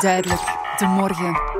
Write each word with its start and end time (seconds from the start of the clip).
Duidelijk, 0.00 0.40
de 0.78 0.86
morgen. 0.86 1.58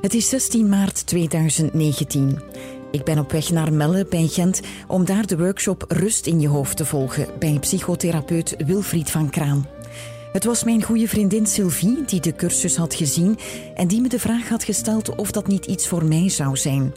Het 0.00 0.14
is 0.14 0.28
16 0.28 0.68
maart 0.68 1.06
2019. 1.06 2.51
Ik 2.92 3.04
ben 3.04 3.18
op 3.18 3.32
weg 3.32 3.50
naar 3.50 3.72
Melle 3.72 4.06
bij 4.06 4.26
Gent 4.26 4.60
om 4.86 5.04
daar 5.04 5.26
de 5.26 5.38
workshop 5.38 5.84
Rust 5.88 6.26
in 6.26 6.40
je 6.40 6.48
hoofd 6.48 6.76
te 6.76 6.84
volgen 6.84 7.28
bij 7.38 7.58
psychotherapeut 7.60 8.54
Wilfried 8.66 9.10
van 9.10 9.30
Kraan. 9.30 9.66
Het 10.32 10.44
was 10.44 10.64
mijn 10.64 10.82
goede 10.82 11.08
vriendin 11.08 11.46
Sylvie 11.46 12.04
die 12.04 12.20
de 12.20 12.34
cursus 12.34 12.76
had 12.76 12.94
gezien 12.94 13.38
en 13.74 13.88
die 13.88 14.00
me 14.00 14.08
de 14.08 14.18
vraag 14.18 14.48
had 14.48 14.64
gesteld 14.64 15.14
of 15.14 15.30
dat 15.30 15.46
niet 15.46 15.66
iets 15.66 15.88
voor 15.88 16.04
mij 16.04 16.28
zou 16.28 16.56
zijn. 16.56 16.94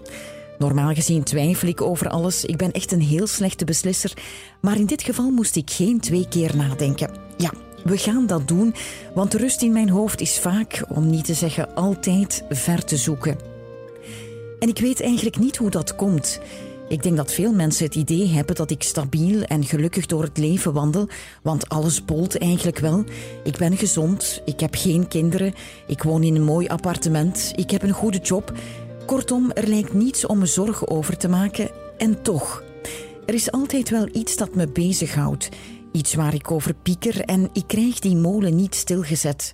Normaal 0.57 0.93
gezien 0.93 1.23
twijfel 1.23 1.67
ik 1.67 1.81
over 1.81 2.09
alles. 2.09 2.45
Ik 2.45 2.57
ben 2.57 2.71
echt 2.71 2.91
een 2.91 3.01
heel 3.01 3.27
slechte 3.27 3.65
beslisser. 3.65 4.13
Maar 4.61 4.75
in 4.75 4.85
dit 4.85 5.03
geval 5.03 5.29
moest 5.29 5.55
ik 5.55 5.69
geen 5.69 5.99
twee 5.99 6.27
keer 6.27 6.55
nadenken. 6.55 7.11
Ja, 7.37 7.51
we 7.83 7.97
gaan 7.97 8.27
dat 8.27 8.47
doen, 8.47 8.73
want 9.13 9.33
rust 9.33 9.61
in 9.61 9.73
mijn 9.73 9.89
hoofd 9.89 10.21
is 10.21 10.39
vaak, 10.39 10.83
om 10.89 11.09
niet 11.09 11.25
te 11.25 11.33
zeggen 11.33 11.75
altijd, 11.75 12.43
ver 12.49 12.83
te 12.83 12.97
zoeken. 12.97 13.54
En 14.65 14.71
ik 14.71 14.79
weet 14.79 15.01
eigenlijk 15.01 15.37
niet 15.37 15.57
hoe 15.57 15.69
dat 15.69 15.95
komt. 15.95 16.39
Ik 16.89 17.03
denk 17.03 17.17
dat 17.17 17.33
veel 17.33 17.53
mensen 17.53 17.85
het 17.85 17.95
idee 17.95 18.27
hebben 18.27 18.55
dat 18.55 18.71
ik 18.71 18.83
stabiel 18.83 19.41
en 19.41 19.63
gelukkig 19.63 20.05
door 20.05 20.23
het 20.23 20.37
leven 20.37 20.73
wandel, 20.73 21.09
want 21.41 21.69
alles 21.69 22.05
bolt 22.05 22.37
eigenlijk 22.37 22.79
wel. 22.79 23.03
Ik 23.43 23.57
ben 23.57 23.77
gezond, 23.77 24.41
ik 24.45 24.59
heb 24.59 24.75
geen 24.75 25.07
kinderen, 25.07 25.53
ik 25.87 26.03
woon 26.03 26.23
in 26.23 26.35
een 26.35 26.43
mooi 26.43 26.67
appartement, 26.67 27.53
ik 27.55 27.71
heb 27.71 27.83
een 27.83 27.91
goede 27.91 28.17
job. 28.17 28.53
Kortom, 29.05 29.51
er 29.51 29.67
lijkt 29.67 29.93
niets 29.93 30.25
om 30.25 30.37
me 30.37 30.45
zorgen 30.45 30.89
over 30.89 31.17
te 31.17 31.27
maken 31.27 31.69
en 31.97 32.21
toch. 32.21 32.63
Er 33.25 33.33
is 33.33 33.51
altijd 33.51 33.89
wel 33.89 34.07
iets 34.11 34.35
dat 34.35 34.55
me 34.55 34.67
bezighoudt, 34.67 35.49
iets 35.91 36.13
waar 36.13 36.33
ik 36.33 36.51
over 36.51 36.73
pieker 36.73 37.21
en 37.21 37.49
ik 37.53 37.67
krijg 37.67 37.99
die 37.99 38.15
molen 38.15 38.55
niet 38.55 38.75
stilgezet. 38.75 39.53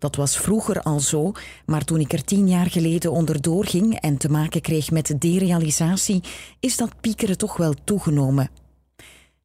Dat 0.00 0.16
was 0.16 0.36
vroeger 0.36 0.82
al 0.82 1.00
zo, 1.00 1.32
maar 1.66 1.84
toen 1.84 2.00
ik 2.00 2.12
er 2.12 2.24
tien 2.24 2.48
jaar 2.48 2.70
geleden 2.70 3.12
onderdoor 3.12 3.66
ging 3.66 3.94
en 4.00 4.16
te 4.16 4.30
maken 4.30 4.60
kreeg 4.60 4.90
met 4.90 5.14
derealisatie, 5.18 6.22
is 6.60 6.76
dat 6.76 7.00
piekeren 7.00 7.38
toch 7.38 7.56
wel 7.56 7.74
toegenomen. 7.84 8.50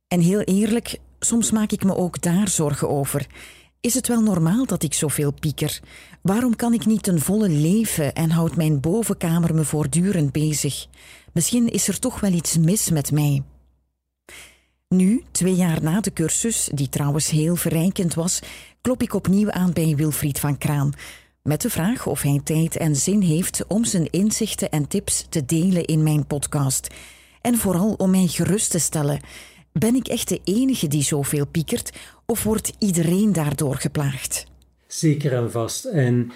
En 0.08 0.20
heel 0.20 0.42
eerlijk, 0.42 1.00
soms 1.20 1.52
maak 1.52 1.72
ik 1.72 1.84
me 1.84 1.95
ook 1.95 2.22
daar 2.22 2.47
zorgen 2.47 2.89
over. 2.89 3.28
Is 3.81 3.94
het 3.94 4.08
wel 4.08 4.22
normaal 4.22 4.66
dat 4.66 4.84
ik 4.84 4.94
zoveel 4.94 5.31
pieker? 5.31 5.80
Waarom 6.22 6.56
kan 6.56 6.73
ik 6.73 6.86
niet 6.86 7.03
ten 7.03 7.19
volle 7.19 7.50
leven 7.50 8.14
en 8.14 8.30
houdt 8.30 8.56
mijn 8.56 8.80
bovenkamer 8.80 9.56
me 9.56 9.64
voortdurend 9.64 10.31
bezig? 10.31 10.88
Misschien 11.34 11.69
is 11.69 11.88
er 11.88 12.00
toch 12.00 12.19
wel 12.19 12.31
iets 12.31 12.58
mis 12.58 12.90
met 12.90 13.12
mij. 13.12 13.44
Nu, 14.88 15.23
twee 15.31 15.56
jaar 15.56 15.84
na 15.84 16.02
de 16.02 16.14
cursus, 16.14 16.69
die 16.73 16.90
trouwens 16.90 17.30
heel 17.30 17.56
verrijkend 17.56 18.14
was, 18.14 18.40
klop 18.86 19.02
ik 19.02 19.14
opnieuw 19.14 19.52
aan 19.52 19.73
bij 19.73 19.95
Wilfried 19.95 20.39
van 20.39 20.58
Kraan. 20.58 20.94
Met 21.44 21.61
de 21.61 21.69
vraag 21.69 22.08
of 22.08 22.22
hij 22.22 22.41
tijd 22.44 22.78
en 22.78 22.95
zin 22.95 23.22
heeft 23.22 23.66
om 23.67 23.86
zijn 23.86 24.09
inzichten 24.09 24.69
en 24.69 24.88
tips 24.88 25.25
te 25.30 25.45
delen 25.45 25.86
in 25.86 26.03
mijn 26.03 26.28
podcast. 26.28 26.88
En 27.41 27.56
vooral 27.56 27.94
om 27.94 28.09
mij 28.09 28.28
gerust 28.28 28.72
te 28.72 28.80
stellen. 28.80 29.19
Ben 29.72 29.95
ik 29.95 30.08
echt 30.08 30.30
de 30.30 30.41
enige 30.44 30.88
die 30.88 31.03
zoveel 31.03 31.47
piekert 31.47 31.91
of 32.25 32.44
wordt 32.44 32.73
iedereen 32.80 33.33
daardoor 33.33 33.75
geplaagd? 33.75 34.45
Zeker 34.88 35.34
en 35.34 35.51
vast. 35.51 35.85
En 35.85 36.31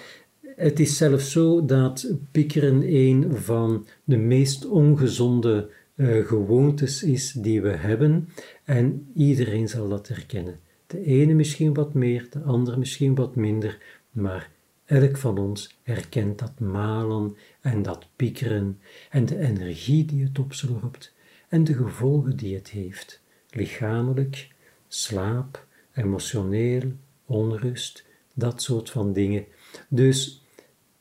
het 0.56 0.80
is 0.80 0.96
zelfs 0.96 1.30
zo 1.30 1.64
dat 1.64 2.12
piekeren 2.30 2.82
een 2.94 3.36
van 3.36 3.86
de 4.04 4.16
meest 4.16 4.66
ongezonde 4.66 5.70
uh, 5.96 6.26
gewoontes 6.26 7.02
is 7.02 7.32
die 7.32 7.62
we 7.62 7.70
hebben. 7.76 8.28
En 8.64 9.10
iedereen 9.14 9.68
zal 9.68 9.88
dat 9.88 10.08
herkennen. 10.08 10.60
De 10.90 11.04
ene 11.04 11.34
misschien 11.34 11.74
wat 11.74 11.94
meer, 11.94 12.26
de 12.30 12.40
andere 12.40 12.76
misschien 12.76 13.14
wat 13.14 13.36
minder, 13.36 13.78
maar 14.10 14.50
elk 14.84 15.16
van 15.16 15.38
ons 15.38 15.78
herkent 15.82 16.38
dat 16.38 16.60
malen 16.60 17.36
en 17.60 17.82
dat 17.82 18.06
piekeren 18.16 18.80
en 19.10 19.26
de 19.26 19.38
energie 19.38 20.04
die 20.04 20.24
het 20.24 20.38
opslorpt 20.38 21.14
en 21.48 21.64
de 21.64 21.74
gevolgen 21.74 22.36
die 22.36 22.54
het 22.54 22.70
heeft, 22.70 23.20
lichamelijk, 23.50 24.48
slaap, 24.88 25.66
emotioneel, 25.94 26.92
onrust, 27.26 28.04
dat 28.34 28.62
soort 28.62 28.90
van 28.90 29.12
dingen. 29.12 29.44
Dus 29.88 30.44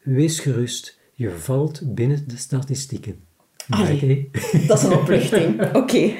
wees 0.01 0.39
gerust, 0.39 1.00
je 1.13 1.31
valt 1.31 1.95
binnen 1.95 2.27
de 2.27 2.38
statistieken. 2.38 3.23
Allee, 3.69 4.29
dat 4.67 4.77
is 4.77 4.83
een 4.83 4.97
opluchting. 4.97 5.61
Oké. 5.81 6.19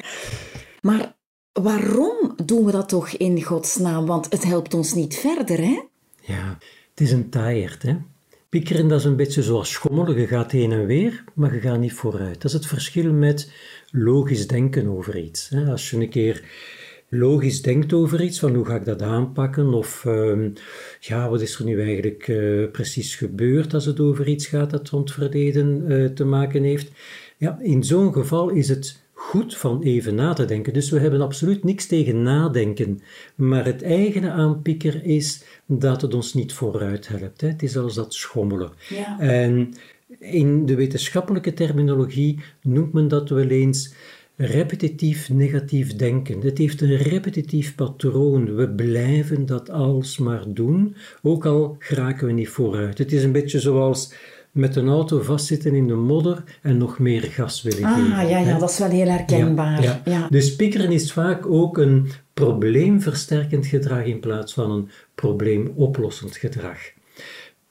Maar 0.80 1.18
waarom 1.52 2.34
doen 2.44 2.64
we 2.64 2.72
dat 2.72 2.88
toch 2.88 3.08
in 3.08 3.42
godsnaam? 3.42 4.06
Want 4.06 4.32
het 4.32 4.44
helpt 4.44 4.74
ons 4.74 4.94
niet 4.94 5.16
verder, 5.16 5.58
hè? 5.58 5.82
Ja, 6.20 6.58
het 6.90 7.00
is 7.00 7.12
een 7.12 7.28
taaierd, 7.30 7.82
hè? 7.82 7.96
Dat 8.50 8.98
is 8.98 9.04
een 9.04 9.16
beetje 9.16 9.42
zoals 9.42 9.70
schommelen. 9.70 10.20
Je 10.20 10.26
gaat 10.26 10.52
heen 10.52 10.72
en 10.72 10.86
weer, 10.86 11.24
maar 11.34 11.54
je 11.54 11.60
gaat 11.60 11.78
niet 11.78 11.92
vooruit. 11.92 12.34
Dat 12.34 12.44
is 12.44 12.52
het 12.52 12.66
verschil 12.66 13.12
met 13.12 13.52
logisch 13.90 14.46
denken 14.46 14.88
over 14.88 15.18
iets. 15.18 15.50
Als 15.68 15.90
je 15.90 15.96
een 15.96 16.08
keer 16.08 16.44
logisch 17.08 17.62
denkt 17.62 17.92
over 17.92 18.22
iets, 18.22 18.38
van 18.38 18.54
hoe 18.54 18.64
ga 18.64 18.74
ik 18.74 18.84
dat 18.84 19.02
aanpakken, 19.02 19.74
of 19.74 20.04
ehm, 20.04 20.50
ja, 21.00 21.28
wat 21.28 21.40
is 21.40 21.58
er 21.58 21.64
nu 21.64 21.82
eigenlijk 21.82 22.28
uh, 22.28 22.70
precies 22.70 23.14
gebeurd 23.14 23.74
als 23.74 23.84
het 23.84 24.00
over 24.00 24.28
iets 24.28 24.46
gaat 24.46 24.70
dat 24.70 24.88
rond 24.88 25.12
verleden 25.12 25.84
uh, 25.88 26.08
te 26.08 26.24
maken 26.24 26.62
heeft, 26.62 26.90
ja, 27.36 27.58
in 27.62 27.84
zo'n 27.84 28.12
geval 28.12 28.48
is 28.48 28.68
het 28.68 29.02
goed 29.20 29.56
van 29.56 29.82
even 29.82 30.14
na 30.14 30.32
te 30.32 30.44
denken. 30.44 30.72
Dus 30.72 30.90
we 30.90 30.98
hebben 30.98 31.20
absoluut 31.20 31.64
niks 31.64 31.86
tegen 31.86 32.22
nadenken. 32.22 33.00
Maar 33.34 33.64
het 33.64 33.82
eigene 33.82 34.30
aan 34.30 34.62
pieker 34.62 35.04
is 35.04 35.42
dat 35.66 36.02
het 36.02 36.14
ons 36.14 36.34
niet 36.34 36.52
vooruit 36.52 37.08
helpt. 37.08 37.40
Hè. 37.40 37.48
Het 37.48 37.62
is 37.62 37.76
als 37.76 37.94
dat 37.94 38.14
schommelen. 38.14 38.70
Ja. 38.88 39.20
En 39.20 39.74
in 40.18 40.66
de 40.66 40.74
wetenschappelijke 40.74 41.52
terminologie 41.52 42.40
noemt 42.62 42.92
men 42.92 43.08
dat 43.08 43.28
wel 43.28 43.48
eens 43.48 43.94
repetitief 44.36 45.28
negatief 45.28 45.96
denken. 45.96 46.40
Het 46.40 46.58
heeft 46.58 46.80
een 46.80 46.96
repetitief 46.96 47.74
patroon. 47.74 48.54
We 48.54 48.70
blijven 48.70 49.46
dat 49.46 49.70
alsmaar 49.70 50.44
doen, 50.48 50.96
ook 51.22 51.46
al 51.46 51.76
geraken 51.78 52.26
we 52.26 52.32
niet 52.32 52.48
vooruit. 52.48 52.98
Het 52.98 53.12
is 53.12 53.24
een 53.24 53.32
beetje 53.32 53.60
zoals 53.60 54.14
met 54.52 54.76
een 54.76 54.88
auto 54.88 55.20
vastzitten 55.20 55.74
in 55.74 55.86
de 55.86 55.94
modder 55.94 56.44
en 56.62 56.76
nog 56.76 56.98
meer 56.98 57.22
gas 57.22 57.62
willen 57.62 57.84
ah, 57.84 57.94
geven. 57.94 58.12
Ah, 58.12 58.30
ja, 58.30 58.38
ja, 58.38 58.58
dat 58.58 58.70
is 58.70 58.78
wel 58.78 58.90
heel 58.90 59.08
herkenbaar. 59.08 59.82
Ja, 59.82 60.02
ja. 60.04 60.28
Dus 60.28 60.56
piekeren 60.56 60.92
is 60.92 61.12
vaak 61.12 61.46
ook 61.46 61.78
een 61.78 62.10
probleemversterkend 62.34 63.66
gedrag 63.66 64.04
in 64.04 64.20
plaats 64.20 64.52
van 64.52 64.70
een 64.70 64.90
probleemoplossend 65.14 66.36
gedrag. 66.36 66.78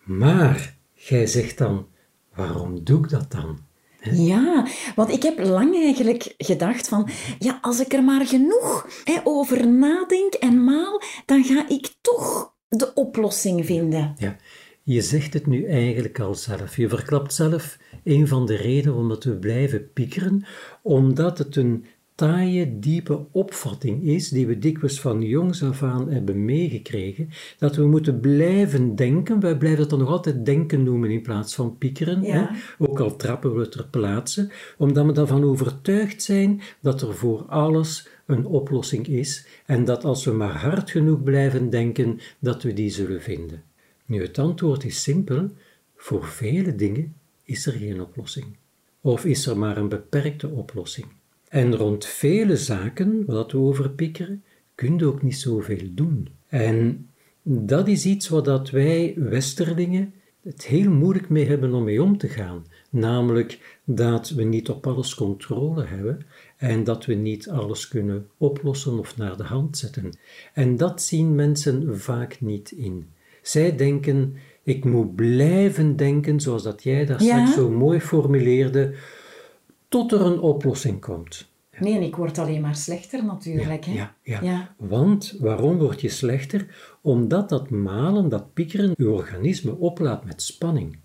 Maar, 0.03 0.75
jij 0.93 1.27
zegt 1.27 1.57
dan, 1.57 1.87
waarom 2.35 2.83
doe 2.83 3.03
ik 3.03 3.09
dat 3.09 3.31
dan? 3.31 3.59
Ja, 4.11 4.67
want 4.95 5.11
ik 5.11 5.23
heb 5.23 5.39
lang 5.39 5.75
eigenlijk 5.75 6.33
gedacht 6.37 6.87
van, 6.87 7.09
ja, 7.39 7.57
als 7.61 7.79
ik 7.79 7.93
er 7.93 8.03
maar 8.03 8.25
genoeg 8.25 8.87
hè, 9.03 9.19
over 9.23 9.67
nadenk 9.67 10.33
en 10.33 10.63
maal, 10.63 11.01
dan 11.25 11.43
ga 11.43 11.69
ik 11.69 11.93
toch 12.01 12.53
de 12.69 12.93
oplossing 12.93 13.65
vinden. 13.65 14.15
Ja, 14.17 14.35
je 14.93 15.01
zegt 15.01 15.33
het 15.33 15.47
nu 15.47 15.65
eigenlijk 15.65 16.19
al 16.19 16.35
zelf. 16.35 16.75
Je 16.75 16.89
verklapt 16.89 17.33
zelf 17.33 17.77
een 18.03 18.27
van 18.27 18.45
de 18.45 18.55
redenen 18.55 18.97
omdat 18.97 19.23
we 19.23 19.35
blijven 19.35 19.93
piekeren, 19.93 20.45
omdat 20.81 21.37
het 21.37 21.55
een 21.55 21.85
taaie, 22.15 22.79
diepe 22.79 23.25
opvatting 23.31 24.03
is, 24.03 24.29
die 24.29 24.47
we 24.47 24.59
dikwijls 24.59 25.01
van 25.01 25.21
jongs 25.21 25.63
af 25.63 25.83
aan 25.83 26.11
hebben 26.11 26.45
meegekregen, 26.45 27.29
dat 27.57 27.75
we 27.75 27.87
moeten 27.87 28.19
blijven 28.19 28.95
denken. 28.95 29.39
Wij 29.39 29.57
blijven 29.57 29.79
het 29.79 29.89
dan 29.89 29.99
nog 29.99 30.09
altijd 30.09 30.45
denken 30.45 30.83
noemen 30.83 31.09
in 31.09 31.21
plaats 31.21 31.55
van 31.55 31.77
piekeren, 31.77 32.23
hè? 32.23 32.45
ook 32.77 32.99
al 32.99 33.15
trappen 33.15 33.53
we 33.53 33.59
het 33.59 33.71
ter 33.71 33.87
plaatse, 33.87 34.51
omdat 34.77 35.05
we 35.05 35.11
daarvan 35.11 35.43
overtuigd 35.43 36.23
zijn 36.23 36.61
dat 36.81 37.01
er 37.01 37.13
voor 37.15 37.45
alles 37.45 38.07
een 38.25 38.45
oplossing 38.45 39.07
is 39.07 39.47
en 39.65 39.85
dat 39.85 40.03
als 40.03 40.25
we 40.25 40.31
maar 40.31 40.57
hard 40.57 40.91
genoeg 40.91 41.23
blijven 41.23 41.69
denken, 41.69 42.19
dat 42.39 42.63
we 42.63 42.73
die 42.73 42.89
zullen 42.89 43.21
vinden. 43.21 43.68
Nu, 44.09 44.21
het 44.21 44.37
antwoord 44.37 44.83
is 44.83 45.03
simpel. 45.03 45.49
Voor 45.95 46.25
vele 46.25 46.75
dingen 46.75 47.15
is 47.43 47.65
er 47.65 47.73
geen 47.73 48.01
oplossing. 48.01 48.45
Of 49.01 49.25
is 49.25 49.45
er 49.45 49.57
maar 49.57 49.77
een 49.77 49.89
beperkte 49.89 50.47
oplossing. 50.47 51.07
En 51.47 51.75
rond 51.75 52.05
vele 52.05 52.57
zaken, 52.57 53.25
wat 53.25 53.51
we 53.51 53.57
over 53.57 53.89
piekeren, 53.89 54.43
kun 54.75 54.97
je 54.97 55.05
ook 55.05 55.21
niet 55.21 55.37
zoveel 55.37 55.87
doen. 55.91 56.27
En 56.47 57.09
dat 57.43 57.87
is 57.87 58.05
iets 58.05 58.27
wat 58.29 58.45
dat 58.45 58.69
wij 58.69 59.13
Westerlingen 59.17 60.13
het 60.43 60.65
heel 60.65 60.91
moeilijk 60.91 61.29
mee 61.29 61.45
hebben 61.45 61.73
om 61.73 61.83
mee 61.83 62.03
om 62.03 62.17
te 62.17 62.27
gaan. 62.27 62.65
namelijk 62.89 63.79
dat 63.83 64.29
we 64.29 64.43
niet 64.43 64.69
op 64.69 64.87
alles 64.87 65.15
controle 65.15 65.83
hebben 65.83 66.25
en 66.57 66.83
dat 66.83 67.05
we 67.05 67.13
niet 67.13 67.49
alles 67.49 67.87
kunnen 67.87 68.27
oplossen 68.37 68.99
of 68.99 69.17
naar 69.17 69.37
de 69.37 69.43
hand 69.43 69.77
zetten. 69.77 70.17
En 70.53 70.77
dat 70.77 71.01
zien 71.01 71.35
mensen 71.35 71.99
vaak 71.99 72.41
niet 72.41 72.71
in. 72.71 73.09
Zij 73.49 73.75
denken, 73.75 74.35
ik 74.63 74.85
moet 74.85 75.15
blijven 75.15 75.95
denken, 75.95 76.39
zoals 76.39 76.63
dat 76.63 76.83
jij 76.83 77.05
dat 77.05 77.23
ja? 77.23 77.51
zo 77.51 77.69
mooi 77.69 77.99
formuleerde, 77.99 78.93
tot 79.87 80.11
er 80.11 80.21
een 80.21 80.39
oplossing 80.39 81.01
komt. 81.01 81.51
Nee, 81.79 81.95
en 81.95 82.01
ik 82.01 82.15
word 82.15 82.37
alleen 82.37 82.61
maar 82.61 82.75
slechter 82.75 83.25
natuurlijk. 83.25 83.83
Ja, 83.83 83.91
hè? 83.91 84.31
Ja, 84.31 84.41
ja. 84.41 84.75
Want 84.77 85.35
waarom 85.39 85.77
word 85.77 86.01
je 86.01 86.09
slechter? 86.09 86.67
Omdat 87.01 87.49
dat 87.49 87.69
malen, 87.69 88.29
dat 88.29 88.53
piekeren, 88.53 88.93
je 88.97 89.09
organisme 89.09 89.77
oplaat 89.77 90.25
met 90.25 90.41
spanning. 90.41 90.97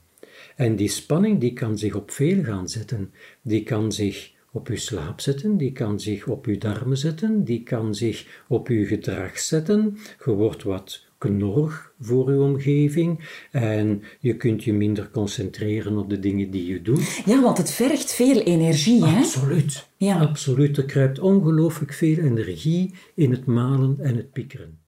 En 0.57 0.77
die 0.77 0.89
spanning 0.89 1.41
die 1.41 1.53
kan 1.53 1.79
zich 1.79 1.95
op 1.95 2.11
veel 2.11 2.43
gaan 2.43 2.69
zetten. 2.69 3.13
Die 3.43 3.63
kan 3.63 3.93
zich 3.93 4.33
op 4.53 4.69
uw 4.69 4.77
slaap 4.77 5.21
zetten, 5.21 5.57
die 5.57 5.73
kan 5.73 6.01
zich 6.01 6.27
op 6.27 6.47
uw 6.47 6.59
darmen 6.59 6.99
zetten, 6.99 7.45
die 7.45 7.63
kan 7.63 7.95
zich 7.95 8.43
op 8.49 8.69
uw 8.69 8.87
gedrag 8.87 9.39
zetten. 9.39 9.99
Je 10.25 10.31
wordt 10.31 10.63
wat 10.63 11.04
knorrig 11.25 11.93
voor 12.01 12.29
uw 12.29 12.43
omgeving 12.43 13.29
en 13.51 14.03
je 14.21 14.37
kunt 14.37 14.65
je 14.65 14.73
minder 14.73 15.11
concentreren 15.11 15.99
op 15.99 16.11
de 16.11 16.19
dingen 16.19 16.51
die 16.51 16.67
je 16.67 16.83
doet. 16.83 17.23
Ja, 17.25 17.43
want 17.43 17.59
het 17.59 17.71
vergt 17.71 18.15
veel 18.15 18.41
energie, 18.41 19.05
hè? 19.05 19.19
Absoluut. 19.19 19.89
Ja. 19.97 20.19
Absoluut. 20.19 20.77
Er 20.77 20.85
kruipt 20.85 21.19
ongelooflijk 21.19 21.93
veel 21.93 22.17
energie 22.17 22.95
in 23.15 23.31
het 23.31 23.47
malen 23.47 23.97
en 24.01 24.17
het 24.17 24.33
piekeren. 24.33 24.79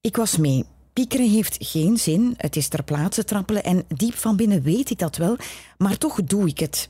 Ik 0.00 0.16
was 0.16 0.36
mee. 0.36 0.64
Piekeren 0.92 1.30
heeft 1.30 1.56
geen 1.60 1.96
zin, 1.96 2.34
het 2.36 2.56
is 2.56 2.68
ter 2.68 2.82
plaatse 2.82 3.24
trappelen 3.24 3.64
en 3.64 3.84
diep 3.96 4.14
van 4.14 4.36
binnen 4.36 4.62
weet 4.62 4.90
ik 4.90 4.98
dat 4.98 5.16
wel, 5.16 5.36
maar 5.78 5.98
toch 5.98 6.22
doe 6.22 6.48
ik 6.48 6.58
het. 6.58 6.88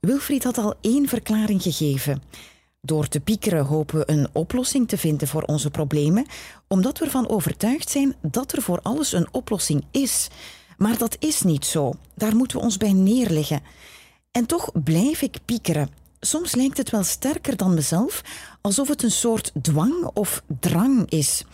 Wilfried 0.00 0.44
had 0.44 0.58
al 0.58 0.74
één 0.80 1.08
verklaring 1.08 1.62
gegeven. 1.62 2.22
Door 2.80 3.08
te 3.08 3.20
piekeren 3.20 3.64
hopen 3.64 3.98
we 3.98 4.10
een 4.10 4.28
oplossing 4.32 4.88
te 4.88 4.98
vinden 4.98 5.28
voor 5.28 5.42
onze 5.42 5.70
problemen, 5.70 6.26
omdat 6.68 6.98
we 6.98 7.04
ervan 7.04 7.28
overtuigd 7.28 7.90
zijn 7.90 8.14
dat 8.22 8.52
er 8.52 8.62
voor 8.62 8.80
alles 8.82 9.12
een 9.12 9.28
oplossing 9.30 9.84
is. 9.90 10.28
Maar 10.76 10.98
dat 10.98 11.16
is 11.18 11.42
niet 11.42 11.64
zo. 11.66 11.92
Daar 12.14 12.36
moeten 12.36 12.56
we 12.56 12.62
ons 12.62 12.76
bij 12.76 12.92
neerleggen. 12.92 13.62
En 14.30 14.46
toch 14.46 14.70
blijf 14.84 15.22
ik 15.22 15.38
piekeren. 15.44 15.90
Soms 16.20 16.54
lijkt 16.54 16.76
het 16.76 16.90
wel 16.90 17.02
sterker 17.02 17.56
dan 17.56 17.74
mezelf, 17.74 18.22
alsof 18.60 18.88
het 18.88 19.02
een 19.02 19.10
soort 19.10 19.52
dwang 19.62 20.10
of 20.14 20.42
drang 20.60 21.10
is. 21.10 21.44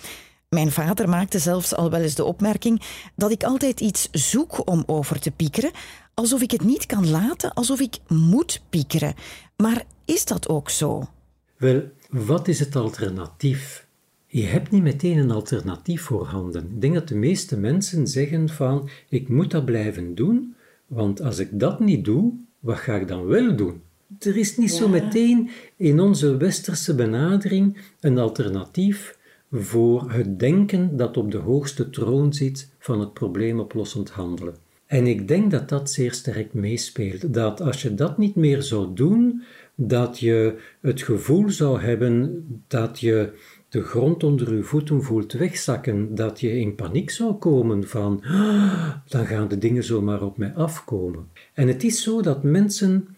Mijn 0.48 0.72
vader 0.72 1.08
maakte 1.08 1.38
zelfs 1.38 1.74
al 1.74 1.90
wel 1.90 2.00
eens 2.00 2.14
de 2.14 2.24
opmerking 2.24 2.82
dat 3.16 3.30
ik 3.30 3.44
altijd 3.44 3.80
iets 3.80 4.08
zoek 4.10 4.68
om 4.70 4.82
over 4.86 5.20
te 5.20 5.30
piekeren, 5.30 5.70
alsof 6.14 6.40
ik 6.40 6.50
het 6.50 6.64
niet 6.64 6.86
kan 6.86 7.10
laten, 7.10 7.54
alsof 7.54 7.80
ik 7.80 7.98
moet 8.08 8.62
piekeren. 8.70 9.14
Maar 9.56 9.84
is 10.04 10.24
dat 10.24 10.48
ook 10.48 10.70
zo? 10.70 11.08
Wel, 11.56 11.82
wat 12.10 12.48
is 12.48 12.60
het 12.60 12.76
alternatief? 12.76 13.86
Je 14.26 14.44
hebt 14.44 14.70
niet 14.70 14.82
meteen 14.82 15.18
een 15.18 15.30
alternatief 15.30 16.02
voorhanden. 16.02 16.62
Ik 16.62 16.80
denk 16.80 16.94
dat 16.94 17.08
de 17.08 17.14
meeste 17.14 17.56
mensen 17.56 18.06
zeggen 18.06 18.48
van 18.48 18.88
ik 19.08 19.28
moet 19.28 19.50
dat 19.50 19.64
blijven 19.64 20.14
doen, 20.14 20.54
want 20.86 21.20
als 21.20 21.38
ik 21.38 21.48
dat 21.52 21.80
niet 21.80 22.04
doe, 22.04 22.32
wat 22.60 22.78
ga 22.78 22.94
ik 22.94 23.08
dan 23.08 23.26
wel 23.26 23.56
doen? 23.56 23.82
Er 24.18 24.36
is 24.36 24.56
niet 24.56 24.72
zo 24.72 24.88
meteen 24.88 25.50
in 25.76 26.00
onze 26.00 26.36
westerse 26.36 26.94
benadering 26.94 27.78
een 28.00 28.18
alternatief 28.18 29.18
voor 29.50 30.10
het 30.10 30.38
denken 30.38 30.96
dat 30.96 31.16
op 31.16 31.30
de 31.30 31.38
hoogste 31.38 31.90
troon 31.90 32.32
zit 32.32 32.70
van 32.78 33.00
het 33.00 33.12
probleemoplossend 33.12 34.10
handelen. 34.10 34.56
En 34.86 35.06
ik 35.06 35.28
denk 35.28 35.50
dat 35.50 35.68
dat 35.68 35.90
zeer 35.90 36.12
sterk 36.12 36.52
meespeelt. 36.52 37.34
Dat 37.34 37.60
als 37.60 37.82
je 37.82 37.94
dat 37.94 38.18
niet 38.18 38.34
meer 38.34 38.62
zou 38.62 38.94
doen, 38.94 39.42
dat 39.74 40.18
je 40.18 40.60
het 40.80 41.02
gevoel 41.02 41.50
zou 41.50 41.80
hebben 41.80 42.44
dat 42.68 43.00
je 43.00 43.32
de 43.68 43.82
grond 43.82 44.24
onder 44.24 44.56
je 44.56 44.62
voeten 44.62 45.02
voelt 45.02 45.32
wegzakken, 45.32 46.14
dat 46.14 46.40
je 46.40 46.60
in 46.60 46.74
paniek 46.74 47.10
zou 47.10 47.34
komen 47.34 47.88
van 47.88 48.22
ah, 48.24 48.90
dan 49.08 49.26
gaan 49.26 49.48
de 49.48 49.58
dingen 49.58 49.84
zomaar 49.84 50.22
op 50.22 50.38
mij 50.38 50.52
afkomen. 50.54 51.28
En 51.54 51.68
het 51.68 51.84
is 51.84 52.02
zo 52.02 52.22
dat 52.22 52.42
mensen, 52.42 53.16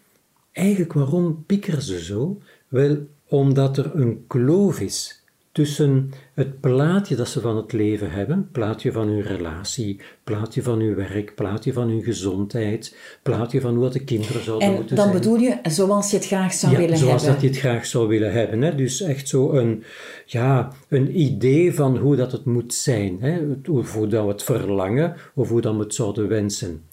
eigenlijk 0.51 0.93
waarom 0.93 1.43
piekeren 1.45 1.81
ze 1.81 2.03
zo? 2.03 2.41
Wel, 2.67 3.07
omdat 3.27 3.77
er 3.77 3.91
een 3.95 4.23
kloof 4.27 4.79
is 4.79 5.25
tussen 5.57 6.11
het 6.33 6.59
plaatje 6.59 7.15
dat 7.15 7.27
ze 7.27 7.41
van 7.41 7.55
het 7.55 7.71
leven 7.71 8.11
hebben, 8.11 8.49
plaatje 8.51 8.91
van 8.91 9.07
hun 9.07 9.21
relatie, 9.21 9.99
plaatje 10.23 10.63
van 10.63 10.79
hun 10.79 10.95
werk, 10.95 11.35
plaatje 11.35 11.73
van 11.73 11.89
hun 11.89 12.03
gezondheid, 12.03 12.97
plaatje 13.23 13.61
van 13.61 13.75
hoe 13.75 13.89
de 13.89 14.03
kinderen 14.03 14.43
zouden 14.43 14.73
moeten 14.73 14.97
zijn. 14.97 15.07
En 15.07 15.13
dan 15.13 15.21
bedoel 15.21 15.37
je 15.37 15.57
zoals 15.63 16.11
je 16.11 16.17
het 16.17 16.25
graag 16.25 16.53
zou 16.53 16.71
ja, 16.71 16.77
willen 16.77 16.97
zoals 16.97 17.21
hebben. 17.21 17.41
dat 17.41 17.41
je 17.41 17.47
het 17.47 17.57
graag 17.57 17.85
zou 17.85 18.07
willen 18.07 18.31
hebben. 18.31 18.61
Hè? 18.61 18.75
Dus 18.75 19.01
echt 19.01 19.27
zo 19.27 19.51
een, 19.51 19.83
ja, 20.25 20.71
een 20.89 21.19
idee 21.19 21.73
van 21.73 21.97
hoe 21.97 22.15
dat 22.15 22.31
het 22.31 22.45
moet 22.45 22.73
zijn, 22.73 23.17
hè? 23.21 23.39
hoe 23.65 24.07
dat 24.07 24.23
we 24.23 24.29
het 24.29 24.43
verlangen 24.43 25.15
of 25.35 25.49
hoe 25.49 25.61
dat 25.61 25.75
we 25.75 25.83
het 25.83 25.93
zouden 25.93 26.27
wensen. 26.27 26.83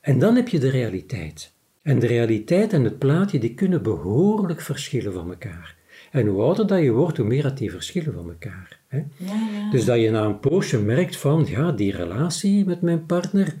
En 0.00 0.18
dan 0.18 0.34
heb 0.34 0.48
je 0.48 0.58
de 0.58 0.70
realiteit. 0.70 1.52
En 1.82 1.98
de 1.98 2.06
realiteit 2.06 2.72
en 2.72 2.84
het 2.84 2.98
plaatje 2.98 3.38
die 3.38 3.54
kunnen 3.54 3.82
behoorlijk 3.82 4.60
verschillen 4.60 5.12
van 5.12 5.28
elkaar. 5.28 5.77
En 6.10 6.26
hoe 6.26 6.42
ouder 6.42 6.66
dat 6.66 6.82
je 6.82 6.92
wordt, 6.92 7.16
hoe 7.16 7.26
meer 7.26 7.42
dat 7.42 7.58
die 7.58 7.70
verschillen 7.70 8.12
van 8.12 8.28
elkaar. 8.28 8.80
Hè? 8.88 8.98
Ja, 9.16 9.70
Dus 9.70 9.84
dat 9.84 10.00
je 10.00 10.10
na 10.10 10.24
een 10.24 10.40
poosje 10.40 10.78
merkt 10.78 11.16
van, 11.16 11.46
ja, 11.48 11.72
die 11.72 11.96
relatie 11.96 12.64
met 12.64 12.82
mijn 12.82 13.06
partner 13.06 13.54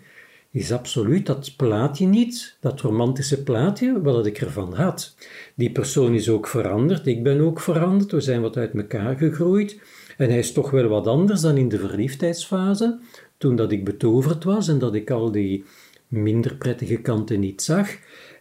is 0.50 0.72
absoluut 0.72 1.26
dat 1.26 1.56
plaatje 1.56 2.06
niet, 2.06 2.56
dat 2.60 2.80
romantische 2.80 3.42
plaatje, 3.42 4.02
wat 4.02 4.26
ik 4.26 4.38
ervan 4.38 4.74
had. 4.74 5.14
Die 5.54 5.70
persoon 5.72 6.14
is 6.14 6.28
ook 6.28 6.46
veranderd, 6.46 7.06
ik 7.06 7.22
ben 7.22 7.40
ook 7.40 7.60
veranderd, 7.60 8.12
we 8.12 8.20
zijn 8.20 8.40
wat 8.40 8.56
uit 8.56 8.74
elkaar 8.74 9.16
gegroeid. 9.16 9.80
En 10.16 10.28
hij 10.28 10.38
is 10.38 10.52
toch 10.52 10.70
wel 10.70 10.88
wat 10.88 11.06
anders 11.06 11.40
dan 11.40 11.56
in 11.56 11.68
de 11.68 11.78
verliefdheidsfase, 11.78 12.98
toen 13.36 13.56
dat 13.56 13.72
ik 13.72 13.84
betoverd 13.84 14.44
was 14.44 14.68
en 14.68 14.78
dat 14.78 14.94
ik 14.94 15.10
al 15.10 15.32
die 15.32 15.64
minder 16.08 16.54
prettige 16.54 16.96
kanten 16.96 17.40
niet 17.40 17.62
zag. 17.62 17.88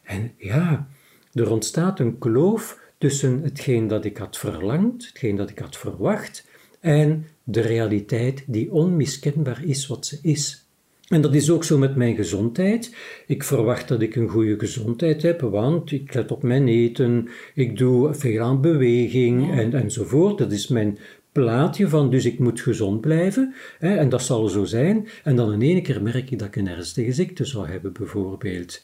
En 0.04 0.32
ja, 0.38 0.88
er 1.34 1.52
ontstaat 1.52 2.00
een 2.00 2.18
kloof 2.18 2.80
tussen 2.98 3.42
hetgeen 3.44 3.88
dat 3.88 4.06
ik 4.06 4.18
had 4.18 4.38
verlangd, 4.38 5.08
hetgeen 5.08 5.36
dat 5.36 5.50
ik 5.50 5.60
had 5.60 5.78
verwacht, 5.78 6.46
en 6.80 7.26
de 7.44 7.62
realiteit 7.62 8.44
die 8.48 8.72
onmiskenbaar 8.72 9.64
is 9.64 9.88
wat 9.88 10.06
ze 10.06 10.20
is. 10.22 10.68
En 11.08 11.22
dat 11.22 11.36
is 11.36 11.50
ook 11.50 11.64
zo 11.64 11.78
met 11.78 11.96
mijn 11.96 12.16
gezondheid. 12.16 12.96
Ik 13.28 13.44
verwacht 13.44 13.88
dat 13.88 14.02
ik 14.02 14.16
een 14.16 14.30
goede 14.30 14.60
gezondheid 14.60 15.22
heb, 15.22 15.42
want 15.42 15.92
ik 15.92 16.14
let 16.14 16.32
op 16.32 16.44
mijn 16.44 16.68
eten, 16.68 17.30
ik 17.54 17.78
doe 17.78 18.14
veel 18.14 18.42
aan 18.42 18.62
beweging 18.62 19.52
en, 19.52 19.74
enzovoort. 19.74 20.38
Dat 20.38 20.52
is 20.52 20.68
mijn 20.68 20.98
plaatje 21.32 21.88
van, 21.88 22.10
dus 22.10 22.26
ik 22.26 22.40
moet 22.40 22.62
gezond 22.62 23.02
blijven. 23.02 23.54
Hè, 23.80 23.96
en 23.96 24.10
dat 24.10 24.22
zal 24.22 24.48
zo 24.48 24.66
zijn. 24.66 25.08
En 25.24 25.36
dan 25.36 25.54
in 25.54 25.62
één 25.62 25.84
keer 25.84 26.02
merk 26.02 26.32
ik 26.32 26.40
dat 26.40 26.48
ik 26.48 26.56
een 26.56 26.68
ernstige 26.68 27.12
ziekte 27.12 27.46
zou 27.46 27.68
hebben, 27.68 27.94
bijvoorbeeld. 27.94 28.82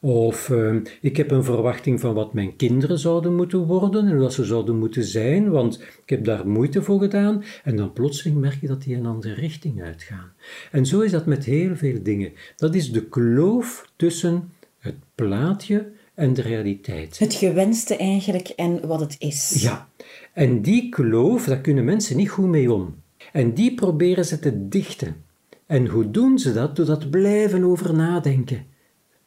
Of 0.00 0.48
uh, 0.48 0.76
ik 1.00 1.16
heb 1.16 1.30
een 1.30 1.44
verwachting 1.44 2.00
van 2.00 2.14
wat 2.14 2.32
mijn 2.32 2.56
kinderen 2.56 2.98
zouden 2.98 3.34
moeten 3.34 3.66
worden 3.66 4.08
en 4.08 4.18
wat 4.18 4.32
ze 4.32 4.44
zouden 4.44 4.78
moeten 4.78 5.04
zijn, 5.04 5.50
want 5.50 5.80
ik 5.80 6.08
heb 6.08 6.24
daar 6.24 6.48
moeite 6.48 6.82
voor 6.82 7.00
gedaan. 7.00 7.44
En 7.64 7.76
dan 7.76 7.92
plotseling 7.92 8.40
merk 8.40 8.60
je 8.60 8.66
dat 8.66 8.82
die 8.82 8.96
een 8.96 9.06
andere 9.06 9.34
richting 9.34 9.82
uitgaan. 9.82 10.32
En 10.70 10.86
zo 10.86 11.00
is 11.00 11.10
dat 11.10 11.26
met 11.26 11.44
heel 11.44 11.76
veel 11.76 12.02
dingen. 12.02 12.32
Dat 12.56 12.74
is 12.74 12.92
de 12.92 13.04
kloof 13.04 13.92
tussen 13.96 14.52
het 14.78 14.96
plaatje 15.14 15.90
en 16.14 16.34
de 16.34 16.42
realiteit. 16.42 17.18
Het 17.18 17.34
gewenste 17.34 17.96
eigenlijk 17.96 18.48
en 18.48 18.86
wat 18.86 19.00
het 19.00 19.16
is. 19.18 19.62
Ja, 19.62 19.88
en 20.32 20.62
die 20.62 20.88
kloof, 20.88 21.44
daar 21.44 21.60
kunnen 21.60 21.84
mensen 21.84 22.16
niet 22.16 22.30
goed 22.30 22.48
mee 22.48 22.72
om. 22.72 22.94
En 23.32 23.54
die 23.54 23.74
proberen 23.74 24.24
ze 24.24 24.38
te 24.38 24.68
dichten. 24.68 25.24
En 25.66 25.86
hoe 25.86 26.10
doen 26.10 26.38
ze 26.38 26.52
dat? 26.52 26.76
Door 26.76 26.86
dat 26.86 27.10
blijven 27.10 27.64
over 27.64 27.94
nadenken 27.94 28.74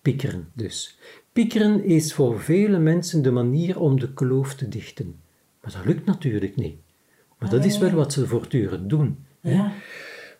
Piekeren 0.09 0.47
dus. 0.53 0.97
Piekeren 1.33 1.83
is 1.83 2.13
voor 2.13 2.39
vele 2.39 2.79
mensen 2.79 3.21
de 3.21 3.31
manier 3.31 3.79
om 3.79 3.99
de 3.99 4.13
kloof 4.13 4.55
te 4.55 4.67
dichten. 4.67 5.15
Maar 5.61 5.71
dat 5.71 5.85
lukt 5.85 6.05
natuurlijk 6.05 6.55
niet. 6.55 6.75
Maar 7.37 7.49
dat 7.49 7.65
is 7.65 7.77
wel 7.77 7.91
wat 7.91 8.13
ze 8.13 8.27
voortdurend 8.27 8.89
doen. 8.89 9.25
Ja. 9.41 9.73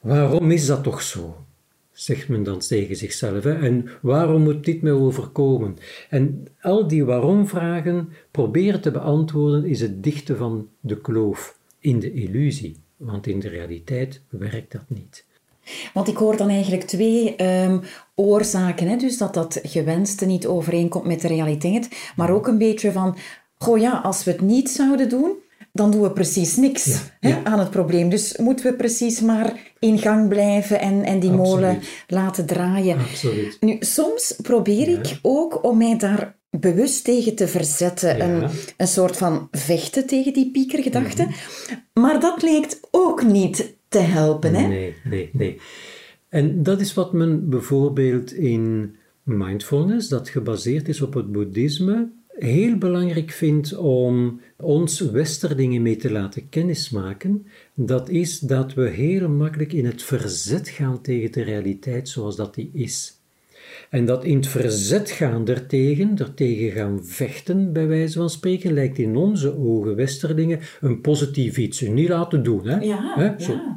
Waarom 0.02 0.52
is 0.52 0.66
dat 0.66 0.84
toch 0.84 1.02
zo? 1.02 1.46
Zegt 1.92 2.28
men 2.28 2.44
dan 2.44 2.60
tegen 2.60 2.96
zichzelf. 2.96 3.44
Hè? 3.44 3.54
En 3.54 3.90
waarom 4.02 4.42
moet 4.42 4.66
dit 4.66 4.82
mij 4.82 4.92
overkomen? 4.92 5.78
En 6.10 6.48
al 6.62 6.88
die 6.88 7.06
waarom-vragen 7.06 8.10
proberen 8.32 8.82
te 8.82 8.92
beantwoorden 8.92 9.66
is 9.66 9.82
het 9.82 10.04
dichten 10.04 10.38
van 10.38 10.70
de 10.80 11.02
kloof 11.02 11.58
in 11.80 12.00
de 12.00 12.14
illusie. 12.14 12.76
Want 12.98 13.28
in 13.28 13.40
de 13.40 13.50
realiteit 13.50 14.22
werkt 14.30 14.72
dat 14.72 14.86
niet. 14.88 15.26
Want 15.94 16.08
ik 16.08 16.18
hoor 16.18 16.38
dan 16.38 16.50
eigenlijk 16.50 16.84
twee 16.84 17.36
um, 17.64 17.82
oorzaken. 18.16 18.88
Hè? 18.88 18.96
Dus 18.96 19.18
dat 19.18 19.34
dat 19.34 19.60
gewenste 19.64 20.26
niet 20.26 20.48
overeenkomt 20.48 21.06
met 21.06 21.22
de 21.22 21.28
realiteit. 21.28 21.90
Maar 22.16 22.30
ook 22.30 22.48
een 22.48 22.58
beetje 22.58 22.92
van, 22.92 23.18
goh 23.58 23.78
ja, 23.78 23.92
als 24.04 24.24
we 24.24 24.32
het 24.32 24.42
niet 24.42 24.70
zouden 24.70 25.10
doen, 25.10 25.32
dan 25.74 25.92
doen 25.92 26.02
we 26.02 26.12
precies 26.12 26.56
niks 26.56 27.02
hè, 27.20 27.36
aan 27.44 27.60
het 27.60 27.70
probleem. 27.70 28.10
Dus 28.10 28.38
moeten 28.38 28.66
we 28.66 28.74
precies 28.74 29.20
maar 29.20 29.74
in 29.80 30.00
gang 30.00 30.28
blijven 30.28 30.80
en, 30.80 31.04
en 31.04 31.20
die 31.20 31.32
molen 31.32 31.80
laten 32.08 32.46
draaien. 32.46 33.00
Absoluut. 33.00 33.58
Nu, 33.60 33.78
soms 33.80 34.36
probeer 34.42 34.88
ik 34.88 35.20
ook 35.22 35.64
om 35.64 35.78
mij 35.78 35.98
daar 35.98 36.38
bewust 36.50 37.04
tegen 37.04 37.36
te 37.36 37.48
verzetten. 37.48 38.22
Een, 38.22 38.50
een 38.78 38.88
soort 38.88 39.18
van 39.18 39.48
vechten 39.52 40.08
tegen 40.08 40.34
die 40.34 40.52
piekergedachte. 40.52 41.24
Mhm. 41.24 41.34
Maar 41.94 42.20
dat 42.20 42.42
lijkt 42.42 42.80
ook 42.92 43.24
niet 43.24 43.78
te 43.90 44.00
helpen. 44.00 44.54
Hè? 44.54 44.68
Nee, 44.68 44.96
nee, 45.04 45.30
nee. 45.34 45.60
En 46.30 46.64
dat 46.64 46.80
is 46.80 46.94
wat 46.94 47.14
men 47.14 47.50
bijvoorbeeld 47.50 48.34
in 48.34 48.96
mindfulness, 49.24 50.08
dat 50.08 50.30
gebaseerd 50.30 50.88
is 50.88 51.02
op 51.02 51.14
het 51.14 51.32
boeddhisme, 51.32 52.10
heel 52.28 52.78
belangrijk 52.78 53.32
vindt 53.32 53.78
om 53.78 54.42
ons 54.58 55.00
westerdingen 55.00 55.82
mee 55.82 55.96
te 55.96 56.12
laten 56.12 56.50
kennismaken, 56.50 57.48
dat 57.74 58.10
is 58.10 58.40
dat 58.40 58.74
we 58.74 58.90
heel 58.90 59.30
makkelijk 59.30 59.74
in 59.74 59.86
het 59.86 60.04
verzet 60.04 60.70
gaan 60.70 61.02
tegen 61.02 61.32
de 61.32 61.42
realiteit 61.42 62.10
zoals 62.10 62.36
dat 62.36 62.56
die 62.56 62.70
is. 62.74 63.19
En 63.90 64.06
dat 64.06 64.24
in 64.24 64.36
het 64.36 64.48
verzet 64.48 65.10
gaan 65.10 65.46
daartegen, 65.46 66.16
daartegen 66.16 66.72
gaan 66.72 67.06
vechten, 67.06 67.74
bij 67.74 67.88
wijze 67.88 68.18
van 68.18 68.30
spreken, 68.30 68.74
lijkt 68.74 68.98
in 68.98 69.16
onze 69.16 69.58
ogen 69.58 69.96
westerlingen 69.96 70.60
een 70.82 71.02
positief 71.02 71.58
iets. 71.58 71.82
Niet 71.82 72.10
laten 72.10 72.44
doen, 72.44 72.68
hè? 72.68 72.80
Ja, 72.80 73.14
hè? 73.16 73.44
Zo. 73.44 73.52
ja. 73.52 73.76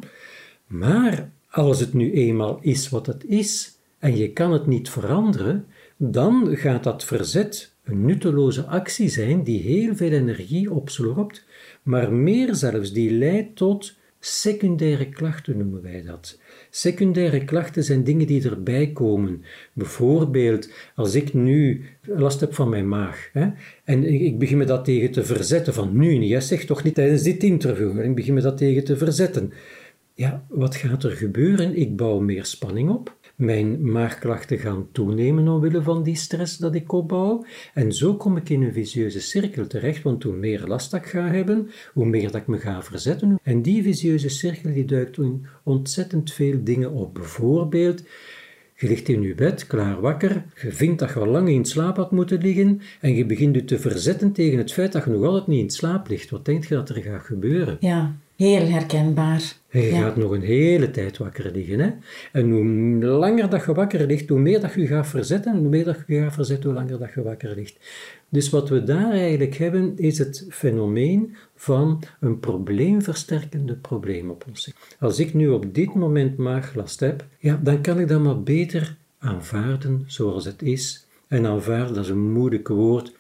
Maar 0.67 1.31
als 1.51 1.81
het 1.81 1.93
nu 1.93 2.13
eenmaal 2.13 2.59
is 2.61 2.89
wat 2.89 3.07
het 3.07 3.25
is, 3.25 3.79
en 3.99 4.17
je 4.17 4.33
kan 4.33 4.53
het 4.53 4.67
niet 4.67 4.91
veranderen, 4.91 5.67
dan 5.97 6.57
gaat 6.57 6.85
dat 6.85 7.05
verzet 7.05 7.73
een 7.85 8.05
nutteloze 8.05 8.65
actie 8.65 9.09
zijn 9.09 9.43
die 9.43 9.61
heel 9.61 9.97
veel 9.97 10.11
energie 10.11 10.73
opslorpt, 10.73 11.45
maar 11.83 12.13
meer 12.13 12.55
zelfs, 12.55 12.93
die 12.93 13.11
leidt 13.11 13.57
tot 13.57 13.95
secundaire 14.21 15.09
klachten 15.09 15.57
noemen 15.57 15.83
wij 15.83 16.03
dat. 16.03 16.39
Secundaire 16.75 17.45
klachten 17.45 17.85
zijn 17.85 18.05
dingen 18.05 18.27
die 18.27 18.49
erbij 18.49 18.93
komen. 18.93 19.43
Bijvoorbeeld, 19.73 20.71
als 20.95 21.15
ik 21.15 21.35
nu 21.35 21.85
last 22.03 22.41
heb 22.41 22.55
van 22.55 22.69
mijn 22.69 22.89
maag 22.89 23.31
hè, 23.33 23.49
en 23.85 24.05
ik 24.05 24.39
begin 24.39 24.57
me 24.59 24.65
dat 24.65 24.85
tegen 24.85 25.11
te 25.11 25.25
verzetten, 25.25 25.75
van 25.75 25.97
nu 25.97 26.19
niet, 26.19 26.33
hè, 26.33 26.41
zeg 26.41 26.65
toch 26.65 26.83
niet 26.83 26.95
tijdens 26.95 27.23
dit 27.23 27.43
interview, 27.43 28.01
ik 28.01 28.15
begin 28.15 28.35
me 28.35 28.41
dat 28.41 28.57
tegen 28.57 28.85
te 28.85 28.97
verzetten. 28.97 29.53
Ja, 30.15 30.45
wat 30.49 30.77
gaat 30.77 31.05
er 31.05 31.11
gebeuren? 31.11 31.77
Ik 31.77 31.97
bouw 31.97 32.21
meer 32.21 32.45
spanning 32.45 32.91
op. 32.91 33.17
Mijn 33.43 33.91
maagklachten 33.91 34.59
gaan 34.59 34.89
toenemen 34.93 35.49
omwille 35.49 35.83
van 35.83 36.03
die 36.03 36.17
stress 36.17 36.57
dat 36.57 36.75
ik 36.75 36.93
opbouw. 36.93 37.45
En 37.75 37.93
zo 37.93 38.15
kom 38.15 38.37
ik 38.37 38.49
in 38.49 38.63
een 38.63 38.73
vicieuze 38.73 39.21
cirkel 39.21 39.67
terecht, 39.67 40.03
want 40.03 40.23
hoe 40.23 40.33
meer 40.33 40.67
last 40.67 40.95
ik 40.95 41.07
ga 41.07 41.29
hebben, 41.29 41.71
hoe 41.93 42.07
meer 42.07 42.31
dat 42.31 42.41
ik 42.41 42.47
me 42.47 42.59
ga 42.59 42.83
verzetten. 42.83 43.39
En 43.43 43.63
die 43.63 43.83
vicieuze 43.83 44.29
cirkel 44.29 44.73
die 44.73 44.85
duikt 44.85 45.19
in 45.19 45.47
ontzettend 45.63 46.33
veel 46.33 46.65
dingen 46.65 46.93
op. 46.93 47.15
Bijvoorbeeld, 47.15 48.03
je 48.75 48.89
ligt 48.89 49.09
in 49.09 49.23
je 49.23 49.35
bed, 49.35 49.67
klaar 49.67 50.01
wakker, 50.01 50.45
je 50.63 50.73
vindt 50.73 50.99
dat 50.99 51.09
je 51.09 51.19
al 51.19 51.27
lang 51.27 51.49
in 51.49 51.65
slaap 51.65 51.97
had 51.97 52.11
moeten 52.11 52.41
liggen 52.41 52.81
en 53.01 53.15
je 53.15 53.27
begint 53.27 53.55
je 53.55 53.65
te 53.65 53.79
verzetten 53.79 54.33
tegen 54.33 54.59
het 54.59 54.73
feit 54.73 54.93
dat 54.93 55.05
je 55.05 55.11
nog 55.11 55.25
altijd 55.25 55.47
niet 55.47 55.61
in 55.61 55.71
slaap 55.71 56.09
ligt. 56.09 56.31
Wat 56.31 56.45
denk 56.45 56.65
je 56.65 56.75
dat 56.75 56.89
er 56.89 57.03
gaat 57.03 57.25
gebeuren? 57.25 57.77
Ja, 57.81 58.17
heel 58.43 58.69
herkenbaar. 58.69 59.55
En 59.69 59.81
je 59.81 59.91
gaat 59.91 60.17
nog 60.17 60.31
een 60.31 60.43
hele 60.43 60.91
tijd 60.91 61.19
wakker 61.19 61.51
liggen. 61.53 61.81
Hè? 61.81 61.91
En 62.33 62.51
hoe 62.51 62.65
langer 63.07 63.51
dat 63.51 63.65
je 63.65 63.75
wakker 63.75 64.07
ligt, 64.07 64.29
hoe 64.29 64.39
meer 64.39 64.61
dat 64.61 64.75
je 64.75 64.87
gaat 64.87 65.07
verzetten. 65.07 65.53
En 65.53 65.59
hoe 65.59 65.69
meer 65.69 65.85
dat 65.85 65.99
je 66.07 66.21
gaat 66.21 66.35
verzetten, 66.35 66.71
hoe 66.71 66.79
langer 66.79 66.99
dat 66.99 67.15
je 67.15 67.23
wakker 67.23 67.55
ligt. 67.55 67.77
Dus 68.29 68.51
wat 68.51 68.69
we 68.69 68.85
daar 68.85 69.11
eigenlijk 69.11 69.55
hebben, 69.55 69.99
is 69.99 70.19
het 70.19 70.47
fenomeen 70.51 71.37
van 71.57 72.03
een 72.21 72.41
probleemversterkende 72.41 73.75
probleemoplossing. 73.75 74.77
Als 75.01 75.19
ik 75.19 75.35
nu 75.35 75.49
op 75.49 75.75
dit 75.75 75.95
moment 75.95 76.37
maaglast 76.37 77.01
heb, 77.01 77.25
ja, 77.39 77.61
dan 77.63 77.81
kan 77.81 78.01
ik 78.01 78.09
dat 78.09 78.23
maar 78.23 78.43
beter 78.43 78.97
aanvaarden 79.19 80.05
zoals 80.07 80.45
het 80.45 80.63
is. 80.63 81.07
En 81.29 81.47
aanvaarden, 81.47 81.95
dat 81.95 82.05
is 82.05 82.11
een 82.11 82.33
moeilijk 82.33 82.69
woord. 82.69 83.13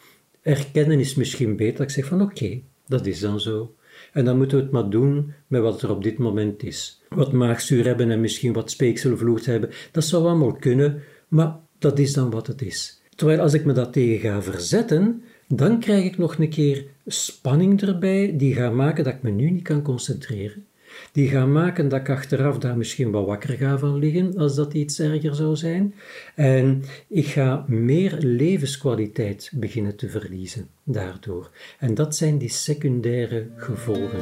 Erkennen 0.42 1.00
is 1.00 1.14
misschien 1.14 1.56
beter. 1.56 1.84
Ik 1.84 1.90
zeg 1.90 2.04
van 2.04 2.22
oké, 2.22 2.60
dat 2.86 3.06
is 3.06 3.20
dan 3.20 3.40
zo. 3.40 3.74
En 4.12 4.24
dan 4.24 4.36
moeten 4.36 4.56
we 4.56 4.62
het 4.62 4.72
maar 4.72 4.90
doen 4.90 5.32
met 5.46 5.62
wat 5.62 5.82
er 5.82 5.90
op 5.90 6.02
dit 6.02 6.18
moment 6.18 6.62
is. 6.62 7.02
Wat 7.08 7.32
maagzuur 7.32 7.84
hebben 7.84 8.10
en 8.10 8.20
misschien 8.20 8.52
wat 8.52 8.70
speekselvloed 8.70 9.46
hebben, 9.46 9.70
dat 9.92 10.04
zou 10.04 10.24
allemaal 10.24 10.52
kunnen, 10.52 11.02
maar 11.28 11.56
dat 11.78 11.98
is 11.98 12.12
dan 12.12 12.30
wat 12.30 12.46
het 12.46 12.62
is. 12.62 13.00
Terwijl 13.14 13.40
als 13.40 13.54
ik 13.54 13.64
me 13.64 13.72
dat 13.72 13.92
tegen 13.92 14.30
ga 14.30 14.42
verzetten, 14.42 15.22
dan 15.48 15.80
krijg 15.80 16.04
ik 16.04 16.18
nog 16.18 16.38
een 16.38 16.48
keer 16.48 16.84
spanning 17.06 17.82
erbij 17.82 18.36
die 18.36 18.54
gaat 18.54 18.72
maken 18.72 19.04
dat 19.04 19.12
ik 19.12 19.22
me 19.22 19.30
nu 19.30 19.50
niet 19.50 19.62
kan 19.62 19.82
concentreren 19.82 20.64
die 21.12 21.28
gaan 21.28 21.52
maken 21.52 21.88
dat 21.88 22.00
ik 22.00 22.10
achteraf 22.10 22.58
daar 22.58 22.76
misschien 22.76 23.10
wat 23.10 23.26
wakker 23.26 23.56
ga 23.56 23.78
van 23.78 23.98
liggen, 23.98 24.36
als 24.36 24.54
dat 24.54 24.74
iets 24.74 25.00
erger 25.00 25.34
zou 25.34 25.56
zijn. 25.56 25.94
En 26.34 26.82
ik 27.08 27.26
ga 27.26 27.64
meer 27.68 28.16
levenskwaliteit 28.18 29.50
beginnen 29.54 29.96
te 29.96 30.08
verliezen 30.08 30.68
daardoor. 30.84 31.50
En 31.78 31.94
dat 31.94 32.16
zijn 32.16 32.38
die 32.38 32.48
secundaire 32.48 33.46
gevolgen. 33.56 34.20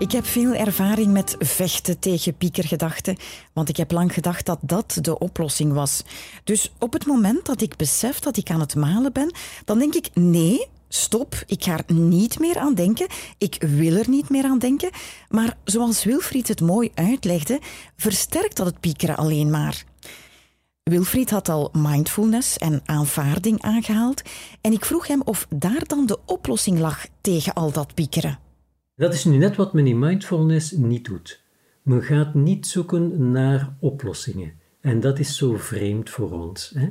Ik 0.00 0.12
heb 0.12 0.26
veel 0.26 0.54
ervaring 0.54 1.12
met 1.12 1.36
vechten 1.38 1.98
tegen 1.98 2.36
piekergedachten, 2.36 3.16
want 3.52 3.68
ik 3.68 3.76
heb 3.76 3.90
lang 3.90 4.12
gedacht 4.12 4.46
dat 4.46 4.58
dat 4.62 4.98
de 5.00 5.18
oplossing 5.18 5.72
was. 5.72 6.02
Dus 6.44 6.72
op 6.78 6.92
het 6.92 7.06
moment 7.06 7.46
dat 7.46 7.60
ik 7.60 7.76
besef 7.76 8.18
dat 8.18 8.36
ik 8.36 8.50
aan 8.50 8.60
het 8.60 8.74
malen 8.74 9.12
ben, 9.12 9.34
dan 9.64 9.78
denk 9.78 9.94
ik 9.94 10.10
nee, 10.14 10.66
stop, 10.88 11.42
ik 11.46 11.64
ga 11.64 11.76
er 11.76 11.94
niet 11.94 12.38
meer 12.38 12.58
aan 12.58 12.74
denken, 12.74 13.06
ik 13.38 13.56
wil 13.68 13.96
er 13.96 14.08
niet 14.08 14.28
meer 14.28 14.44
aan 14.44 14.58
denken. 14.58 14.90
Maar 15.28 15.56
zoals 15.64 16.04
Wilfried 16.04 16.48
het 16.48 16.60
mooi 16.60 16.90
uitlegde, 16.94 17.60
versterkt 17.96 18.56
dat 18.56 18.66
het 18.66 18.80
piekeren 18.80 19.16
alleen 19.16 19.50
maar. 19.50 19.84
Wilfried 20.82 21.30
had 21.30 21.48
al 21.48 21.70
mindfulness 21.72 22.58
en 22.58 22.82
aanvaarding 22.84 23.62
aangehaald 23.62 24.22
en 24.60 24.72
ik 24.72 24.84
vroeg 24.84 25.06
hem 25.06 25.22
of 25.24 25.46
daar 25.48 25.86
dan 25.86 26.06
de 26.06 26.18
oplossing 26.26 26.78
lag 26.78 27.06
tegen 27.20 27.52
al 27.52 27.72
dat 27.72 27.94
piekeren. 27.94 28.49
Dat 29.00 29.14
is 29.14 29.24
nu 29.24 29.36
net 29.36 29.56
wat 29.56 29.72
men 29.72 29.86
in 29.86 29.98
mindfulness 29.98 30.70
niet 30.70 31.04
doet. 31.04 31.42
Men 31.82 32.02
gaat 32.02 32.34
niet 32.34 32.66
zoeken 32.66 33.30
naar 33.30 33.76
oplossingen. 33.78 34.52
En 34.80 35.00
dat 35.00 35.18
is 35.18 35.36
zo 35.36 35.56
vreemd 35.56 36.10
voor 36.10 36.30
ons. 36.30 36.72
Hè? 36.74 36.88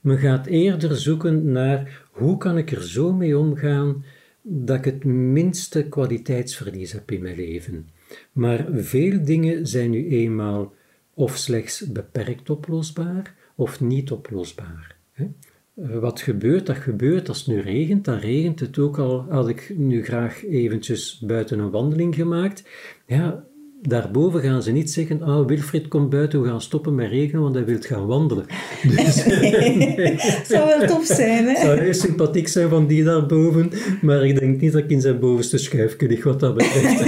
Men 0.00 0.18
gaat 0.18 0.46
eerder 0.46 0.96
zoeken 0.96 1.52
naar 1.52 2.06
hoe 2.10 2.36
kan 2.36 2.58
ik 2.58 2.70
er 2.70 2.82
zo 2.82 3.12
mee 3.12 3.38
omgaan 3.38 4.04
dat 4.42 4.78
ik 4.78 4.84
het 4.84 5.04
minste 5.04 5.82
kwaliteitsverlies 5.82 6.92
heb 6.92 7.10
in 7.10 7.22
mijn 7.22 7.36
leven. 7.36 7.88
Maar 8.32 8.66
veel 8.72 9.24
dingen 9.24 9.66
zijn 9.66 9.90
nu 9.90 10.08
eenmaal 10.08 10.74
of 11.14 11.36
slechts 11.36 11.92
beperkt 11.92 12.50
oplosbaar 12.50 13.34
of 13.54 13.80
niet 13.80 14.10
oplosbaar. 14.10 14.96
Hè? 15.12 15.26
Wat 15.74 16.20
gebeurt, 16.20 16.66
dat 16.66 16.76
gebeurt. 16.76 17.28
Als 17.28 17.38
het 17.38 17.46
nu 17.46 17.60
regent, 17.60 18.04
dan 18.04 18.18
regent 18.18 18.60
het 18.60 18.78
ook 18.78 18.98
al. 18.98 19.26
Had 19.28 19.48
ik 19.48 19.72
nu 19.76 20.04
graag 20.04 20.44
eventjes 20.44 21.22
buiten 21.26 21.58
een 21.58 21.70
wandeling 21.70 22.14
gemaakt. 22.14 22.68
Ja, 23.06 23.44
daarboven 23.82 24.40
gaan 24.40 24.62
ze 24.62 24.72
niet 24.72 24.90
zeggen, 24.90 25.22
ah, 25.22 25.46
Wilfried 25.46 25.88
komt 25.88 26.10
buiten, 26.10 26.42
we 26.42 26.48
gaan 26.48 26.60
stoppen 26.60 26.94
met 26.94 27.10
regenen, 27.10 27.42
want 27.42 27.54
hij 27.54 27.64
wil 27.64 27.80
gaan 27.80 28.06
wandelen. 28.06 28.46
Dus, 28.96 29.26
nee, 29.26 30.14
zou 30.48 30.66
wel 30.66 30.86
tof 30.86 31.04
zijn, 31.04 31.46
hè? 31.46 31.60
Zou 31.60 31.78
heel 31.78 31.94
sympathiek 31.94 32.48
zijn 32.48 32.68
van 32.68 32.86
die 32.86 33.04
daarboven, 33.04 33.70
maar 34.00 34.26
ik 34.26 34.38
denk 34.38 34.60
niet 34.60 34.72
dat 34.72 34.82
ik 34.82 34.90
in 34.90 35.00
zijn 35.00 35.18
bovenste 35.18 35.58
schuif 35.58 36.00
lig, 36.00 36.24
wat 36.24 36.40
dat 36.40 36.54
betreft. 36.54 37.04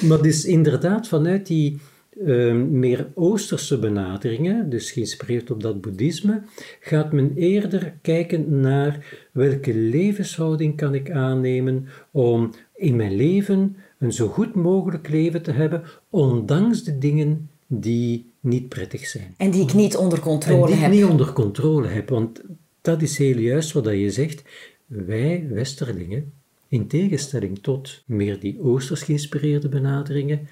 maar 0.08 0.22
dus 0.22 0.44
inderdaad, 0.44 1.08
vanuit 1.08 1.46
die 1.46 1.80
Ehm, 2.20 2.78
meer 2.78 3.10
Oosterse 3.14 3.78
benaderingen, 3.78 4.70
dus 4.70 4.90
geïnspireerd 4.90 5.50
op 5.50 5.62
dat 5.62 5.80
boeddhisme, 5.80 6.42
gaat 6.80 7.12
men 7.12 7.32
eerder 7.34 7.94
kijken 8.02 8.60
naar 8.60 9.18
welke 9.32 9.74
levenshouding 9.74 10.76
kan 10.76 10.94
ik 10.94 11.10
aannemen 11.10 11.88
om 12.10 12.50
in 12.74 12.96
mijn 12.96 13.14
leven 13.14 13.76
een 13.98 14.12
zo 14.12 14.28
goed 14.28 14.54
mogelijk 14.54 15.08
leven 15.08 15.42
te 15.42 15.52
hebben, 15.52 15.82
ondanks 16.10 16.84
de 16.84 16.98
dingen 16.98 17.50
die 17.66 18.30
niet 18.40 18.68
prettig 18.68 19.06
zijn. 19.06 19.34
En 19.36 19.50
die 19.50 19.62
ik 19.62 19.74
niet 19.74 19.96
onder 19.96 20.20
controle 20.20 20.64
en 20.64 20.72
die 20.72 20.80
heb. 20.80 20.90
niet 20.90 21.04
onder 21.04 21.32
controle 21.32 21.86
heb, 21.86 22.08
want 22.08 22.42
dat 22.80 23.02
is 23.02 23.18
heel 23.18 23.38
juist 23.38 23.72
wat 23.72 23.84
je 23.84 24.10
zegt. 24.10 24.42
Wij, 24.86 25.46
Westerlingen, 25.48 26.32
in 26.68 26.86
tegenstelling 26.86 27.58
tot 27.58 28.02
meer 28.06 28.40
die 28.40 28.60
Oosters 28.60 29.02
geïnspireerde 29.02 29.68
benaderingen, 29.68 30.48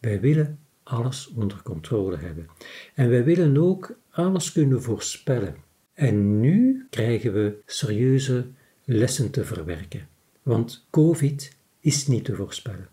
wij 0.00 0.20
willen 0.20 0.58
alles 0.82 1.32
onder 1.36 1.62
controle 1.62 2.16
hebben. 2.16 2.46
En 2.94 3.08
wij 3.08 3.24
willen 3.24 3.56
ook 3.56 3.96
alles 4.10 4.52
kunnen 4.52 4.82
voorspellen. 4.82 5.56
En 5.94 6.40
nu 6.40 6.86
krijgen 6.90 7.32
we 7.32 7.58
serieuze 7.66 8.46
lessen 8.84 9.30
te 9.30 9.44
verwerken. 9.44 10.08
Want 10.42 10.86
COVID 10.90 11.56
is 11.80 12.06
niet 12.06 12.24
te 12.24 12.34
voorspellen. 12.34 12.88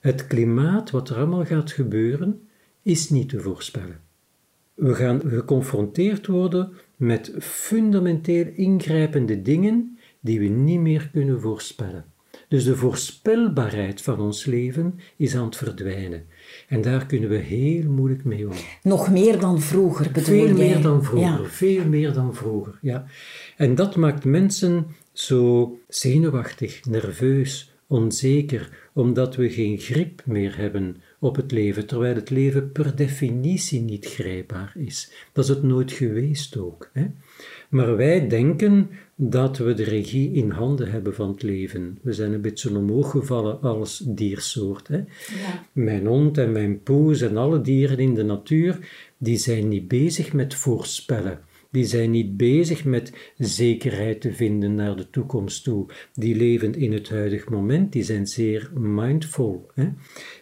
Het 0.00 0.26
klimaat, 0.26 0.90
wat 0.90 1.08
er 1.08 1.16
allemaal 1.16 1.44
gaat 1.44 1.72
gebeuren, 1.72 2.48
is 2.82 3.10
niet 3.10 3.28
te 3.28 3.40
voorspellen. 3.40 4.00
We 4.74 4.94
gaan 4.94 5.20
geconfronteerd 5.20 6.26
worden 6.26 6.72
met 6.96 7.32
fundamenteel 7.38 8.46
ingrijpende 8.54 9.42
dingen 9.42 9.98
die 10.20 10.40
we 10.40 10.46
niet 10.46 10.80
meer 10.80 11.10
kunnen 11.12 11.40
voorspellen. 11.40 12.04
Dus 12.48 12.64
de 12.64 12.76
voorspelbaarheid 12.76 14.02
van 14.02 14.20
ons 14.20 14.44
leven 14.44 14.98
is 15.16 15.36
aan 15.36 15.44
het 15.44 15.56
verdwijnen. 15.56 16.26
En 16.74 16.82
daar 16.82 17.06
kunnen 17.06 17.28
we 17.28 17.36
heel 17.36 17.90
moeilijk 17.90 18.24
mee 18.24 18.48
om. 18.48 18.54
Nog 18.82 19.10
meer 19.10 19.40
dan 19.40 19.60
vroeger 19.60 20.06
bedoel 20.06 20.24
Veel 20.24 20.46
jij? 20.46 20.54
meer 20.68 20.82
dan 20.82 21.04
vroeger, 21.04 21.42
Ja. 21.42 21.48
veel 21.48 21.84
meer 21.84 22.12
dan 22.12 22.34
vroeger, 22.34 22.78
ja. 22.82 23.06
En 23.56 23.74
dat 23.74 23.96
maakt 23.96 24.24
mensen 24.24 24.86
zo 25.12 25.78
zenuwachtig, 25.88 26.84
nerveus, 26.84 27.72
onzeker, 27.86 28.88
omdat 28.92 29.36
we 29.36 29.50
geen 29.50 29.78
grip 29.78 30.22
meer 30.26 30.56
hebben 30.56 30.96
op 31.18 31.36
het 31.36 31.52
leven, 31.52 31.86
terwijl 31.86 32.14
het 32.14 32.30
leven 32.30 32.72
per 32.72 32.96
definitie 32.96 33.80
niet 33.80 34.06
grijpbaar 34.06 34.72
is. 34.78 35.12
Dat 35.32 35.44
is 35.44 35.50
het 35.50 35.62
nooit 35.62 35.92
geweest 35.92 36.56
ook. 36.56 36.90
Hè? 36.92 37.04
Maar 37.68 37.96
wij 37.96 38.28
denken 38.28 38.90
dat 39.16 39.58
we 39.58 39.74
de 39.74 39.82
regie 39.82 40.32
in 40.32 40.50
handen 40.50 40.90
hebben 40.90 41.14
van 41.14 41.28
het 41.28 41.42
leven. 41.42 41.98
We 42.02 42.12
zijn 42.12 42.32
een 42.32 42.40
beetje 42.40 42.76
omhoog 42.76 43.10
gevallen 43.10 43.60
als 43.60 44.02
diersoort. 44.06 44.88
Hè? 44.88 45.00
Mijn 45.72 46.06
hond 46.06 46.38
en 46.38 46.52
mijn 46.52 46.82
poes 46.82 47.20
en 47.20 47.36
alle 47.36 47.60
dieren 47.60 47.98
in 47.98 48.14
de 48.14 48.24
natuur, 48.24 48.78
die 49.18 49.36
zijn 49.36 49.68
niet 49.68 49.88
bezig 49.88 50.32
met 50.32 50.54
voorspellen. 50.54 51.40
Die 51.70 51.84
zijn 51.84 52.10
niet 52.10 52.36
bezig 52.36 52.84
met 52.84 53.32
zekerheid 53.38 54.20
te 54.20 54.32
vinden 54.32 54.74
naar 54.74 54.96
de 54.96 55.10
toekomst 55.10 55.64
toe. 55.64 55.86
Die 56.12 56.36
leven 56.36 56.74
in 56.74 56.92
het 56.92 57.08
huidige 57.08 57.50
moment, 57.50 57.92
die 57.92 58.02
zijn 58.02 58.26
zeer 58.26 58.70
mindful. 58.74 59.70
Hè? 59.74 59.88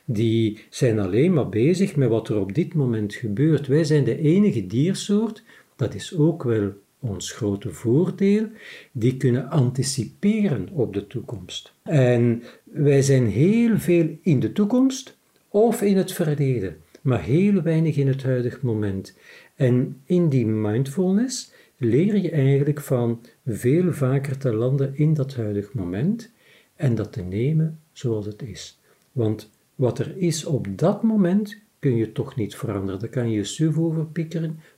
Die 0.04 0.58
zijn 0.70 0.98
alleen 0.98 1.32
maar 1.32 1.48
bezig 1.48 1.96
met 1.96 2.08
wat 2.08 2.28
er 2.28 2.38
op 2.38 2.54
dit 2.54 2.74
moment 2.74 3.14
gebeurt. 3.14 3.66
Wij 3.66 3.84
zijn 3.84 4.04
de 4.04 4.18
enige 4.18 4.66
diersoort, 4.66 5.42
dat 5.76 5.94
is 5.94 6.16
ook 6.16 6.42
wel 6.42 6.72
ons 7.02 7.32
grote 7.32 7.70
voordeel, 7.70 8.46
die 8.92 9.16
kunnen 9.16 9.50
anticiperen 9.50 10.68
op 10.72 10.94
de 10.94 11.06
toekomst. 11.06 11.72
En 11.82 12.42
wij 12.64 13.02
zijn 13.02 13.26
heel 13.26 13.78
veel 13.78 14.18
in 14.22 14.40
de 14.40 14.52
toekomst 14.52 15.16
of 15.48 15.82
in 15.82 15.96
het 15.96 16.12
verleden, 16.12 16.76
maar 17.00 17.22
heel 17.22 17.62
weinig 17.62 17.96
in 17.96 18.08
het 18.08 18.22
huidige 18.22 18.58
moment. 18.62 19.16
En 19.54 20.00
in 20.04 20.28
die 20.28 20.46
mindfulness 20.46 21.52
leer 21.76 22.16
je 22.16 22.30
eigenlijk 22.30 22.80
van 22.80 23.20
veel 23.46 23.92
vaker 23.92 24.38
te 24.38 24.54
landen 24.54 24.96
in 24.96 25.14
dat 25.14 25.34
huidige 25.34 25.70
moment 25.72 26.30
en 26.76 26.94
dat 26.94 27.12
te 27.12 27.22
nemen 27.22 27.80
zoals 27.92 28.26
het 28.26 28.42
is. 28.42 28.80
Want 29.12 29.50
wat 29.74 29.98
er 29.98 30.16
is 30.16 30.44
op 30.44 30.66
dat 30.78 31.02
moment 31.02 31.56
kun 31.78 31.96
je 31.96 32.12
toch 32.12 32.36
niet 32.36 32.56
veranderen. 32.56 33.00
Daar 33.00 33.08
kan 33.08 33.30
je 33.30 33.36
je 33.36 33.44
suf 33.44 33.78
over 33.78 34.06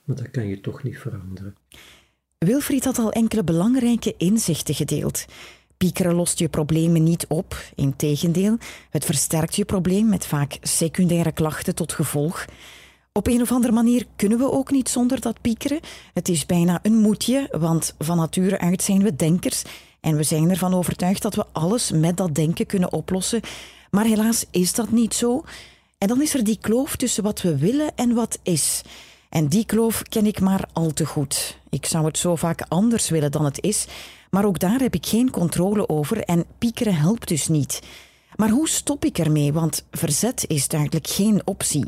maar 0.03 0.15
dat 0.15 0.31
kan 0.31 0.47
je 0.47 0.61
toch 0.61 0.83
niet 0.83 0.97
veranderen. 0.97 1.55
Wilfried 2.37 2.85
had 2.85 2.99
al 2.99 3.11
enkele 3.11 3.43
belangrijke 3.43 4.13
inzichten 4.17 4.75
gedeeld. 4.75 5.25
Piekeren 5.77 6.13
lost 6.13 6.39
je 6.39 6.49
problemen 6.49 7.03
niet 7.03 7.25
op, 7.27 7.57
integendeel, 7.75 8.57
het 8.89 9.05
versterkt 9.05 9.55
je 9.55 9.65
probleem 9.65 10.09
met 10.09 10.25
vaak 10.25 10.57
secundaire 10.61 11.31
klachten 11.31 11.75
tot 11.75 11.93
gevolg. 11.93 12.45
Op 13.11 13.27
een 13.27 13.41
of 13.41 13.51
andere 13.51 13.73
manier 13.73 14.05
kunnen 14.15 14.37
we 14.37 14.51
ook 14.51 14.71
niet 14.71 14.89
zonder 14.89 15.21
dat 15.21 15.41
piekeren. 15.41 15.79
Het 16.13 16.29
is 16.29 16.45
bijna 16.45 16.79
een 16.81 16.97
moedje, 16.97 17.47
want 17.51 17.95
van 17.99 18.17
nature 18.17 18.59
uit 18.59 18.83
zijn 18.83 19.03
we 19.03 19.15
denkers 19.15 19.61
en 20.01 20.15
we 20.15 20.23
zijn 20.23 20.49
ervan 20.49 20.73
overtuigd 20.73 21.21
dat 21.21 21.35
we 21.35 21.45
alles 21.51 21.91
met 21.91 22.17
dat 22.17 22.35
denken 22.35 22.65
kunnen 22.65 22.93
oplossen. 22.93 23.41
Maar 23.89 24.05
helaas 24.05 24.45
is 24.51 24.73
dat 24.73 24.91
niet 24.91 25.13
zo. 25.13 25.43
En 25.97 26.07
dan 26.07 26.21
is 26.21 26.33
er 26.33 26.43
die 26.43 26.57
kloof 26.61 26.95
tussen 26.95 27.23
wat 27.23 27.41
we 27.41 27.57
willen 27.57 27.95
en 27.95 28.13
wat 28.13 28.39
is. 28.43 28.81
En 29.35 29.47
die 29.47 29.65
kloof 29.65 30.03
ken 30.03 30.25
ik 30.25 30.39
maar 30.39 30.67
al 30.73 30.93
te 30.93 31.05
goed. 31.05 31.59
Ik 31.69 31.85
zou 31.85 32.05
het 32.05 32.17
zo 32.17 32.35
vaak 32.35 32.61
anders 32.67 33.09
willen 33.09 33.31
dan 33.31 33.45
het 33.45 33.63
is, 33.63 33.87
maar 34.29 34.45
ook 34.45 34.59
daar 34.59 34.79
heb 34.79 34.93
ik 34.93 35.05
geen 35.05 35.29
controle 35.29 35.89
over 35.89 36.23
en 36.23 36.45
piekeren 36.57 36.95
helpt 36.95 37.27
dus 37.27 37.47
niet. 37.47 37.81
Maar 38.35 38.49
hoe 38.49 38.69
stop 38.69 39.05
ik 39.05 39.17
ermee? 39.17 39.53
Want 39.53 39.85
verzet 39.91 40.45
is 40.47 40.67
duidelijk 40.67 41.07
geen 41.07 41.41
optie. 41.45 41.85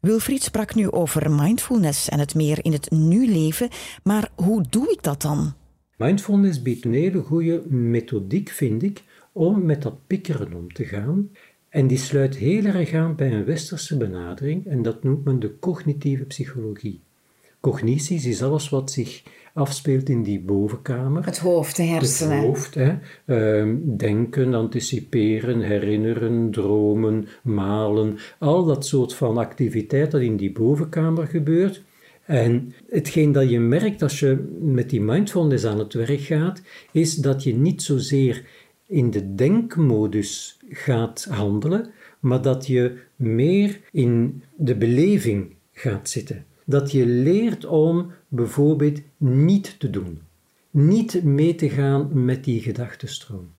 Wilfried 0.00 0.42
sprak 0.42 0.74
nu 0.74 0.90
over 0.90 1.30
mindfulness 1.30 2.08
en 2.08 2.18
het 2.18 2.34
meer 2.34 2.64
in 2.64 2.72
het 2.72 2.90
nu 2.90 3.26
leven, 3.26 3.68
maar 4.02 4.28
hoe 4.34 4.64
doe 4.70 4.90
ik 4.90 5.02
dat 5.02 5.22
dan? 5.22 5.52
Mindfulness 5.96 6.62
biedt 6.62 6.84
een 6.84 6.94
hele 6.94 7.20
goede 7.20 7.62
methodiek, 7.68 8.48
vind 8.48 8.82
ik, 8.82 9.02
om 9.32 9.64
met 9.64 9.82
dat 9.82 10.06
piekeren 10.06 10.52
om 10.54 10.72
te 10.72 10.84
gaan. 10.84 11.30
En 11.74 11.86
die 11.86 11.98
sluit 11.98 12.36
heel 12.36 12.64
erg 12.64 12.92
aan 12.92 13.14
bij 13.14 13.32
een 13.32 13.44
westerse 13.44 13.96
benadering 13.96 14.66
en 14.66 14.82
dat 14.82 15.02
noemt 15.02 15.24
men 15.24 15.40
de 15.40 15.58
cognitieve 15.58 16.24
psychologie. 16.24 17.00
Cognities 17.60 18.26
is 18.26 18.42
alles 18.42 18.68
wat 18.68 18.90
zich 18.90 19.22
afspeelt 19.54 20.08
in 20.08 20.22
die 20.22 20.40
bovenkamer. 20.40 21.24
Het 21.24 21.38
hoofd, 21.38 21.76
de 21.76 21.82
hersenen. 21.82 22.36
Het 22.36 22.46
hoofd, 22.46 22.74
hè. 22.74 22.98
Ehm, 23.26 23.76
denken, 23.96 24.54
anticiperen, 24.54 25.60
herinneren, 25.60 26.50
dromen, 26.50 27.26
malen, 27.42 28.18
al 28.38 28.64
dat 28.64 28.86
soort 28.86 29.14
van 29.14 29.38
activiteit 29.38 30.10
dat 30.10 30.20
in 30.20 30.36
die 30.36 30.52
bovenkamer 30.52 31.26
gebeurt. 31.26 31.82
En 32.24 32.74
hetgeen 32.88 33.32
dat 33.32 33.50
je 33.50 33.60
merkt 33.60 34.02
als 34.02 34.20
je 34.20 34.56
met 34.60 34.90
die 34.90 35.00
mindfulness 35.00 35.64
aan 35.64 35.78
het 35.78 35.92
werk 35.92 36.20
gaat, 36.20 36.62
is 36.92 37.14
dat 37.14 37.42
je 37.42 37.54
niet 37.54 37.82
zozeer 37.82 38.44
in 38.94 39.10
de 39.10 39.34
denkmodus 39.34 40.58
gaat 40.68 41.26
handelen, 41.30 41.90
maar 42.20 42.42
dat 42.42 42.66
je 42.66 42.98
meer 43.16 43.80
in 43.92 44.42
de 44.56 44.76
beleving 44.76 45.54
gaat 45.72 46.08
zitten. 46.08 46.44
Dat 46.66 46.92
je 46.92 47.06
leert 47.06 47.64
om 47.64 48.10
bijvoorbeeld 48.28 49.00
niet 49.16 49.78
te 49.78 49.90
doen, 49.90 50.20
niet 50.70 51.24
mee 51.24 51.54
te 51.54 51.68
gaan 51.68 52.24
met 52.24 52.44
die 52.44 52.60
gedachtenstroom. 52.60 53.56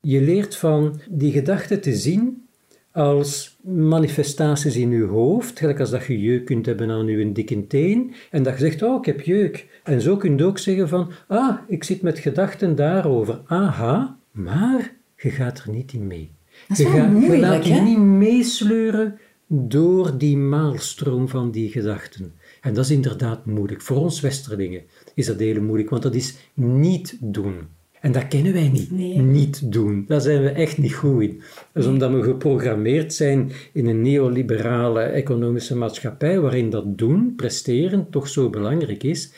Je 0.00 0.20
leert 0.20 0.56
van 0.56 1.00
die 1.10 1.32
gedachten 1.32 1.80
te 1.80 1.96
zien 1.96 2.48
als 2.92 3.58
manifestaties 3.62 4.76
in 4.76 4.90
je 4.90 5.04
hoofd, 5.04 5.58
gelijk 5.58 5.80
als 5.80 5.90
dat 5.90 6.04
je 6.04 6.20
jeuk 6.20 6.44
kunt 6.44 6.66
hebben 6.66 6.90
aan 6.90 7.06
je 7.06 7.32
dikke 7.32 7.66
teen, 7.66 8.14
en 8.30 8.42
dat 8.42 8.52
je 8.52 8.64
zegt, 8.64 8.82
oh, 8.82 8.98
ik 8.98 9.04
heb 9.04 9.20
jeuk. 9.20 9.80
En 9.84 10.00
zo 10.00 10.16
kun 10.16 10.38
je 10.38 10.44
ook 10.44 10.58
zeggen 10.58 10.88
van, 10.88 11.10
ah, 11.28 11.58
ik 11.68 11.84
zit 11.84 12.02
met 12.02 12.18
gedachten 12.18 12.76
daarover. 12.76 13.40
Aha, 13.46 14.19
maar 14.30 14.94
je 15.16 15.30
gaat 15.30 15.58
er 15.58 15.70
niet 15.70 15.92
in 15.92 16.06
mee. 16.06 16.30
Dat 16.68 16.78
is 16.78 16.84
je, 16.86 16.90
gaat- 16.92 17.22
je 17.22 17.38
laat 17.38 17.66
je 17.66 17.80
niet 17.80 17.98
meesleuren 17.98 19.18
door 19.46 20.18
die 20.18 20.36
maalstroom 20.36 21.28
van 21.28 21.50
die 21.50 21.70
gedachten. 21.70 22.32
En 22.60 22.74
dat 22.74 22.84
is 22.84 22.90
inderdaad 22.90 23.46
moeilijk. 23.46 23.82
Voor 23.82 23.96
ons 23.96 24.20
Westerlingen 24.20 24.82
is 25.14 25.26
dat 25.26 25.38
heel 25.38 25.62
moeilijk, 25.62 25.90
want 25.90 26.02
dat 26.02 26.14
is 26.14 26.34
niet 26.54 27.16
doen. 27.20 27.54
En 28.00 28.12
dat 28.12 28.28
kennen 28.28 28.52
wij 28.52 28.68
niet. 28.68 28.90
Nee. 28.90 29.16
Niet 29.18 29.72
doen. 29.72 30.04
Daar 30.08 30.20
zijn 30.20 30.42
we 30.42 30.48
echt 30.48 30.78
niet 30.78 30.94
goed 30.94 31.22
in. 31.22 31.42
Is 31.74 31.86
omdat 31.86 32.12
we 32.12 32.22
geprogrammeerd 32.22 33.14
zijn 33.14 33.50
in 33.72 33.86
een 33.86 34.02
neoliberale 34.02 35.00
economische 35.00 35.76
maatschappij 35.76 36.40
waarin 36.40 36.70
dat 36.70 36.98
doen, 36.98 37.32
presteren, 37.36 38.06
toch 38.10 38.28
zo 38.28 38.50
belangrijk 38.50 39.02
is. 39.02 39.32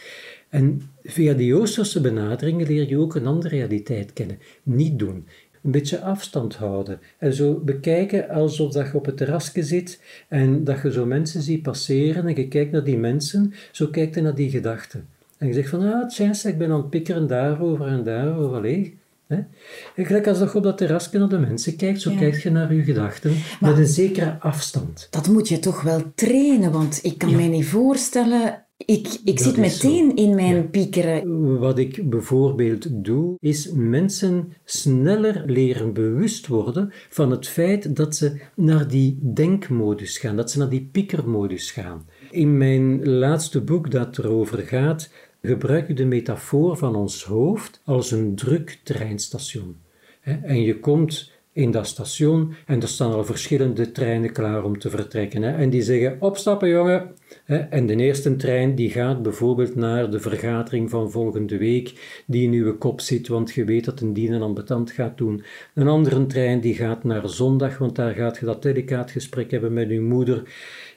En 0.49 0.83
via 1.05 1.35
die 1.35 1.55
Oosterse 1.55 2.01
benaderingen 2.01 2.67
leer 2.67 2.89
je 2.89 2.99
ook 2.99 3.15
een 3.15 3.27
andere 3.27 3.57
realiteit 3.57 4.13
kennen. 4.13 4.39
Niet 4.63 4.99
doen. 4.99 5.27
Een 5.63 5.71
beetje 5.71 6.01
afstand 6.01 6.55
houden. 6.55 7.01
En 7.19 7.35
zo 7.35 7.55
bekijken 7.65 8.29
alsof 8.29 8.73
dat 8.73 8.87
je 8.87 8.95
op 8.95 9.07
het 9.07 9.17
terrasje 9.17 9.63
zit 9.63 10.01
en 10.29 10.65
dat 10.65 10.83
je 10.83 10.93
zo 10.93 11.07
mensen 11.07 11.43
ziet 11.43 11.63
passeren 11.63 12.27
en 12.27 12.37
je 12.37 12.49
kijkt 12.49 12.73
naar 12.73 12.85
die 12.85 12.99
mensen, 12.99 13.55
zo 13.73 13.87
kijkt 13.87 14.15
je 14.15 14.21
naar 14.21 14.35
die 14.35 14.51
gedachten. 14.51 15.07
En 15.39 15.47
je 15.47 15.53
zegt 15.55 15.69
van, 15.69 15.93
ah, 15.93 16.09
tjens, 16.09 16.45
ik 16.45 16.59
ben 16.59 16.71
aan 16.71 16.77
het 16.81 16.91
pikkeren 16.91 17.27
daarover 17.27 17.87
en 17.87 18.05
daarover. 18.05 18.57
Allee, 18.57 18.99
hè? 19.27 19.37
En 19.97 20.07
gelijk 20.07 20.27
als 20.27 20.39
je 20.39 20.55
op 20.55 20.63
dat 20.63 20.79
terrasje 20.79 21.19
naar 21.19 21.29
de 21.29 21.39
mensen 21.39 21.77
kijkt, 21.77 22.01
zo 22.01 22.11
Ja. 22.11 22.19
kijkt 22.19 22.43
je 22.43 22.51
naar 22.51 22.75
je 22.75 22.83
gedachten 22.83 23.35
met 23.61 23.79
een 23.79 23.87
zekere 23.87 24.37
afstand. 24.41 25.07
Dat 25.11 25.29
moet 25.29 25.49
je 25.49 25.59
toch 25.59 25.83
wel 25.83 26.03
trainen, 26.15 26.73
want 26.73 26.99
ik 27.03 27.19
kan 27.19 27.31
Ja. 27.31 27.37
mij 27.37 27.49
niet 27.49 27.67
voorstellen. 27.67 28.62
Ik, 28.87 29.21
ik 29.25 29.39
zit 29.39 29.55
zo. 29.55 29.61
meteen 29.61 30.17
in 30.17 30.35
mijn 30.35 30.55
Ja. 30.57 30.63
piekeren. 30.63 31.59
Wat 31.59 31.79
ik 31.79 32.11
bijvoorbeeld 32.11 33.05
doe, 33.05 33.37
is 33.41 33.71
mensen 33.73 34.53
sneller 34.65 35.43
leren 35.47 35.93
bewust 35.93 36.47
worden 36.47 36.93
van 37.09 37.31
het 37.31 37.49
feit 37.49 37.97
dat 37.97 38.17
ze 38.17 38.41
naar 38.57 38.89
die 38.89 39.19
denkmodus 39.23 40.19
gaan, 40.19 40.37
dat 40.37 40.51
ze 40.51 40.59
naar 40.59 40.69
die 40.69 40.89
piekermodus 40.93 41.71
gaan. 41.71 42.07
In 42.31 42.57
mijn 42.57 43.09
laatste 43.09 43.61
boek 43.61 43.91
dat 43.91 44.19
erover 44.19 44.59
gaat, 44.59 45.11
gebruik 45.43 45.89
ik 45.89 45.97
de 45.97 46.05
metafoor 46.05 46.77
van 46.77 46.95
ons 46.97 47.25
hoofd 47.25 47.81
als 47.85 48.11
een 48.11 48.35
druk 48.35 48.81
treinstation. 48.83 49.77
En 50.23 50.63
je 50.63 50.79
komt 50.79 51.32
in 51.53 51.71
dat 51.71 51.87
station 51.87 52.55
en 52.67 52.83
er 52.83 52.89
staan 52.89 53.13
al 53.13 53.25
verschillende 53.25 53.93
treinen 53.93 54.33
klaar 54.33 54.65
om 54.65 54.79
te 54.79 54.91
vertrekken. 54.91 55.45
En 55.45 55.71
die 55.71 55.83
zeggen, 55.83 56.17
opstappen 56.21 56.69
jongen. 56.69 57.11
En 57.71 57.87
de 57.87 57.97
eerste 57.97 58.37
trein 58.37 58.75
die 58.75 58.91
gaat 58.91 59.23
bijvoorbeeld 59.23 59.75
naar 59.75 60.11
de 60.11 60.21
vergadering 60.21 60.91
van 60.91 61.11
volgende 61.11 61.59
week, 61.59 62.21
die 62.27 62.43
in 62.43 62.53
uw 62.53 62.79
kop 62.79 63.01
zit, 63.01 63.29
want 63.29 63.53
je 63.53 63.65
weet 63.65 63.85
dat 63.85 64.01
een 64.01 64.43
ambetant 64.43 64.91
gaat 64.91 65.19
doen. 65.19 65.43
Een 65.75 65.89
andere 65.89 66.27
trein 66.27 66.61
die 66.61 66.75
gaat 66.75 67.05
naar 67.05 67.29
zondag, 67.29 67.79
want 67.79 67.97
daar 67.97 68.15
gaat 68.15 68.39
je 68.39 68.47
dat 68.47 68.63
delicaat 68.63 69.11
hebben 69.51 69.73
met 69.73 69.89
uw 69.89 70.03
moeder 70.03 70.43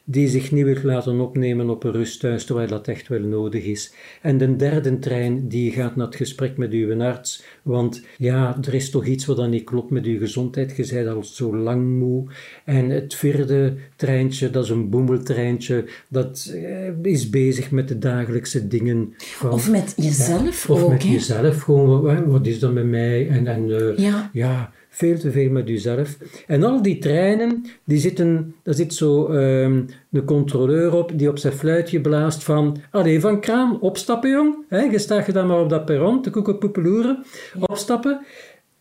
die 0.08 0.28
zich 0.28 0.52
niet 0.52 0.66
wil 0.66 0.84
laten 0.84 1.20
opnemen 1.20 1.70
op 1.70 1.84
een 1.84 1.92
rusthuis, 1.92 2.46
terwijl 2.46 2.68
dat 2.68 2.88
echt 2.88 3.08
wel 3.08 3.20
nodig 3.20 3.64
is. 3.64 3.94
En 4.22 4.38
de 4.38 4.56
derde 4.56 5.00
trein, 5.00 5.48
die 5.48 5.72
gaat 5.72 5.96
naar 5.96 6.06
het 6.06 6.16
gesprek 6.16 6.58
met 6.58 6.72
uw 6.72 7.02
arts, 7.02 7.44
want 7.62 8.04
ja, 8.18 8.58
er 8.62 8.74
is 8.74 8.90
toch 8.90 9.06
iets 9.06 9.26
wat 9.26 9.38
dan 9.38 9.50
niet 9.50 9.64
klopt 9.64 9.90
met 9.90 10.06
uw 10.06 10.20
gezondheid, 10.20 10.76
je 10.76 10.94
bent 10.94 11.08
al 11.08 11.24
zo 11.24 11.58
lang 11.58 11.98
moe. 12.00 12.24
En 12.66 12.90
het 12.90 13.16
vierde 13.16 13.76
treintje, 13.96 14.50
dat 14.50 14.64
is 14.64 14.70
een 14.70 14.90
boemeltreintje, 14.90 15.86
dat 16.08 16.52
eh, 16.54 17.12
is 17.12 17.30
bezig 17.30 17.72
met 17.72 17.88
de 17.88 17.98
dagelijkse 17.98 18.68
dingen. 18.68 19.14
Van, 19.18 19.52
of 19.52 19.72
met 19.72 19.94
jezelf 19.98 20.70
Of 20.70 20.90
met 20.90 21.04
jezelf, 21.04 21.62
gewoon, 21.62 22.02
wat, 22.02 22.26
wat, 22.26 22.48
is 22.48 22.60
dat 22.60 22.74
met 22.74 22.86
mij? 22.86 23.30
En, 23.30 23.48
en 23.48 23.70
uh, 23.70 23.98
ja. 23.98 24.30
ja 24.34 24.74
veel 24.96 25.18
te 25.18 25.32
veel 25.32 25.50
met 25.50 25.68
jezelf. 25.68 26.18
En 26.48 26.64
al 26.64 26.82
die 26.82 26.98
treinen, 26.98 27.66
die 27.84 27.98
zitten, 27.98 28.56
daar 28.64 28.74
zit 28.74 28.94
zo 28.94 29.30
um, 29.30 29.86
een 30.12 30.26
controleur 30.26 30.94
op 30.94 31.12
die 31.16 31.30
op 31.30 31.38
zijn 31.38 31.54
fluitje 31.54 32.02
blaast 32.02 32.44
van 32.44 32.78
allee, 32.92 33.20
van 33.20 33.40
kraan, 33.40 33.82
opstappen 33.82 34.30
jong. 34.30 34.56
He, 34.68 34.82
je 34.82 35.00
staat 35.00 35.26
je 35.26 35.32
dan 35.32 35.48
maar 35.48 35.60
op 35.60 35.70
dat 35.70 35.86
perron, 35.86 36.22
te 36.22 36.30
koekenpoepeloeren, 36.30 37.24
opstappen. 37.60 38.26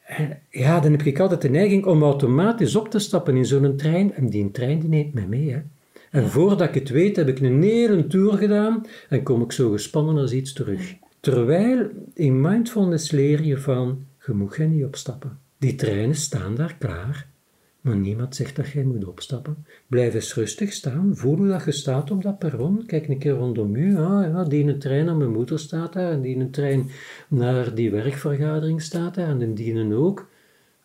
En 0.05 0.39
ja, 0.51 0.81
dan 0.81 0.93
heb 0.93 1.03
ik 1.03 1.21
altijd 1.21 1.43
de 1.43 1.49
neiging 1.49 1.87
om 1.87 2.03
automatisch 2.03 2.77
op 2.77 2.89
te 2.89 2.99
stappen 2.99 3.37
in 3.37 3.47
zo'n 3.47 3.77
trein. 3.77 4.15
En 4.15 4.29
die 4.29 4.51
trein 4.51 4.81
die 4.81 4.89
neemt 4.89 5.15
mij 5.15 5.27
mee. 5.27 5.51
Hè. 5.51 5.61
En 6.11 6.29
voordat 6.29 6.69
ik 6.69 6.75
het 6.75 6.89
weet, 6.89 7.17
heb 7.17 7.29
ik 7.29 7.41
een 7.41 7.63
hele 7.63 8.07
tour 8.07 8.33
gedaan 8.33 8.87
en 9.09 9.23
kom 9.23 9.43
ik 9.43 9.53
zo 9.53 9.71
gespannen 9.71 10.19
als 10.19 10.33
iets 10.33 10.53
terug. 10.53 10.95
Terwijl 11.21 11.89
in 12.15 12.41
mindfulness 12.41 13.11
leer 13.11 13.43
je 13.43 13.59
van, 13.59 14.05
je 14.27 14.33
moet 14.33 14.55
geen 14.55 14.71
niet 14.71 14.85
opstappen. 14.85 15.44
Die 15.65 15.75
treinen 15.75 16.15
staan 16.15 16.55
daar 16.55 16.77
klaar, 16.79 17.27
maar 17.81 17.97
niemand 17.97 18.37
zegt 18.37 18.57
dat 18.57 18.69
jij 18.69 18.83
moet 18.83 19.05
opstappen. 19.05 19.67
Blijf 19.87 20.15
eens 20.15 20.35
rustig 20.35 20.73
staan, 20.73 21.17
voel 21.17 21.37
hoe 21.37 21.49
dat 21.49 21.65
je 21.65 21.73
staat 21.73 22.11
op 22.11 22.23
dat 22.23 22.39
perron, 22.39 22.87
kijk 22.87 23.09
een 23.09 23.19
keer 23.19 23.33
rondom 23.33 23.75
u, 23.75 23.97
ah, 23.97 24.27
ja, 24.27 24.45
die 24.45 24.65
een 24.65 24.79
trein 24.79 25.05
naar 25.05 25.17
mijn 25.17 25.33
moeder 25.33 25.59
staat 25.59 25.93
daar, 25.93 26.13
en 26.13 26.21
die 26.21 26.37
een 26.37 26.51
trein 26.51 26.91
naar 27.29 27.75
die 27.75 27.91
werkvergadering 27.91 28.83
staat 28.83 29.15
daar, 29.15 29.41
en 29.41 29.55
die 29.55 29.75
een 29.75 29.95
ook. 29.95 30.29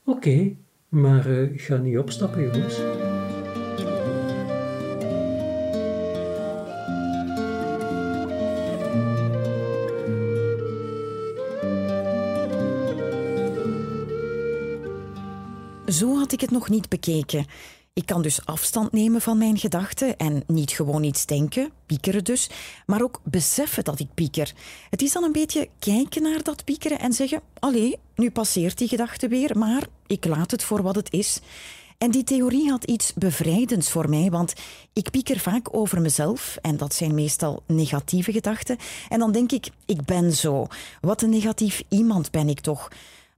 Oké, 0.05 0.55
maar 0.89 1.29
uh, 1.29 1.49
ga 1.59 1.77
niet 1.77 1.97
opstappen, 1.97 2.41
jongens. 2.41 3.08
Had 16.29 16.41
ik 16.41 16.49
het 16.49 16.59
nog 16.59 16.69
niet 16.69 16.89
bekeken. 16.89 17.45
Ik 17.93 18.05
kan 18.05 18.21
dus 18.21 18.45
afstand 18.45 18.91
nemen 18.91 19.21
van 19.21 19.37
mijn 19.37 19.57
gedachten 19.57 20.17
en 20.17 20.43
niet 20.47 20.71
gewoon 20.71 21.03
iets 21.03 21.25
denken, 21.25 21.71
piekeren 21.85 22.23
dus, 22.23 22.49
maar 22.85 23.01
ook 23.01 23.21
beseffen 23.23 23.83
dat 23.83 23.99
ik 23.99 24.13
pieker. 24.13 24.53
Het 24.89 25.01
is 25.01 25.11
dan 25.11 25.23
een 25.23 25.31
beetje 25.31 25.69
kijken 25.79 26.21
naar 26.21 26.43
dat 26.43 26.63
piekeren 26.63 26.99
en 26.99 27.13
zeggen: 27.13 27.41
Allee, 27.59 27.99
nu 28.15 28.31
passeert 28.31 28.77
die 28.77 28.87
gedachte 28.87 29.27
weer, 29.27 29.57
maar 29.57 29.87
ik 30.07 30.25
laat 30.25 30.51
het 30.51 30.63
voor 30.63 30.81
wat 30.81 30.95
het 30.95 31.13
is. 31.13 31.39
En 31.97 32.11
die 32.11 32.23
theorie 32.23 32.69
had 32.69 32.83
iets 32.83 33.13
bevrijdends 33.13 33.91
voor 33.91 34.09
mij, 34.09 34.29
want 34.29 34.53
ik 34.93 35.11
pieker 35.11 35.39
vaak 35.39 35.75
over 35.75 36.01
mezelf 36.01 36.57
en 36.61 36.77
dat 36.77 36.93
zijn 36.93 37.13
meestal 37.13 37.63
negatieve 37.67 38.31
gedachten. 38.31 38.77
En 39.09 39.19
dan 39.19 39.31
denk 39.31 39.51
ik: 39.51 39.69
Ik 39.85 40.05
ben 40.05 40.33
zo. 40.33 40.67
Wat 41.01 41.21
een 41.21 41.29
negatief 41.29 41.83
iemand 41.87 42.31
ben 42.31 42.49
ik 42.49 42.59
toch. 42.59 42.89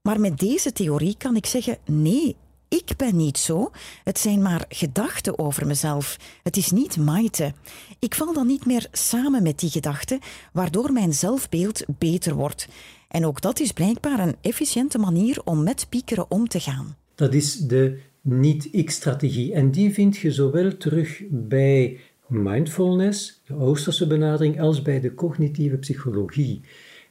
Maar 0.02 0.20
met 0.20 0.40
deze 0.40 0.72
theorie 0.72 1.16
kan 1.18 1.36
ik 1.36 1.46
zeggen: 1.46 1.78
nee, 1.86 2.36
ik 2.78 2.98
ben 2.98 3.16
niet 3.16 3.38
zo. 3.38 3.72
Het 4.04 4.20
zijn 4.20 4.42
maar 4.42 4.66
gedachten 4.70 5.40
over 5.40 5.68
mezelf. 5.68 6.18
Het 6.44 6.58
is 6.58 6.72
niet 6.72 6.98
Maite. 6.98 7.54
Ik 8.00 8.16
val 8.16 8.34
dan 8.34 8.48
niet 8.48 8.66
meer 8.66 8.88
samen 8.92 9.44
met 9.44 9.60
die 9.60 9.70
gedachten, 9.70 10.20
waardoor 10.54 10.92
mijn 10.92 11.14
zelfbeeld 11.14 11.84
beter 11.98 12.36
wordt. 12.36 12.68
En 13.08 13.26
ook 13.26 13.42
dat 13.42 13.60
is 13.60 13.72
blijkbaar 13.72 14.20
een 14.20 14.36
efficiënte 14.42 14.98
manier 14.98 15.42
om 15.44 15.64
met 15.64 15.86
piekeren 15.90 16.32
om 16.32 16.48
te 16.48 16.60
gaan. 16.60 16.96
Dat 17.16 17.34
is 17.34 17.56
de 17.56 18.00
niet-ik-strategie. 18.22 19.54
En 19.54 19.72
die 19.72 19.94
vind 19.94 20.18
je 20.18 20.32
zowel 20.32 20.78
terug 20.78 21.22
bij 21.30 22.00
mindfulness, 22.28 23.42
de 23.46 23.56
Oosterse 23.56 24.08
benadering, 24.08 24.62
als 24.62 24.82
bij 24.82 25.00
de 25.00 25.14
cognitieve 25.14 25.78
psychologie. 25.78 26.62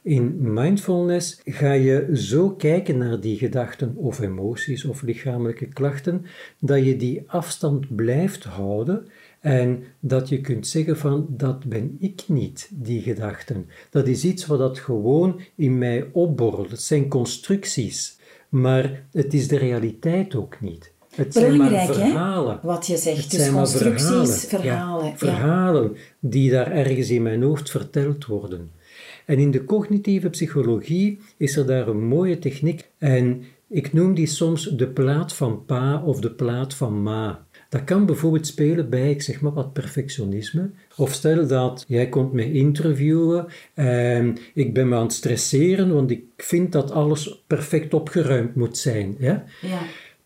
In 0.03 0.53
mindfulness 0.53 1.41
ga 1.45 1.71
je 1.71 2.09
zo 2.13 2.49
kijken 2.49 2.97
naar 2.97 3.19
die 3.19 3.37
gedachten 3.37 3.95
of 3.95 4.19
emoties 4.19 4.85
of 4.85 5.01
lichamelijke 5.01 5.65
klachten 5.65 6.25
dat 6.59 6.85
je 6.85 6.97
die 6.97 7.23
afstand 7.27 7.95
blijft 7.95 8.43
houden 8.43 9.07
en 9.39 9.83
dat 9.99 10.29
je 10.29 10.41
kunt 10.41 10.67
zeggen 10.67 10.97
van 10.97 11.25
dat 11.29 11.65
ben 11.65 11.97
ik 11.99 12.23
niet, 12.27 12.69
die 12.73 13.01
gedachten. 13.01 13.69
Dat 13.89 14.07
is 14.07 14.23
iets 14.23 14.45
wat 14.45 14.59
dat 14.59 14.79
gewoon 14.79 15.41
in 15.55 15.77
mij 15.77 16.07
opborrelt. 16.11 16.71
Het 16.71 16.81
zijn 16.81 17.07
constructies, 17.07 18.17
maar 18.49 19.03
het 19.11 19.33
is 19.33 19.47
de 19.47 19.57
realiteit 19.57 20.35
ook 20.35 20.61
niet. 20.61 20.91
Het 21.15 21.33
zijn 21.33 21.57
maar 21.57 21.85
verhalen. 21.85 22.59
Hè? 22.61 22.67
wat 22.67 22.87
je 22.87 22.97
zegt. 22.97 23.21
Het 23.21 23.31
dus 23.31 23.39
zijn 23.39 23.53
constructies, 23.53 24.45
verhalen. 24.45 24.47
Verhalen, 24.47 25.05
ja, 25.05 25.17
verhalen 25.17 25.97
die 26.19 26.51
daar 26.51 26.71
ergens 26.71 27.09
in 27.09 27.21
mijn 27.21 27.43
hoofd 27.43 27.71
verteld 27.71 28.25
worden. 28.25 28.71
En 29.31 29.39
in 29.39 29.51
de 29.51 29.63
cognitieve 29.63 30.29
psychologie 30.29 31.19
is 31.37 31.55
er 31.55 31.65
daar 31.65 31.87
een 31.87 32.07
mooie 32.07 32.39
techniek 32.39 32.89
en 32.97 33.43
ik 33.69 33.93
noem 33.93 34.13
die 34.13 34.27
soms 34.27 34.63
de 34.63 34.87
plaat 34.87 35.33
van 35.33 35.65
pa 35.65 36.03
of 36.03 36.19
de 36.19 36.31
plaat 36.31 36.73
van 36.73 37.03
ma. 37.03 37.45
Dat 37.69 37.83
kan 37.83 38.05
bijvoorbeeld 38.05 38.47
spelen 38.47 38.89
bij, 38.89 39.09
ik 39.09 39.21
zeg 39.21 39.41
maar 39.41 39.53
wat, 39.53 39.73
perfectionisme. 39.73 40.69
Of 40.97 41.13
stel 41.13 41.47
dat 41.47 41.85
jij 41.87 42.09
komt 42.09 42.33
me 42.33 42.51
interviewen 42.51 43.45
en 43.73 44.37
ik 44.53 44.73
ben 44.73 44.89
me 44.89 44.95
aan 44.95 45.03
het 45.03 45.13
stresseren, 45.13 45.93
want 45.93 46.11
ik 46.11 46.23
vind 46.37 46.71
dat 46.71 46.91
alles 46.91 47.43
perfect 47.47 47.93
opgeruimd 47.93 48.55
moet 48.55 48.77
zijn. 48.77 49.15
Ja? 49.19 49.43
ja. 49.61 49.79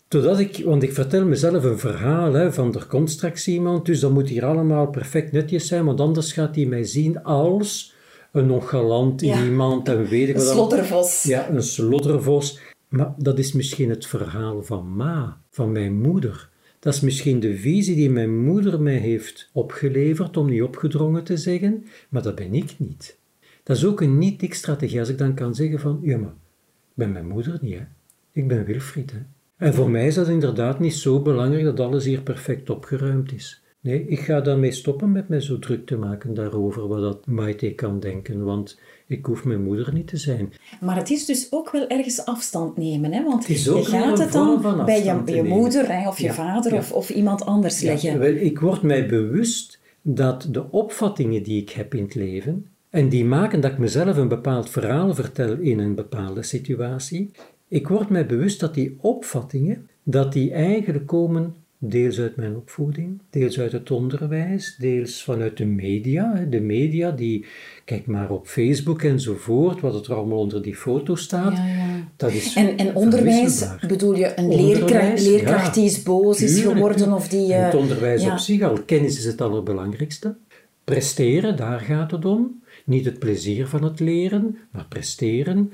Totdat 0.07 0.39
ik, 0.39 0.61
want 0.63 0.83
ik 0.83 0.93
vertel 0.93 1.25
mezelf 1.25 1.63
een 1.63 1.79
verhaal 1.79 2.33
hè, 2.33 2.53
van 2.53 2.75
er 2.75 2.85
komt 2.85 3.11
straks 3.11 3.47
iemand, 3.47 3.85
dus 3.85 3.99
dat 3.99 4.11
moet 4.11 4.29
hier 4.29 4.45
allemaal 4.45 4.87
perfect 4.87 5.31
netjes 5.31 5.67
zijn, 5.67 5.85
want 5.85 5.99
anders 5.99 6.31
gaat 6.31 6.55
hij 6.55 6.65
mij 6.65 6.83
zien 6.83 7.23
als 7.23 7.94
een 8.35 8.45
nonchalant 8.45 9.21
iemand 9.21 9.87
en 9.87 10.05
weet 10.05 10.29
ik 10.29 10.35
wat. 10.35 10.45
Een 10.47 10.53
sloddervos. 10.53 11.23
Ja, 11.23 11.49
een 11.49 11.63
sloddervos. 11.63 12.59
Maar 12.87 13.13
dat 13.17 13.39
is 13.39 13.53
misschien 13.53 13.89
het 13.89 14.05
verhaal 14.05 14.63
van 14.63 14.95
Ma, 14.95 15.41
van 15.49 15.71
mijn 15.71 16.01
moeder. 16.01 16.49
Dat 16.79 16.93
is 16.93 16.99
misschien 16.99 17.39
de 17.39 17.57
visie 17.57 17.95
die 17.95 18.09
mijn 18.09 18.43
moeder 18.43 18.81
mij 18.81 18.97
heeft 18.97 19.49
opgeleverd, 19.53 20.37
om 20.37 20.49
niet 20.49 20.61
opgedrongen 20.61 21.23
te 21.23 21.37
zeggen, 21.37 21.85
maar 22.09 22.21
dat 22.21 22.35
ben 22.35 22.53
ik 22.53 22.75
niet. 22.77 23.17
Dat 23.63 23.77
is 23.77 23.85
ook 23.85 24.01
een 24.01 24.17
niet-ik-strategie, 24.17 24.99
als 24.99 25.09
ik 25.09 25.17
dan 25.17 25.33
kan 25.33 25.55
zeggen 25.55 25.79
van, 25.79 25.99
ja 26.01 26.17
maar, 26.17 26.29
ik 26.29 26.93
ben 26.93 27.11
mijn 27.11 27.27
moeder 27.27 27.57
niet, 27.61 27.73
hè. 27.73 27.85
Ik 28.31 28.47
ben 28.47 28.65
Wilfried, 28.65 29.11
hè. 29.11 29.19
En 29.57 29.73
voor 29.73 29.89
mij 29.89 30.07
is 30.07 30.15
dat 30.15 30.27
inderdaad 30.27 30.79
niet 30.79 30.93
zo 30.93 31.21
belangrijk 31.21 31.63
dat 31.63 31.79
alles 31.79 32.05
hier 32.05 32.21
perfect 32.21 32.69
opgeruimd 32.69 33.33
is. 33.33 33.63
Nee, 33.85 34.05
ik 34.07 34.19
ga 34.19 34.41
daarmee 34.41 34.71
stoppen 34.71 35.11
met 35.11 35.27
mij 35.27 35.41
zo 35.41 35.59
druk 35.59 35.85
te 35.85 35.97
maken 35.97 36.33
daarover 36.33 36.87
wat 36.87 37.01
dat 37.01 37.25
Maite 37.25 37.73
kan 37.73 37.99
denken, 37.99 38.43
want 38.43 38.79
ik 39.07 39.25
hoef 39.25 39.43
mijn 39.43 39.63
moeder 39.63 39.93
niet 39.93 40.07
te 40.07 40.17
zijn. 40.17 40.53
Maar 40.81 40.95
het 40.95 41.09
is 41.09 41.25
dus 41.25 41.47
ook 41.51 41.71
wel 41.71 41.87
ergens 41.87 42.25
afstand 42.25 42.77
nemen, 42.77 43.13
hè? 43.13 43.23
want 43.23 43.45
je 43.45 43.83
gaat 43.83 44.19
het 44.19 44.31
dan 44.31 44.85
bij 44.85 45.03
je, 45.03 45.21
je 45.25 45.43
moeder 45.43 45.91
hè, 45.91 46.07
of 46.07 46.19
je 46.19 46.33
vader 46.33 46.73
Of, 46.73 46.91
of 46.91 47.09
iemand 47.09 47.45
anders 47.45 47.81
leggen. 47.81 48.19
Wel, 48.19 48.33
ik 48.33 48.59
word 48.59 48.81
mij 48.81 49.07
bewust 49.07 49.79
dat 50.01 50.47
de 50.51 50.71
opvattingen 50.71 51.43
die 51.43 51.61
ik 51.61 51.69
heb 51.69 51.93
in 51.93 52.03
het 52.03 52.15
leven, 52.15 52.69
en 52.89 53.09
die 53.09 53.25
maken 53.25 53.61
dat 53.61 53.71
ik 53.71 53.77
mezelf 53.77 54.17
een 54.17 54.27
bepaald 54.27 54.69
verhaal 54.69 55.13
vertel 55.13 55.57
in 55.57 55.79
een 55.79 55.95
bepaalde 55.95 56.43
situatie, 56.43 57.31
ik 57.67 57.87
word 57.87 58.09
mij 58.09 58.25
bewust 58.25 58.59
dat 58.59 58.73
die 58.73 58.97
opvattingen, 59.01 59.89
dat 60.03 60.33
die 60.33 60.51
eigenlijk 60.51 61.07
komen 61.07 61.55
Deels 61.77 62.19
uit 62.19 62.35
mijn 62.35 62.55
opvoeding, 62.55 63.19
deels 63.29 63.59
uit 63.59 63.71
het 63.71 63.91
onderwijs, 63.91 64.75
deels 64.79 65.23
vanuit 65.23 65.57
de 65.57 65.65
media. 65.65 66.45
De 66.49 66.61
media 66.61 67.11
die, 67.11 67.45
kijk 67.85 68.05
maar 68.05 68.31
op 68.31 68.47
Facebook 68.47 69.01
enzovoort, 69.01 69.81
wat 69.81 70.07
er 70.07 70.13
allemaal 70.13 70.37
onder 70.37 70.61
die 70.61 70.75
foto 70.75 71.15
staat. 71.15 71.57
Ja, 71.57 71.65
ja. 71.65 72.07
Dat 72.15 72.31
is 72.31 72.55
en, 72.55 72.77
en 72.77 72.95
onderwijs, 72.95 73.65
bedoel 73.87 74.15
je 74.15 74.39
een 74.39 74.55
leerkracht, 74.55 75.21
leerkracht 75.21 75.73
die 75.73 75.85
is 75.85 76.03
boos 76.03 76.41
is 76.41 76.61
geworden 76.61 77.13
of 77.13 77.27
die... 77.27 77.47
Uh, 77.47 77.65
het 77.65 77.75
onderwijs 77.75 78.25
op 78.25 78.37
zich 78.37 78.61
al, 78.61 78.83
kennis 78.85 79.17
is 79.17 79.25
het 79.25 79.41
allerbelangrijkste. 79.41 80.35
Presteren, 80.83 81.55
daar 81.55 81.79
gaat 81.79 82.11
het 82.11 82.25
om. 82.25 82.63
Niet 82.85 83.05
het 83.05 83.19
plezier 83.19 83.67
van 83.67 83.83
het 83.83 83.99
leren, 83.99 84.57
maar 84.71 84.85
presteren. 84.89 85.71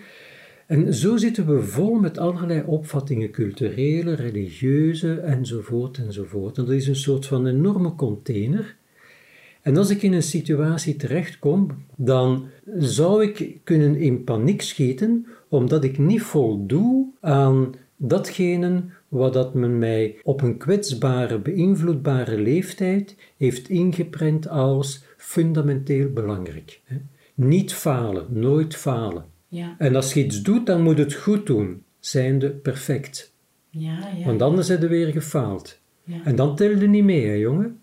En 0.72 0.94
zo 0.94 1.18
zitten 1.18 1.48
we 1.48 1.62
vol 1.64 1.94
met 1.94 2.18
allerlei 2.18 2.64
opvattingen, 2.66 3.32
culturele, 3.32 4.14
religieuze 4.14 5.14
enzovoort 5.14 5.98
enzovoort. 5.98 6.58
En 6.58 6.66
dat 6.66 6.74
is 6.74 6.88
een 6.88 6.96
soort 6.96 7.26
van 7.26 7.48
enorme 7.48 7.96
container. 7.96 8.78
En 9.62 9.78
als 9.78 9.90
ik 9.90 10.02
in 10.02 10.14
een 10.14 10.24
situatie 10.24 10.96
terechtkom, 10.96 11.68
dan 11.96 12.46
zou 12.78 13.24
ik 13.24 13.60
kunnen 13.64 13.96
in 13.96 14.24
paniek 14.24 14.62
schieten, 14.62 15.26
omdat 15.50 15.84
ik 15.84 15.98
niet 15.98 16.22
voldoe 16.22 17.08
aan 17.22 17.74
datgene 17.96 18.84
wat 19.08 19.34
dat 19.34 19.54
men 19.54 19.78
mij 19.78 20.16
op 20.24 20.42
een 20.42 20.58
kwetsbare, 20.58 21.40
beïnvloedbare 21.40 22.40
leeftijd 22.40 23.16
heeft 23.38 23.70
ingeprent 23.70 24.50
als 24.50 25.04
fundamenteel 25.18 26.10
belangrijk. 26.10 26.82
Niet 27.34 27.74
falen, 27.74 28.26
nooit 28.30 28.76
falen. 28.76 29.31
Ja. 29.52 29.76
En 29.78 29.96
als 29.96 30.14
je 30.14 30.26
iets 30.26 30.42
doet, 30.42 30.66
dan 30.66 30.82
moet 30.82 30.98
het 30.98 31.14
goed 31.14 31.46
doen, 31.46 31.84
zijnde 32.00 32.50
perfect. 32.50 33.34
Ja, 33.70 34.10
ja, 34.18 34.26
Want 34.26 34.42
anders 34.42 34.68
heb 34.68 34.82
je 34.82 34.88
weer 34.88 35.12
gefaald. 35.12 35.80
Ja. 36.04 36.22
En 36.24 36.36
dan 36.36 36.56
telde 36.56 36.88
niet 36.88 37.04
mee, 37.04 37.26
hè, 37.26 37.34
jongen. 37.34 37.80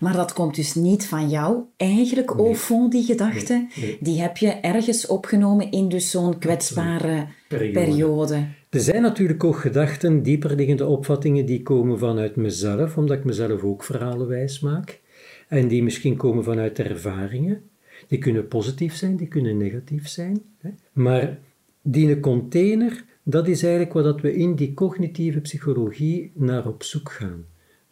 Maar 0.00 0.12
dat 0.12 0.32
komt 0.32 0.54
dus 0.54 0.74
niet 0.74 1.06
van 1.06 1.28
jou. 1.28 1.62
Eigenlijk, 1.76 2.34
nee. 2.34 2.46
au 2.46 2.54
fond, 2.54 2.92
die 2.92 3.04
gedachte, 3.04 3.66
die 4.00 4.20
heb 4.20 4.36
je 4.36 4.48
ergens 4.50 5.06
opgenomen 5.06 5.70
in 5.70 5.88
dus 5.88 6.10
zo'n 6.10 6.38
kwetsbare 6.38 7.26
periode. 7.48 8.46
Er 8.70 8.80
zijn 8.80 9.02
natuurlijk 9.02 9.44
ook 9.44 9.56
gedachten, 9.56 10.22
dieperliggende 10.22 10.86
opvattingen, 10.86 11.46
die 11.46 11.62
komen 11.62 11.98
vanuit 11.98 12.36
mezelf, 12.36 12.96
omdat 12.96 13.16
ik 13.18 13.24
mezelf 13.24 13.62
ook 13.62 13.84
verhalen 13.84 14.28
wijs 14.28 14.60
maak. 14.60 15.00
En 15.48 15.68
die 15.68 15.82
misschien 15.82 16.16
komen 16.16 16.44
vanuit 16.44 16.78
ervaringen. 16.78 17.62
Die 18.08 18.18
kunnen 18.18 18.48
positief 18.48 18.94
zijn, 18.94 19.16
die 19.16 19.28
kunnen 19.28 19.56
negatief 19.56 20.08
zijn. 20.08 20.42
Hè. 20.58 20.70
Maar 20.92 21.38
die 21.82 22.20
container, 22.20 23.04
dat 23.22 23.48
is 23.48 23.62
eigenlijk 23.62 23.92
wat 23.92 24.20
we 24.20 24.34
in 24.34 24.54
die 24.54 24.74
cognitieve 24.74 25.40
psychologie 25.40 26.30
naar 26.34 26.66
op 26.66 26.82
zoek 26.82 27.10
gaan. 27.10 27.44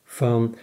Van 0.04 0.54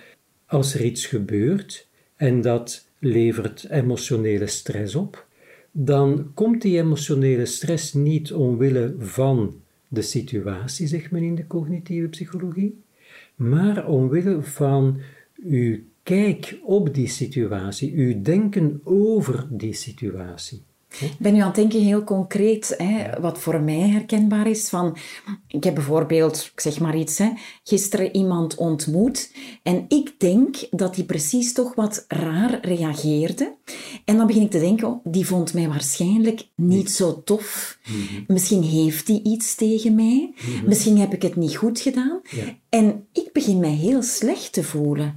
als 0.45 0.73
er 0.73 0.85
iets 0.85 1.05
gebeurt 1.05 1.87
en 2.15 2.41
dat 2.41 2.87
levert 2.99 3.69
emotionele 3.69 4.47
stress 4.47 4.95
op, 4.95 5.27
dan 5.71 6.31
komt 6.33 6.61
die 6.61 6.77
emotionele 6.77 7.45
stress 7.45 7.93
niet 7.93 8.33
omwille 8.33 8.95
van 8.97 9.61
de 9.87 10.01
situatie, 10.01 10.87
zegt 10.87 11.11
men 11.11 11.23
in 11.23 11.35
de 11.35 11.47
cognitieve 11.47 12.07
psychologie, 12.07 12.81
maar 13.35 13.87
omwille 13.87 14.41
van 14.41 14.99
uw 15.43 15.79
kijk 16.03 16.59
op 16.63 16.93
die 16.93 17.07
situatie, 17.07 17.93
uw 17.95 18.21
denken 18.21 18.81
over 18.83 19.47
die 19.49 19.73
situatie. 19.73 20.63
Ik 20.99 21.17
ben 21.19 21.33
nu 21.33 21.39
aan 21.39 21.45
het 21.45 21.55
denken 21.55 21.81
heel 21.81 22.03
concreet, 22.03 22.75
hè, 22.77 23.19
wat 23.21 23.39
voor 23.39 23.61
mij 23.61 23.89
herkenbaar 23.89 24.47
is. 24.47 24.69
Van, 24.69 24.97
ik 25.47 25.63
heb 25.63 25.73
bijvoorbeeld, 25.73 26.51
ik 26.53 26.59
zeg 26.59 26.79
maar 26.79 26.97
iets, 26.97 27.17
hè, 27.17 27.29
gisteren 27.63 28.15
iemand 28.15 28.55
ontmoet 28.55 29.31
en 29.63 29.85
ik 29.87 30.19
denk 30.19 30.55
dat 30.69 30.95
die 30.95 31.03
precies 31.03 31.53
toch 31.53 31.75
wat 31.75 32.05
raar 32.07 32.59
reageerde. 32.61 33.55
En 34.05 34.17
dan 34.17 34.27
begin 34.27 34.41
ik 34.41 34.51
te 34.51 34.59
denken, 34.59 34.87
oh, 34.87 34.99
die 35.03 35.25
vond 35.25 35.53
mij 35.53 35.67
waarschijnlijk 35.67 36.47
niet 36.55 36.91
zo 36.91 37.23
tof. 37.23 37.79
Mhm. 37.85 38.23
Misschien 38.27 38.63
heeft 38.63 39.07
hij 39.07 39.19
iets 39.23 39.55
tegen 39.55 39.95
mij. 39.95 40.33
Mhm. 40.35 40.67
Misschien 40.67 40.97
heb 40.97 41.13
ik 41.13 41.21
het 41.21 41.35
niet 41.35 41.55
goed 41.55 41.79
gedaan. 41.79 42.21
En 42.73 43.05
ik 43.11 43.29
begin 43.33 43.59
mij 43.59 43.73
heel 43.73 44.01
slecht 44.01 44.53
te 44.53 44.63
voelen. 44.63 45.15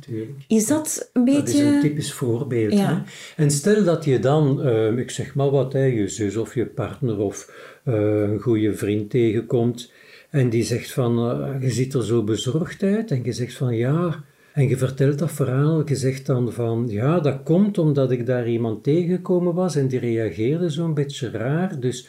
Is 0.49 0.67
dat 0.67 1.11
een 1.13 1.25
beetje... 1.25 1.41
Dat 1.41 1.49
is 1.49 1.61
een 1.61 1.81
typisch 1.81 2.13
voorbeeld. 2.13 2.73
Hè? 2.73 2.95
En 3.37 3.51
stel 3.51 3.85
dat 3.85 4.05
je 4.05 4.19
dan, 4.19 4.67
uh, 4.67 4.99
ik 4.99 5.11
zeg 5.11 5.35
maar 5.35 5.51
wat, 5.51 5.73
hè, 5.73 5.85
je 5.85 6.09
zus 6.09 6.37
of 6.37 6.55
je 6.55 6.67
partner 6.67 7.19
of 7.19 7.51
uh, 7.85 7.95
een 8.21 8.41
goede 8.41 8.75
vriend 8.75 9.11
tegenkomt 9.11 9.93
en 10.31 10.51
die 10.51 10.63
zegt 10.65 10.93
van, 10.93 11.31
uh, 11.31 11.63
je 11.63 11.71
ziet 11.71 11.95
er 11.95 12.05
zo 12.05 12.25
bezorgd 12.25 12.83
uit 12.83 13.11
en 13.11 13.25
je 13.25 13.33
zegt 13.33 13.55
van, 13.55 13.77
ja... 13.77 14.25
En 14.53 14.69
je 14.69 14.77
vertelt 14.77 15.19
dat 15.19 15.33
verhaal, 15.33 15.89
je 15.89 15.97
zegt 15.97 16.27
dan 16.27 16.53
van, 16.53 16.87
ja, 16.89 17.21
dat 17.21 17.43
komt 17.43 17.79
omdat 17.79 18.11
ik 18.11 18.27
daar 18.27 18.49
iemand 18.49 18.83
tegengekomen 18.83 19.55
was 19.55 19.77
en 19.77 19.89
die 19.89 19.99
reageerde 19.99 20.71
zo'n 20.71 20.95
beetje 20.95 21.31
raar, 21.31 21.81
dus 21.81 22.09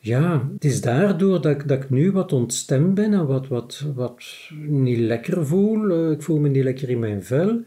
ja, 0.00 0.48
het 0.52 0.64
is 0.64 0.80
daardoor 0.80 1.40
dat 1.40 1.52
ik, 1.52 1.68
dat 1.68 1.82
ik 1.82 1.90
nu 1.90 2.12
wat 2.12 2.32
ontstemd 2.32 2.94
ben 2.94 3.12
en 3.12 3.26
wat, 3.26 3.48
wat, 3.48 3.84
wat 3.94 4.22
niet 4.66 4.98
lekker 4.98 5.46
voel. 5.46 5.90
Eh, 5.90 6.10
ik 6.10 6.22
voel 6.22 6.38
me 6.38 6.48
niet 6.48 6.64
lekker 6.64 6.88
in 6.88 6.98
mijn 6.98 7.22
vel. 7.22 7.60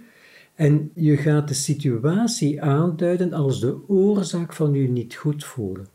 En 0.56 0.92
je 0.94 1.18
gaat 1.18 1.48
de 1.48 1.54
situatie 1.54 2.62
aanduiden 2.62 3.34
als 3.34 3.60
de 3.60 3.88
oorzaak 3.88 4.54
van 4.54 4.74
je 4.74 4.90
niet 4.90 5.16
goed 5.16 5.44
voelen. 5.44 5.88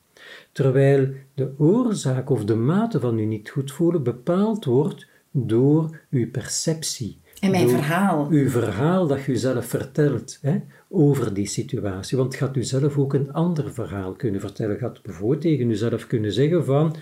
Terwijl 0.52 1.08
de 1.34 1.52
oorzaak 1.58 2.30
of 2.30 2.44
de 2.44 2.54
mate 2.54 3.00
van 3.00 3.18
je 3.18 3.26
niet 3.26 3.48
goed 3.48 3.72
voelen 3.72 4.02
bepaald 4.02 4.64
wordt 4.64 5.06
door 5.30 6.00
uw 6.10 6.30
perceptie. 6.30 7.18
En 7.46 7.66
mijn 7.66 7.68
verhaal. 7.68 8.26
Uw 8.30 8.48
verhaal 8.48 9.06
dat 9.06 9.24
je 9.24 9.36
zelf 9.36 9.66
vertelt. 9.66 10.38
Hè? 10.42 10.58
over 10.88 11.34
die 11.34 11.46
situatie. 11.46 12.16
Want 12.16 12.34
gaat 12.34 12.56
u 12.56 12.64
zelf 12.64 12.98
ook 12.98 13.14
een 13.14 13.32
ander 13.32 13.72
verhaal 13.72 14.12
kunnen 14.12 14.40
vertellen. 14.40 14.78
Gaat 14.78 15.02
bijvoorbeeld 15.02 15.40
tegen 15.40 15.70
uzelf 15.70 16.06
kunnen 16.06 16.32
zeggen 16.32 16.64
van... 16.64 16.96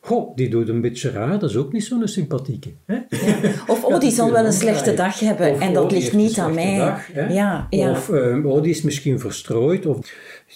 Goh, 0.00 0.36
die 0.36 0.48
doet 0.48 0.68
een 0.68 0.80
beetje 0.80 1.10
raar, 1.10 1.38
dat 1.38 1.50
is 1.50 1.56
ook 1.56 1.72
niet 1.72 1.84
zo'n 1.84 2.08
sympathieke. 2.08 2.72
Hè? 2.84 2.94
Ja. 2.94 3.52
Of, 3.66 3.84
oh, 3.84 4.00
die 4.04 4.10
zal 4.10 4.32
wel 4.32 4.44
een 4.44 4.52
slechte 4.52 4.94
dag 4.94 5.20
hebben 5.20 5.60
en 5.60 5.72
dat 5.72 5.84
oh, 5.84 5.90
ligt 5.90 6.12
niet 6.12 6.38
aan 6.38 6.54
mij. 6.54 6.76
Dag, 6.78 7.14
ja, 7.14 7.66
ja. 7.70 7.90
Of, 7.90 8.08
um, 8.08 8.46
oh, 8.46 8.62
die 8.62 8.70
is 8.70 8.82
misschien 8.82 9.20
verstrooid, 9.20 9.86
of 9.86 9.98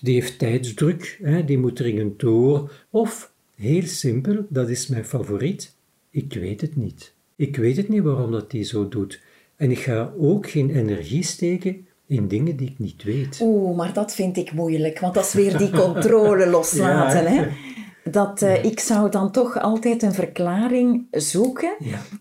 die 0.00 0.14
heeft 0.14 0.38
tijdsdruk, 0.38 1.18
hè? 1.22 1.44
die 1.44 1.59
moet 1.59 1.76
dringend 1.76 2.20
door. 2.20 2.72
Of, 2.90 3.33
heel 3.57 3.87
simpel, 3.87 4.46
dat 4.48 4.68
is 4.68 4.87
mijn 4.87 5.04
favoriet, 5.04 5.74
ik 6.11 6.33
weet 6.33 6.61
het 6.61 6.76
niet. 6.76 7.14
Ik 7.38 7.57
weet 7.57 7.77
het 7.77 7.88
niet 7.88 8.03
waarom 8.03 8.33
dat 8.33 8.51
die 8.51 8.64
zo 8.64 8.88
doet. 8.88 9.20
En 9.57 9.70
ik 9.70 9.79
ga 9.79 10.12
ook 10.18 10.51
geen 10.51 10.70
energie 10.70 11.24
steken 11.24 11.87
in 12.07 12.29
dingen 12.29 12.57
die 12.57 12.68
ik 12.68 12.79
niet 12.79 13.03
weet. 13.03 13.38
Oeh, 13.42 13.77
maar 13.77 13.92
dat 13.92 14.14
vind 14.14 14.37
ik 14.37 14.53
moeilijk, 14.53 15.01
want 15.01 15.14
dat 15.14 15.24
is 15.24 15.33
weer 15.33 15.59
die 15.59 15.70
controle 15.70 16.46
loslaten. 16.57 17.27
Hè? 17.27 17.46
Dat, 18.11 18.42
uh, 18.42 18.64
Ik 18.64 18.81
zou 18.81 19.11
dan 19.11 19.33
toch 19.33 19.61
altijd 19.61 20.03
een 20.03 20.12
verklaring 20.12 21.07
zoeken 21.11 21.77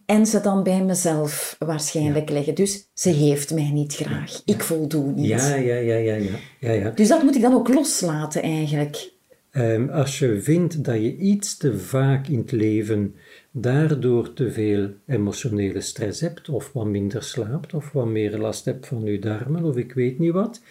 en 0.06 0.26
ze 0.26 0.42
dan 0.42 0.64
bij 0.64 0.84
mezelf 0.84 1.56
waarschijnlijk 1.60 2.30
leggen. 2.30 2.56
Dus 2.56 2.90
ze 2.94 3.10
heeft 3.10 3.54
mij 3.54 3.70
niet 3.74 3.96
graag. 3.96 4.42
Ik 4.46 4.64
voldoe 4.64 5.12
niet. 5.12 5.28
Ja, 5.28 5.56
ja, 5.56 5.76
ja, 5.76 5.96
ja, 5.96 6.16
ja, 6.16 6.36
ja, 6.60 6.72
ja. 6.72 6.90
Dus 6.90 7.08
dat 7.08 7.24
moet 7.24 7.36
ik 7.36 7.42
dan 7.42 7.54
ook 7.54 7.74
loslaten 7.74 8.42
eigenlijk. 8.42 9.12
Um, 9.52 9.90
als 9.90 10.20
je 10.20 10.42
vindt 10.42 10.84
dat 10.84 10.96
je 10.96 11.18
iets 11.18 11.58
te 11.58 11.78
vaak 11.78 12.28
in 12.28 12.38
het 12.38 12.52
leven 12.52 13.16
daardoor 13.62 14.34
te 14.34 14.52
veel 14.52 14.94
emotionele 15.08 15.82
stress 15.82 16.22
hebt, 16.22 16.50
of 16.50 16.74
wat 16.74 16.86
minder 16.86 17.24
slaapt, 17.24 17.74
of 17.74 17.92
wat 17.92 18.06
meer 18.06 18.38
last 18.38 18.66
hebt 18.66 18.88
van 18.88 19.04
je 19.04 19.20
darmen, 19.20 19.64
of 19.64 19.78
ik 19.78 19.94
weet 19.94 20.20
niet 20.20 20.32
wat, 20.32 20.62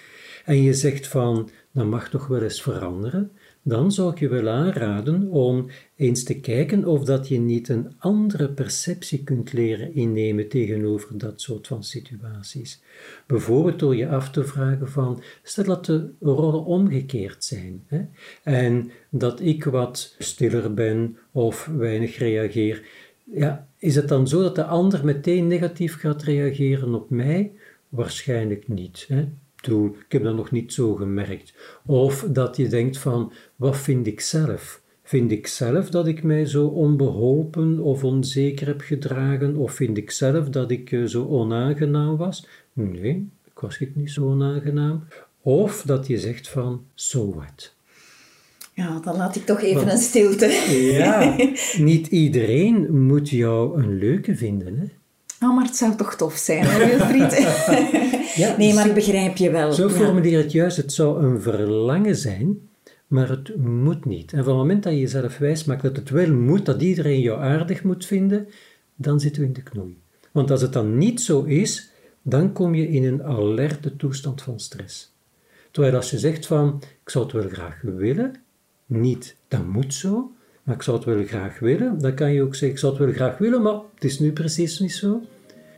en 0.44 0.62
je 0.62 0.74
zegt 0.74 1.06
van, 1.06 1.50
dat 1.72 1.86
mag 1.86 2.08
toch 2.08 2.26
wel 2.26 2.42
eens 2.42 2.62
veranderen, 2.62 3.30
dan 3.68 3.92
zou 3.92 4.10
ik 4.10 4.18
je 4.18 4.28
wel 4.28 4.48
aanraden 4.48 5.30
om 5.30 5.66
eens 5.96 6.24
te 6.24 6.40
kijken 6.40 6.84
of 6.84 7.04
dat 7.04 7.28
je 7.28 7.38
niet 7.38 7.68
een 7.68 7.92
andere 7.98 8.48
perceptie 8.48 9.24
kunt 9.24 9.52
leren 9.52 9.94
innemen 9.94 10.48
tegenover 10.48 11.18
dat 11.18 11.40
soort 11.40 11.66
van 11.66 11.84
situaties. 11.84 12.82
Bijvoorbeeld 13.26 13.78
door 13.78 13.96
je 13.96 14.08
af 14.08 14.30
te 14.30 14.44
vragen 14.44 14.88
van, 14.88 15.22
stel 15.42 15.64
dat 15.64 15.84
de 15.84 16.12
rollen 16.20 16.64
omgekeerd 16.64 17.44
zijn 17.44 17.84
hè, 17.86 18.04
en 18.42 18.90
dat 19.10 19.40
ik 19.40 19.64
wat 19.64 20.14
stiller 20.18 20.74
ben 20.74 21.16
of 21.32 21.70
weinig 21.76 22.18
reageer. 22.18 22.86
Ja, 23.24 23.68
is 23.78 23.94
het 23.94 24.08
dan 24.08 24.28
zo 24.28 24.42
dat 24.42 24.54
de 24.54 24.64
ander 24.64 25.04
meteen 25.04 25.46
negatief 25.46 25.98
gaat 25.98 26.22
reageren 26.22 26.94
op 26.94 27.10
mij? 27.10 27.52
Waarschijnlijk 27.88 28.68
niet. 28.68 29.04
Hè? 29.08 29.28
Ik 29.68 30.12
heb 30.12 30.22
dat 30.22 30.36
nog 30.36 30.50
niet 30.50 30.72
zo 30.72 30.94
gemerkt. 30.94 31.54
Of 31.86 32.26
dat 32.28 32.56
je 32.56 32.68
denkt 32.68 32.98
van, 32.98 33.32
wat 33.56 33.76
vind 33.76 34.06
ik 34.06 34.20
zelf? 34.20 34.80
Vind 35.02 35.30
ik 35.30 35.46
zelf 35.46 35.90
dat 35.90 36.06
ik 36.06 36.22
mij 36.22 36.46
zo 36.46 36.66
onbeholpen 36.66 37.78
of 37.78 38.04
onzeker 38.04 38.66
heb 38.66 38.80
gedragen? 38.80 39.56
Of 39.56 39.72
vind 39.72 39.96
ik 39.96 40.10
zelf 40.10 40.48
dat 40.48 40.70
ik 40.70 40.92
eh, 40.92 41.04
zo 41.04 41.26
onaangenaam 41.26 42.16
was? 42.16 42.46
Nee, 42.72 43.28
ik 43.44 43.58
was 43.58 43.80
niet 43.94 44.10
zo 44.10 44.24
onaangenaam. 44.24 45.04
Of 45.42 45.82
dat 45.82 46.06
je 46.06 46.18
zegt 46.18 46.48
van, 46.48 46.84
so 46.94 47.34
what? 47.34 47.74
Ja, 48.74 49.00
dan 49.00 49.16
laat 49.16 49.36
ik 49.36 49.46
toch 49.46 49.62
even 49.62 49.90
een 49.90 49.98
stilte. 49.98 50.46
Ja, 50.92 51.36
niet 51.90 52.06
iedereen 52.06 53.06
moet 53.06 53.28
jou 53.28 53.82
een 53.82 53.98
leuke 53.98 54.36
vinden, 54.36 54.78
hè? 54.78 54.86
Oh, 55.46 55.54
maar 55.54 55.64
het 55.64 55.76
zou 55.76 55.96
toch 55.96 56.14
tof 56.14 56.36
zijn, 56.36 56.64
hè, 56.64 56.86
Wilfried? 56.86 57.32
ja, 58.42 58.56
nee, 58.58 58.74
maar 58.74 58.86
ik 58.86 58.94
begrijp 58.94 59.36
je 59.36 59.50
wel. 59.50 59.72
Zo 59.72 59.88
formuleer 59.88 60.38
het 60.38 60.52
juist. 60.52 60.76
Het 60.76 60.92
zou 60.92 61.24
een 61.24 61.40
verlangen 61.40 62.16
zijn, 62.16 62.68
maar 63.06 63.28
het 63.28 63.56
moet 63.56 64.04
niet. 64.04 64.32
En 64.32 64.44
van 64.44 64.52
het 64.52 64.62
moment 64.62 64.82
dat 64.82 64.92
je 64.92 64.98
jezelf 64.98 65.38
wijs 65.38 65.64
maakt 65.64 65.82
dat 65.82 65.96
het 65.96 66.10
wel 66.10 66.32
moet, 66.32 66.66
dat 66.66 66.82
iedereen 66.82 67.20
jou 67.20 67.40
aardig 67.40 67.82
moet 67.82 68.06
vinden, 68.06 68.48
dan 68.94 69.20
zitten 69.20 69.42
we 69.42 69.48
in 69.48 69.54
de 69.54 69.62
knoei. 69.62 69.98
Want 70.32 70.50
als 70.50 70.60
het 70.60 70.72
dan 70.72 70.98
niet 70.98 71.20
zo 71.20 71.42
is, 71.42 71.90
dan 72.22 72.52
kom 72.52 72.74
je 72.74 72.88
in 72.88 73.04
een 73.04 73.22
alerte 73.22 73.96
toestand 73.96 74.42
van 74.42 74.60
stress. 74.60 75.14
Terwijl 75.70 75.94
als 75.94 76.10
je 76.10 76.18
zegt 76.18 76.46
van, 76.46 76.82
ik 77.02 77.10
zou 77.10 77.24
het 77.24 77.32
wel 77.32 77.48
graag 77.48 77.80
willen, 77.82 78.34
niet, 78.86 79.36
dat 79.48 79.66
moet 79.66 79.94
zo, 79.94 80.32
maar 80.62 80.74
ik 80.74 80.82
zou 80.82 80.96
het 80.96 81.06
wel 81.06 81.24
graag 81.24 81.58
willen. 81.58 81.98
Dan 81.98 82.14
kan 82.14 82.32
je 82.32 82.42
ook 82.42 82.54
zeggen, 82.54 82.70
ik 82.70 82.78
zou 82.78 82.92
het 82.92 83.02
wel 83.04 83.12
graag 83.12 83.38
willen, 83.38 83.62
maar 83.62 83.80
het 83.94 84.04
is 84.04 84.18
nu 84.18 84.32
precies 84.32 84.78
niet 84.78 84.94
zo. 84.94 85.22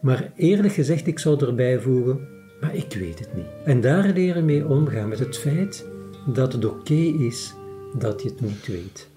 Maar 0.01 0.33
eerlijk 0.37 0.75
gezegd, 0.75 1.07
ik 1.07 1.19
zou 1.19 1.47
erbij 1.47 1.81
voegen, 1.81 2.29
maar 2.61 2.75
ik 2.75 2.93
weet 2.93 3.19
het 3.19 3.35
niet. 3.35 3.47
En 3.65 3.81
daar 3.81 4.09
leren 4.09 4.45
mee 4.45 4.67
omgaan 4.67 5.09
met 5.09 5.19
het 5.19 5.39
feit 5.39 5.87
dat 6.27 6.53
het 6.53 6.65
oké 6.65 6.95
is 6.95 7.55
dat 7.99 8.23
je 8.23 8.29
het 8.29 8.41
niet 8.41 8.67
weet. 8.67 9.09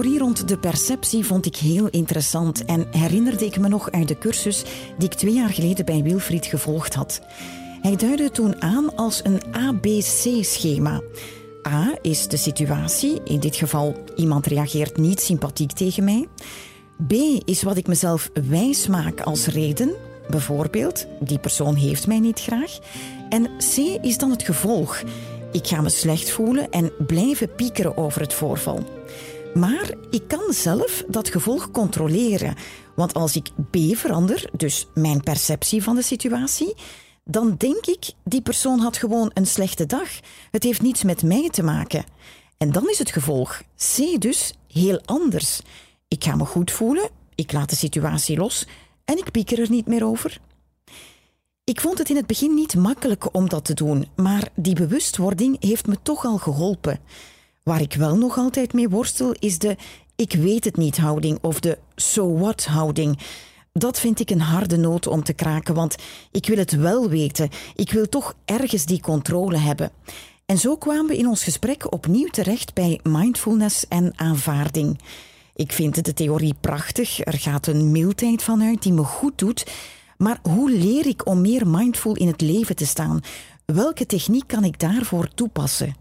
Theorie 0.00 0.18
rond 0.18 0.48
de 0.48 0.58
perceptie 0.58 1.24
vond 1.24 1.46
ik 1.46 1.56
heel 1.56 1.88
interessant 1.88 2.64
en 2.64 2.86
herinnerde 2.90 3.44
ik 3.44 3.58
me 3.58 3.68
nog 3.68 3.90
uit 3.90 4.08
de 4.08 4.18
cursus 4.18 4.64
die 4.98 5.08
ik 5.08 5.14
twee 5.14 5.32
jaar 5.32 5.48
geleden 5.48 5.84
bij 5.84 6.02
Wilfried 6.02 6.46
gevolgd 6.46 6.94
had. 6.94 7.20
Hij 7.80 7.96
duidde 7.96 8.30
toen 8.30 8.62
aan 8.62 8.96
als 8.96 9.20
een 9.24 9.40
ABC-schema. 9.50 11.00
A 11.68 11.98
is 12.02 12.28
de 12.28 12.36
situatie, 12.36 13.20
in 13.24 13.40
dit 13.40 13.56
geval 13.56 13.96
iemand 14.16 14.46
reageert 14.46 14.96
niet 14.96 15.20
sympathiek 15.20 15.72
tegen 15.72 16.04
mij. 16.04 16.28
B 17.06 17.12
is 17.44 17.62
wat 17.62 17.76
ik 17.76 17.86
mezelf 17.86 18.30
wijs 18.48 18.86
maak 18.86 19.20
als 19.20 19.46
reden, 19.46 19.94
bijvoorbeeld 20.30 21.06
die 21.20 21.38
persoon 21.38 21.74
heeft 21.74 22.06
mij 22.06 22.20
niet 22.20 22.40
graag. 22.40 22.78
En 23.28 23.50
C 23.58 23.76
is 24.02 24.18
dan 24.18 24.30
het 24.30 24.42
gevolg. 24.42 25.02
Ik 25.52 25.66
ga 25.66 25.80
me 25.80 25.88
slecht 25.88 26.30
voelen 26.30 26.70
en 26.70 26.92
blijven 27.06 27.54
piekeren 27.54 27.96
over 27.96 28.20
het 28.20 28.32
voorval. 28.32 28.99
Maar 29.54 29.94
ik 30.10 30.28
kan 30.28 30.52
zelf 30.52 31.04
dat 31.08 31.28
gevolg 31.28 31.70
controleren. 31.70 32.54
Want 32.94 33.14
als 33.14 33.36
ik 33.36 33.50
B 33.70 33.96
verander, 33.96 34.50
dus 34.56 34.86
mijn 34.94 35.22
perceptie 35.22 35.82
van 35.82 35.94
de 35.94 36.02
situatie, 36.02 36.74
dan 37.24 37.54
denk 37.56 37.86
ik, 37.86 38.12
die 38.24 38.42
persoon 38.42 38.78
had 38.78 38.96
gewoon 38.96 39.30
een 39.34 39.46
slechte 39.46 39.86
dag. 39.86 40.08
Het 40.50 40.62
heeft 40.62 40.82
niets 40.82 41.02
met 41.02 41.22
mij 41.22 41.48
te 41.50 41.62
maken. 41.62 42.04
En 42.58 42.72
dan 42.72 42.88
is 42.88 42.98
het 42.98 43.10
gevolg 43.10 43.62
C 43.76 44.20
dus 44.20 44.54
heel 44.72 45.00
anders. 45.04 45.60
Ik 46.08 46.24
ga 46.24 46.36
me 46.36 46.44
goed 46.44 46.70
voelen, 46.70 47.10
ik 47.34 47.52
laat 47.52 47.70
de 47.70 47.76
situatie 47.76 48.36
los 48.36 48.66
en 49.04 49.18
ik 49.18 49.30
pieker 49.30 49.60
er 49.60 49.70
niet 49.70 49.86
meer 49.86 50.04
over. 50.04 50.40
Ik 51.64 51.80
vond 51.80 51.98
het 51.98 52.10
in 52.10 52.16
het 52.16 52.26
begin 52.26 52.54
niet 52.54 52.74
makkelijk 52.74 53.34
om 53.34 53.48
dat 53.48 53.64
te 53.64 53.74
doen, 53.74 54.06
maar 54.16 54.48
die 54.54 54.74
bewustwording 54.74 55.56
heeft 55.60 55.86
me 55.86 55.96
toch 56.02 56.24
al 56.24 56.38
geholpen. 56.38 57.00
Waar 57.62 57.80
ik 57.80 57.94
wel 57.94 58.16
nog 58.16 58.36
altijd 58.36 58.72
mee 58.72 58.88
worstel 58.88 59.34
is 59.38 59.58
de 59.58 59.76
ik 60.16 60.32
weet 60.32 60.64
het 60.64 60.76
niet 60.76 60.98
houding 60.98 61.38
of 61.40 61.60
de 61.60 61.78
so 61.94 62.38
what 62.38 62.64
houding. 62.64 63.18
Dat 63.72 64.00
vind 64.00 64.20
ik 64.20 64.30
een 64.30 64.40
harde 64.40 64.76
noot 64.76 65.06
om 65.06 65.22
te 65.24 65.32
kraken, 65.32 65.74
want 65.74 65.96
ik 66.30 66.46
wil 66.46 66.56
het 66.56 66.72
wel 66.72 67.08
weten. 67.08 67.48
Ik 67.74 67.92
wil 67.92 68.08
toch 68.08 68.34
ergens 68.44 68.84
die 68.84 69.00
controle 69.00 69.56
hebben. 69.56 69.90
En 70.46 70.58
zo 70.58 70.76
kwamen 70.76 71.06
we 71.06 71.16
in 71.16 71.26
ons 71.26 71.44
gesprek 71.44 71.92
opnieuw 71.92 72.28
terecht 72.28 72.74
bij 72.74 73.00
mindfulness 73.02 73.88
en 73.88 74.12
aanvaarding. 74.16 75.00
Ik 75.54 75.72
vind 75.72 76.04
de 76.04 76.12
theorie 76.12 76.54
prachtig, 76.60 77.24
er 77.24 77.38
gaat 77.38 77.66
een 77.66 77.90
mildheid 77.90 78.42
vanuit 78.42 78.82
die 78.82 78.92
me 78.92 79.04
goed 79.04 79.38
doet. 79.38 79.66
Maar 80.16 80.38
hoe 80.42 80.70
leer 80.70 81.06
ik 81.06 81.26
om 81.26 81.40
meer 81.40 81.66
mindful 81.66 82.16
in 82.16 82.26
het 82.26 82.40
leven 82.40 82.76
te 82.76 82.86
staan? 82.86 83.20
Welke 83.64 84.06
techniek 84.06 84.46
kan 84.46 84.64
ik 84.64 84.78
daarvoor 84.78 85.28
toepassen? 85.34 85.94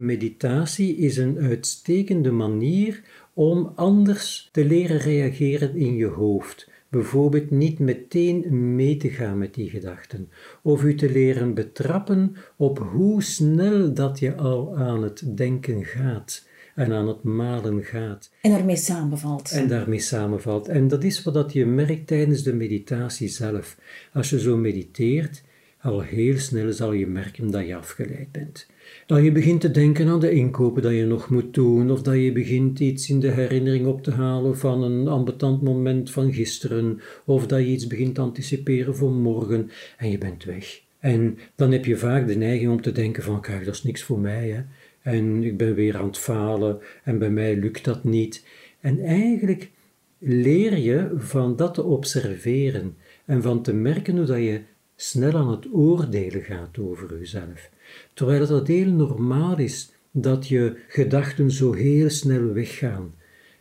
Meditatie 0.00 0.96
is 0.96 1.16
een 1.16 1.38
uitstekende 1.38 2.30
manier 2.30 3.02
om 3.34 3.72
anders 3.74 4.48
te 4.52 4.64
leren 4.64 4.98
reageren 4.98 5.76
in 5.76 5.94
je 5.96 6.06
hoofd. 6.06 6.68
Bijvoorbeeld 6.88 7.50
niet 7.50 7.78
meteen 7.78 8.74
mee 8.74 8.96
te 8.96 9.08
gaan 9.08 9.38
met 9.38 9.54
die 9.54 9.70
gedachten, 9.70 10.30
of 10.62 10.82
u 10.82 10.94
te 10.94 11.10
leren 11.10 11.54
betrappen 11.54 12.36
op 12.56 12.78
hoe 12.78 13.22
snel 13.22 13.94
dat 13.94 14.18
je 14.18 14.34
al 14.34 14.76
aan 14.76 15.02
het 15.02 15.36
denken 15.36 15.84
gaat 15.84 16.46
en 16.74 16.92
aan 16.92 17.08
het 17.08 17.22
malen 17.22 17.82
gaat. 17.82 18.30
En 18.40 18.50
daarmee 18.50 18.76
samenvalt. 18.76 19.50
En 19.50 19.68
daarmee 19.68 20.00
samenvalt. 20.00 20.68
En 20.68 20.88
dat 20.88 21.04
is 21.04 21.22
wat 21.22 21.34
dat 21.34 21.52
je 21.52 21.66
merkt 21.66 22.06
tijdens 22.06 22.42
de 22.42 22.54
meditatie 22.54 23.28
zelf. 23.28 23.76
Als 24.12 24.30
je 24.30 24.40
zo 24.40 24.56
mediteert, 24.56 25.42
al 25.82 26.00
heel 26.00 26.38
snel 26.38 26.72
zal 26.72 26.92
je 26.92 27.06
merken 27.06 27.50
dat 27.50 27.66
je 27.66 27.76
afgeleid 27.76 28.32
bent. 28.32 28.66
Dat 29.06 29.22
je 29.24 29.32
begint 29.32 29.60
te 29.60 29.70
denken 29.70 30.08
aan 30.08 30.20
de 30.20 30.30
inkopen 30.30 30.82
dat 30.82 30.92
je 30.92 31.04
nog 31.04 31.30
moet 31.30 31.54
doen, 31.54 31.90
of 31.90 32.02
dat 32.02 32.14
je 32.14 32.32
begint 32.32 32.80
iets 32.80 33.10
in 33.10 33.20
de 33.20 33.30
herinnering 33.30 33.86
op 33.86 34.02
te 34.02 34.10
halen 34.10 34.58
van 34.58 34.82
een 34.82 35.08
ambetant 35.08 35.62
moment 35.62 36.10
van 36.10 36.32
gisteren, 36.32 37.00
of 37.24 37.46
dat 37.46 37.58
je 37.58 37.66
iets 37.66 37.86
begint 37.86 38.14
te 38.14 38.20
anticiperen 38.20 38.96
voor 38.96 39.12
morgen 39.12 39.70
en 39.96 40.10
je 40.10 40.18
bent 40.18 40.44
weg. 40.44 40.80
En 40.98 41.38
dan 41.54 41.72
heb 41.72 41.84
je 41.84 41.96
vaak 41.96 42.26
de 42.26 42.36
neiging 42.36 42.70
om 42.70 42.82
te 42.82 42.92
denken 42.92 43.22
van, 43.22 43.40
kijk, 43.40 43.64
dat 43.64 43.74
is 43.74 43.82
niks 43.82 44.02
voor 44.02 44.18
mij, 44.18 44.48
hè. 44.48 44.62
En 45.02 45.44
ik 45.44 45.56
ben 45.56 45.74
weer 45.74 45.96
aan 45.96 46.06
het 46.06 46.18
falen 46.18 46.78
en 47.04 47.18
bij 47.18 47.30
mij 47.30 47.56
lukt 47.56 47.84
dat 47.84 48.04
niet. 48.04 48.46
En 48.80 49.00
eigenlijk 49.04 49.70
leer 50.18 50.78
je 50.78 51.10
van 51.16 51.56
dat 51.56 51.74
te 51.74 51.82
observeren 51.82 52.96
en 53.24 53.42
van 53.42 53.62
te 53.62 53.74
merken 53.74 54.16
hoe 54.16 54.26
dat 54.26 54.38
je 54.38 54.60
snel 55.00 55.36
aan 55.36 55.50
het 55.50 55.66
oordelen 55.72 56.42
gaat 56.42 56.78
over 56.78 57.18
jezelf. 57.18 57.70
Terwijl 58.14 58.48
het 58.48 58.66
heel 58.66 58.90
normaal 58.90 59.58
is 59.58 59.92
dat 60.10 60.48
je 60.48 60.76
gedachten 60.88 61.50
zo 61.50 61.72
heel 61.72 62.10
snel 62.10 62.52
weggaan. 62.52 63.14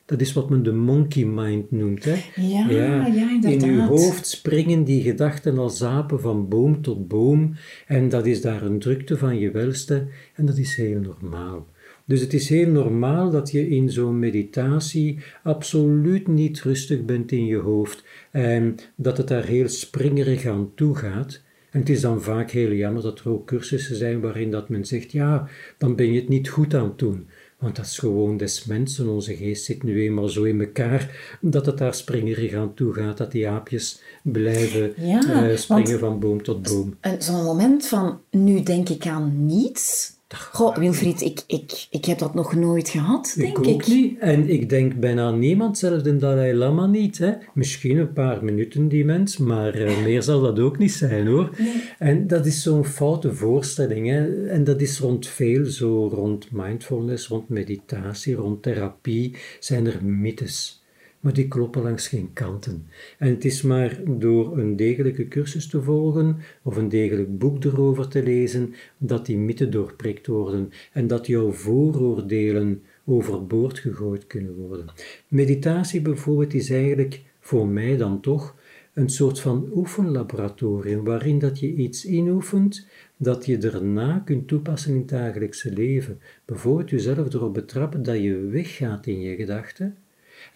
Dat 0.06 0.22
is 0.22 0.34
wat 0.34 0.50
men 0.50 0.64
de 0.64 0.72
monkey 0.72 1.26
mind 1.26 1.72
noemt. 1.72 2.04
Hè? 2.04 2.24
Ja, 2.36 2.70
ja, 2.70 3.06
inderdaad. 3.06 3.52
In 3.52 3.74
je 3.74 3.82
hoofd 3.82 4.28
springen 4.28 4.84
die 4.84 5.02
gedachten 5.02 5.58
als 5.58 5.78
zapen 5.78 6.22
van 6.22 6.48
boom 6.48 6.82
tot 6.82 7.08
boom. 7.08 7.56
En 7.88 8.10
dat 8.10 8.26
is 8.26 8.42
daar 8.42 8.62
een 8.62 8.80
drukte 8.80 9.18
van 9.18 9.40
je 9.40 9.52
welste. 9.52 10.08
En 10.36 10.46
dat 10.46 10.58
is 10.58 10.76
heel 10.76 11.00
normaal. 11.00 11.68
Dus 12.10 12.22
het 12.22 12.34
is 12.34 12.50
heel 12.50 12.70
normaal 12.70 13.30
dat 13.30 13.52
je 13.52 13.70
in 13.70 13.90
zo'n 13.90 14.20
meditatie 14.20 15.20
absoluut 15.44 16.28
niet 16.28 16.62
rustig 16.62 17.06
bent 17.06 17.32
in 17.32 17.46
je 17.46 17.58
hoofd. 17.58 18.04
En 18.32 18.76
dat 18.96 19.18
het 19.18 19.28
daar 19.28 19.46
heel 19.46 19.68
springerig 19.68 20.46
aan 20.46 20.72
toe 20.76 20.96
gaat. 20.96 21.42
En 21.72 21.80
het 21.80 21.90
is 21.90 22.02
dan 22.02 22.22
vaak 22.22 22.52
heel 22.52 22.72
jammer 22.72 23.04
dat 23.04 23.20
er 23.20 23.30
ook 23.30 23.48
cursussen 23.48 23.96
zijn 23.96 24.22
waarin 24.22 24.52
dat 24.52 24.70
men 24.70 24.86
zegt, 24.86 25.12
ja, 25.12 25.48
dan 25.78 25.96
ben 25.96 26.14
je 26.14 26.20
het 26.20 26.30
niet 26.30 26.50
goed 26.50 26.74
aan 26.74 26.84
het 26.84 27.00
doen. 27.00 27.28
Want 27.60 27.76
dat 27.76 27.86
is 27.86 27.98
gewoon 27.98 28.38
des 28.38 28.66
mensen, 28.66 29.08
onze 29.08 29.36
geest 29.36 29.66
zit 29.66 29.84
nu 29.84 30.02
eenmaal 30.02 30.30
zo 30.30 30.44
in 30.44 30.60
elkaar, 30.60 31.38
dat 31.42 31.66
het 31.66 31.78
daar 31.78 31.94
springerig 31.94 32.54
aan 32.54 32.74
toe 32.74 32.94
gaat, 32.94 33.18
dat 33.18 33.32
die 33.32 33.48
aapjes 33.48 34.02
blijven 34.24 34.94
ja, 34.98 35.50
uh, 35.50 35.58
springen 35.58 36.00
van 36.00 36.20
boom 36.20 36.44
tot 36.44 36.62
boom. 36.62 36.98
Zo'n 37.20 37.44
moment 37.44 37.88
van, 37.88 38.20
nu 38.32 38.64
denk 38.64 38.90
ik 38.90 39.08
aan 39.08 39.46
niets, 39.46 40.18
Goh, 40.38 40.78
Wilfried, 40.78 41.22
ik, 41.22 41.44
ik, 41.48 41.88
ik 41.90 42.06
heb 42.06 42.18
dat 42.18 42.34
nog 42.34 42.56
nooit 42.56 42.90
gehad, 42.90 43.34
denk 43.38 43.58
ik. 43.58 43.68
Ook 43.68 43.88
niet. 43.88 44.20
En 44.20 44.50
ik 44.50 44.70
denk 44.70 45.00
bijna 45.00 45.32
niemand, 45.32 45.78
zelfs 45.78 46.04
de 46.04 46.18
Dalai 46.18 46.54
Lama 46.54 46.86
niet. 46.86 47.18
Hè. 47.18 47.32
Misschien 47.54 47.98
een 47.98 48.14
paar 48.14 48.44
minuten, 48.44 48.88
die 48.88 49.06
mens, 49.06 49.38
maar 49.38 49.80
uh, 49.80 50.02
meer 50.06 50.24
zal 50.24 50.42
dat 50.42 50.60
ook 50.60 50.78
niet 50.78 50.92
zijn, 50.92 51.28
hoor. 51.28 51.50
En 51.98 52.28
dat 52.28 52.46
is 52.46 52.62
zo'n 52.62 52.86
foute 52.86 53.34
voorstelling. 53.34 54.08
Hè. 54.08 54.48
En 54.48 54.64
dat 54.64 54.82
is 54.82 55.00
rond 55.00 55.28
veel, 55.28 55.66
zo 55.66 56.08
rond 56.08 56.52
mindfulness, 56.52 57.28
rond 57.28 57.50
meditatie, 57.50 58.36
rond 58.36 58.62
therapie, 58.62 59.36
zijn 59.60 59.86
er 59.86 60.06
mythes 60.06 60.79
maar 61.20 61.34
die 61.34 61.48
kloppen 61.48 61.82
langs 61.82 62.08
geen 62.08 62.34
kanten. 62.34 62.88
En 63.18 63.30
het 63.30 63.46
is 63.46 63.62
maar 63.62 64.02
door 64.06 64.58
een 64.58 64.76
degelijke 64.76 65.28
cursus 65.28 65.68
te 65.68 65.82
volgen 65.82 66.38
of 66.62 66.76
een 66.76 66.90
degelijk 66.90 67.38
boek 67.38 67.64
erover 67.64 68.08
te 68.08 68.24
lezen 68.24 68.74
dat 68.98 69.26
die 69.26 69.38
mythen 69.38 69.72
doorprikt 69.72 70.28
worden 70.28 70.72
en 70.94 71.08
dat 71.08 71.28
jouw 71.28 71.52
vooroordelen 71.52 72.82
overboord 73.06 73.80
gegooid 73.80 74.28
kunnen 74.28 74.56
worden. 74.56 74.86
Meditatie 75.28 76.02
bijvoorbeeld 76.02 76.54
is 76.54 76.70
eigenlijk 76.70 77.22
voor 77.40 77.68
mij 77.68 77.98
dan 77.98 78.22
toch 78.22 78.56
een 78.94 79.10
soort 79.10 79.40
van 79.40 79.70
oefenlaboratorium 79.74 81.04
waarin 81.04 81.40
dat 81.40 81.60
je 81.60 81.74
iets 81.74 82.06
inoefent 82.06 82.88
dat 83.18 83.46
je 83.46 83.58
daarna 83.58 84.22
kunt 84.26 84.48
toepassen 84.48 84.92
in 84.94 84.98
het 84.98 85.10
dagelijkse 85.10 85.74
leven. 85.74 86.20
Bijvoorbeeld 86.46 86.90
jezelf 86.90 87.34
erop 87.34 87.54
betrappen 87.54 88.04
dat 88.04 88.22
je 88.22 88.36
weggaat 88.36 89.08
in 89.08 89.22
je 89.22 89.36
gedachten 89.36 89.98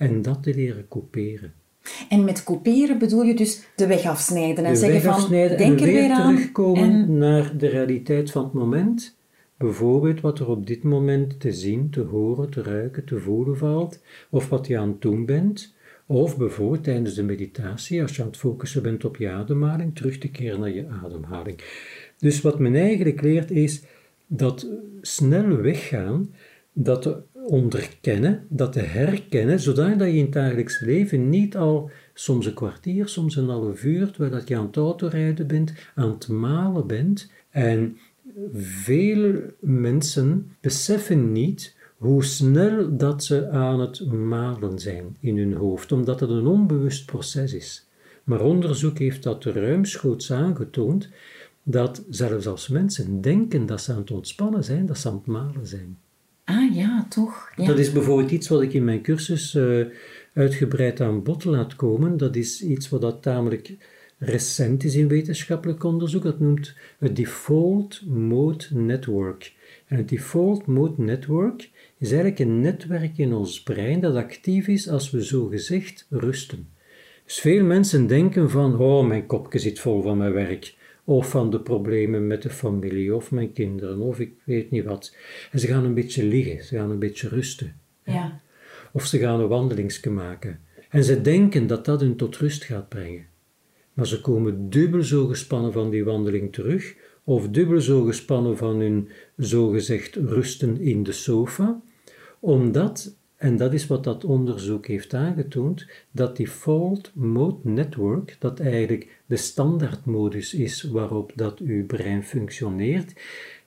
en 0.04 0.22
dat 0.22 0.44
te 0.44 0.54
leren 0.54 0.88
couperen. 0.88 1.54
En 2.10 2.24
met 2.24 2.44
couperen 2.44 2.98
bedoel 2.98 3.24
je 3.24 3.36
dus 3.36 3.64
de 3.76 3.88
weg 3.88 4.06
afsnijden 4.06 4.66
en 4.66 4.78
zeggen 4.78 5.02
van, 5.02 5.30
denk 5.30 5.60
en 5.60 5.80
er 5.80 5.86
weer 5.86 6.12
aan. 6.12 6.36
terugkomen 6.36 7.18
naar 7.18 7.58
de 7.58 7.68
realiteit 7.68 8.32
van 8.32 8.44
het 8.44 8.54
moment. 8.54 9.16
Bijvoorbeeld 9.58 10.22
wat 10.22 10.40
er 10.40 10.50
op 10.50 10.68
dit 10.68 10.84
moment 10.84 11.40
te 11.40 11.52
zien, 11.52 11.90
te 11.90 12.02
horen, 12.02 12.50
te 12.50 12.62
ruiken, 12.62 13.06
te 13.06 13.20
voelen 13.20 13.58
valt, 13.58 14.00
of 14.30 14.50
wat 14.50 14.68
je 14.68 14.78
aan 14.78 14.88
het 14.88 15.02
doen 15.02 15.26
bent. 15.26 15.74
Of 16.06 16.38
bijvoorbeeld 16.38 16.84
tijdens 16.84 17.14
de 17.14 17.24
meditatie, 17.24 18.02
als 18.02 18.16
je 18.16 18.22
aan 18.22 18.28
het 18.28 18.38
focussen 18.38 18.84
bent 18.84 19.06
op 19.06 19.18
je 19.18 19.30
ademhaling, 19.30 19.96
terug 19.96 20.18
te 20.18 20.30
keren 20.30 20.60
naar 20.60 20.74
je 20.74 20.88
ademhaling. 21.04 21.60
Dus 22.18 22.42
wat 22.42 22.60
men 22.60 22.76
eigenlijk 22.76 23.22
leert 23.22 23.52
is, 23.52 23.84
dat 24.28 24.68
snel 25.02 25.56
weggaan, 25.56 26.34
dat 26.74 27.02
te 27.02 27.22
onderkennen, 27.46 28.46
dat 28.50 28.74
te 28.74 28.80
herkennen, 28.80 29.60
zodat 29.60 30.00
je 30.00 30.14
in 30.14 30.24
het 30.24 30.34
dagelijks 30.34 30.80
leven 30.80 31.30
niet 31.30 31.58
al 31.58 31.90
soms 32.14 32.46
een 32.46 32.54
kwartier, 32.54 33.08
soms 33.08 33.36
een 33.36 33.50
half 33.50 33.84
uur, 33.84 34.12
terwijl 34.12 34.32
dat 34.32 34.48
je 34.48 34.58
aan 34.58 34.66
het 34.66 34.78
autorijden 34.78 35.48
bent, 35.48 35.74
aan 35.96 36.10
het 36.10 36.28
malen 36.28 36.88
bent. 36.88 37.32
En 37.50 37.98
veel 38.54 39.42
mensen 39.60 40.52
beseffen 40.62 41.32
niet 41.32 41.76
hoe 41.98 42.24
snel 42.24 42.98
dat 42.98 43.24
ze 43.24 43.50
aan 43.50 43.80
het 43.80 44.12
malen 44.12 44.80
zijn 44.80 45.16
in 45.20 45.38
hun 45.38 45.54
hoofd, 45.54 45.92
omdat 45.92 46.20
het 46.20 46.30
een 46.30 46.48
onbewust 46.48 47.06
proces 47.06 47.54
is. 47.54 47.88
Maar 48.24 48.42
onderzoek 48.42 48.98
heeft 48.98 49.24
dat 49.24 49.44
ruimschoots 49.44 50.32
aangetoond 50.32 51.10
dat 51.64 52.04
zelfs 52.10 52.48
als 52.48 52.68
mensen 52.68 53.22
denken 53.22 53.66
dat 53.66 53.82
ze 53.82 53.92
aan 53.92 53.98
het 53.98 54.12
ontspannen 54.12 54.64
zijn, 54.64 54.86
dat 54.86 54.98
ze 54.98 55.08
aan 55.08 55.16
het 55.16 55.26
malen 55.26 55.68
zijn. 55.68 55.98
Ah 56.44 56.76
ja, 56.76 57.06
toch? 57.10 57.52
Dat 57.56 57.80
is 57.80 57.92
bijvoorbeeld 57.92 58.32
iets 58.32 58.48
wat 58.48 58.62
ik 58.62 58.74
in 58.74 58.84
mijn 58.84 59.02
cursus 59.02 59.56
uh, 59.56 59.86
uitgebreid 60.34 61.02
aan 61.02 61.24
bod 61.24 61.44
laat 61.44 61.76
komen. 61.76 62.18
Dat 62.18 62.36
is 62.36 62.64
iets 62.64 62.90
wat 62.90 63.02
dat 63.02 63.22
tamelijk 63.22 63.76
recent 64.18 64.84
is 64.84 64.96
in 64.96 65.08
wetenschappelijk 65.08 65.84
onderzoek. 65.84 66.24
Dat 66.24 66.40
noemt 66.40 66.76
het 67.00 67.16
Default 67.16 68.06
Mode 68.06 68.66
Network. 68.70 69.54
En 69.88 69.98
het 69.98 70.10
Default 70.10 70.66
Mode 70.66 71.02
Network 71.02 71.70
is 71.98 72.12
eigenlijk 72.12 72.40
een 72.40 72.60
netwerk 72.60 73.18
in 73.18 73.34
ons 73.34 73.64
brein 73.64 74.00
dat 74.00 74.16
actief 74.16 74.68
is 74.68 74.90
als 74.90 75.12
we 75.12 75.22
zogezegd 75.22 76.08
rusten. 76.10 76.68
Dus 77.26 77.40
veel 77.40 77.64
mensen 77.64 78.08
denken 78.08 78.50
van, 78.50 78.80
oh, 78.80 79.08
mijn 79.08 79.26
kopje 79.26 79.60
zit 79.60 79.80
vol 79.80 80.02
van 80.02 80.18
mijn 80.18 80.34
werk, 80.34 80.76
of 81.04 81.30
van 81.30 81.50
de 81.50 81.60
problemen 81.60 82.28
met 82.28 82.42
de 82.42 82.50
familie, 82.50 83.16
of 83.16 83.32
mijn 83.32 83.54
kinderen, 83.54 84.00
of 84.00 84.20
ik 84.20 84.34
weet 84.44 84.72
niet 84.72 84.84
wat. 84.84 85.16
En 85.52 85.60
ze 85.60 85.68
gaan 85.68 85.86
een 85.86 85.94
beetje 85.94 86.24
liggen, 86.24 86.64
ze 86.64 86.76
gaan 86.76 86.92
een 86.92 87.00
beetje 87.00 87.28
rusten. 87.28 87.76
Ja. 88.04 88.42
Of 88.92 89.06
ze 89.06 89.20
gaan 89.20 89.40
een 89.40 89.48
wandelingsje 89.48 90.10
maken. 90.10 90.60
En 90.90 91.04
ze 91.04 91.22
denken 91.22 91.68
dat 91.68 91.86
dat 91.86 92.02
hun 92.02 92.16
tot 92.16 92.38
rust 92.38 92.64
gaat 92.64 92.90
brengen. 92.90 93.26
Maar 93.94 94.08
ze 94.08 94.22
komen 94.22 94.70
dubbel 94.70 95.04
zo 95.04 95.28
gespannen 95.28 95.72
van 95.72 95.90
die 95.90 96.04
wandeling 96.04 96.54
terug, 96.54 96.96
of 97.24 97.50
dubbel 97.50 97.82
zo 97.82 98.04
gespannen 98.04 98.58
van 98.58 98.80
hun 98.80 99.10
zogezegd 99.38 100.16
rusten 100.16 100.82
in 100.82 101.04
de 101.04 101.12
sofa, 101.12 101.82
omdat 102.40 103.16
en 103.44 103.58
dat 103.58 103.74
is 103.74 103.88
wat 103.88 104.04
dat 104.04 104.24
onderzoek 104.24 104.88
heeft 104.88 105.14
aangetoond, 105.14 105.86
dat 106.12 106.38
default 106.38 107.12
mode 107.14 107.58
network, 107.64 108.36
dat 108.40 108.60
eigenlijk 108.60 109.22
de 109.26 109.36
standaardmodus 109.36 110.54
is 110.54 110.84
waarop 110.84 111.32
dat 111.36 111.60
uw 111.60 111.86
brein 111.86 112.24
functioneert, 112.24 113.14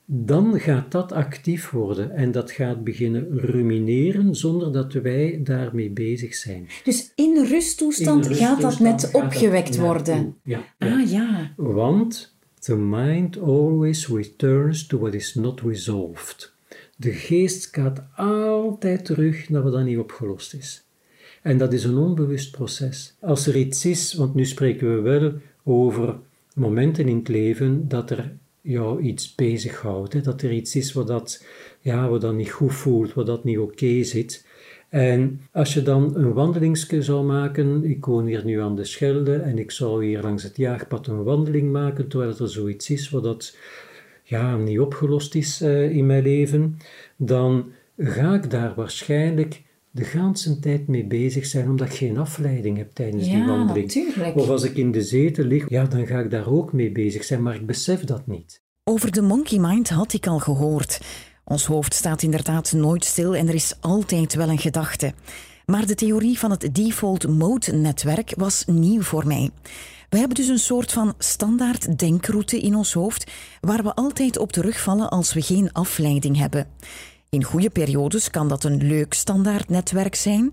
dan 0.05 0.61
gaat 0.61 0.93
dat 0.93 1.13
actief 1.13 1.71
worden 1.71 2.11
en 2.11 2.33
dat 2.33 2.51
gaat 2.51 2.85
beginnen 2.85 3.39
rumineren 3.39 4.35
zonder 4.35 4.73
dat 4.73 4.93
wij 4.93 5.41
daarmee 5.43 5.91
bezig 5.91 6.35
zijn. 6.35 6.69
Dus 6.85 7.13
in 7.15 7.45
rusttoestand, 7.45 8.27
gaat 8.37 8.61
dat 8.61 8.79
net 8.79 9.11
opgewekt 9.13 9.77
worden? 9.77 10.37
Ja, 10.43 10.65
ja. 10.79 11.01
Ah 11.01 11.11
ja. 11.11 11.53
Want 11.57 12.37
the 12.59 12.77
mind 12.77 13.41
always 13.41 14.09
returns 14.09 14.87
to 14.87 14.99
what 14.99 15.15
is 15.15 15.35
not 15.35 15.61
resolved. 15.61 16.56
De 16.97 17.13
geest 17.13 17.69
gaat 17.73 18.03
altijd 18.17 19.05
terug 19.05 19.49
naar 19.49 19.63
wat 19.63 19.73
dan 19.73 19.85
niet 19.85 19.99
opgelost 19.99 20.55
is. 20.55 20.87
En 21.43 21.59
dat 21.59 21.73
is 21.73 21.85
een 21.85 21.97
onbewust 21.97 22.51
proces. 22.51 23.17
Als 23.21 23.47
er 23.47 23.57
iets 23.57 23.85
is, 23.85 24.15
want 24.15 24.35
nu 24.35 24.45
spreken 24.45 24.95
we 24.95 25.01
wel 25.01 25.33
over 25.65 26.17
momenten 26.55 27.09
in 27.09 27.17
het 27.17 27.29
leven 27.29 27.89
dat 27.89 28.11
er 28.11 28.37
jou 28.61 29.01
iets 29.01 29.35
bezighoudt, 29.35 30.13
hè, 30.13 30.21
dat 30.21 30.43
er 30.43 30.53
iets 30.53 30.77
is 30.77 30.93
wat 30.93 31.07
dat, 31.07 31.45
ja, 31.81 32.09
wat 32.09 32.21
dat 32.21 32.35
niet 32.35 32.51
goed 32.51 32.75
voelt, 32.75 33.15
wat 33.15 33.27
dat 33.27 33.45
niet 33.45 33.59
oké 33.59 34.03
zit. 34.03 34.47
En 34.89 35.41
als 35.53 35.75
je 35.75 35.83
dan 35.83 36.17
een 36.17 36.33
wandelingsje 36.33 37.03
zou 37.03 37.25
maken, 37.25 37.85
ik 37.85 38.05
woon 38.05 38.27
hier 38.27 38.45
nu 38.45 38.61
aan 38.61 38.77
de 38.77 38.85
Schelde 38.85 39.37
en 39.37 39.59
ik 39.59 39.71
zou 39.71 40.05
hier 40.05 40.23
langs 40.23 40.43
het 40.43 40.57
jaagpad 40.57 41.07
een 41.07 41.23
wandeling 41.23 41.73
maken, 41.73 42.09
terwijl 42.09 42.39
er 42.39 42.49
zoiets 42.49 42.91
is 42.91 43.11
wat 43.11 43.23
dat 43.23 43.57
ja, 44.29 44.57
niet 44.57 44.81
opgelost 44.81 45.35
is 45.35 45.63
uh, 45.63 45.91
in 45.91 46.07
mijn 46.07 46.23
leven, 46.23 46.79
dan 47.17 47.71
ga 47.97 48.35
ik 48.35 48.51
daar 48.51 48.75
waarschijnlijk 48.75 49.63
de 49.91 50.05
ganse 50.05 50.59
tijd 50.59 50.89
mee 50.89 51.05
bezig 51.05 51.47
zijn, 51.47 51.69
omdat 51.69 51.87
ik 51.87 51.95
geen 51.95 52.19
afleiding 52.19 52.77
heb 52.77 52.91
tijdens 52.93 53.27
ja, 53.27 53.35
die 53.35 53.45
wandeling. 53.45 53.87
Natuurlijk. 53.87 54.37
Of 54.37 54.49
als 54.49 54.63
ik 54.63 54.77
in 54.77 54.93
de 54.93 55.03
zetel 55.03 55.45
lig, 55.45 55.69
ja, 55.69 55.85
dan 55.85 56.07
ga 56.07 56.19
ik 56.19 56.31
daar 56.31 56.49
ook 56.49 56.73
mee 56.73 56.93
bezig 56.93 57.25
zijn, 57.25 57.43
maar 57.43 57.55
ik 57.55 57.67
besef 57.67 58.05
dat 58.05 58.27
niet. 58.27 58.63
Over 58.85 59.13
de 59.13 59.23
monkey 59.23 59.59
mind 59.59 59.89
had 59.89 60.13
ik 60.13 60.27
al 60.27 60.39
gehoord. 60.39 61.01
Ons 61.45 61.65
hoofd 61.65 61.95
staat 61.95 62.23
inderdaad 62.23 62.73
nooit 62.73 63.05
stil 63.05 63.37
en 63.37 63.49
er 63.49 63.55
is 63.55 63.77
altijd 63.81 64.35
wel 64.35 64.49
een 64.49 64.59
gedachte. 64.59 65.13
Maar 65.67 65.87
de 65.87 65.95
theorie 65.95 66.39
van 66.39 66.51
het 66.51 66.75
default 66.75 67.29
mode 67.29 67.73
netwerk 67.73 68.33
was 68.37 68.65
nieuw 68.67 69.03
voor 69.03 69.27
mij. 69.27 69.51
We 70.09 70.19
hebben 70.19 70.37
dus 70.37 70.49
een 70.49 70.59
soort 70.59 70.93
van 70.93 71.15
standaard 71.19 71.99
denkroute 71.99 72.61
in 72.61 72.75
ons 72.75 72.93
hoofd 72.93 73.31
waar 73.61 73.83
we 73.83 73.95
altijd 73.95 74.39
op 74.39 74.53
terugvallen 74.53 75.11
als 75.11 75.33
we 75.33 75.43
geen 75.43 75.73
afleiding 75.73 76.37
hebben. 76.37 76.67
In 77.29 77.45
goede 77.45 77.71
periodes 77.71 78.31
kan 78.31 78.49
dat 78.49 78.65
een 78.65 78.87
leuk 78.87 79.15
standaard 79.15 79.69
netwerk 79.69 80.15
zijn. 80.15 80.53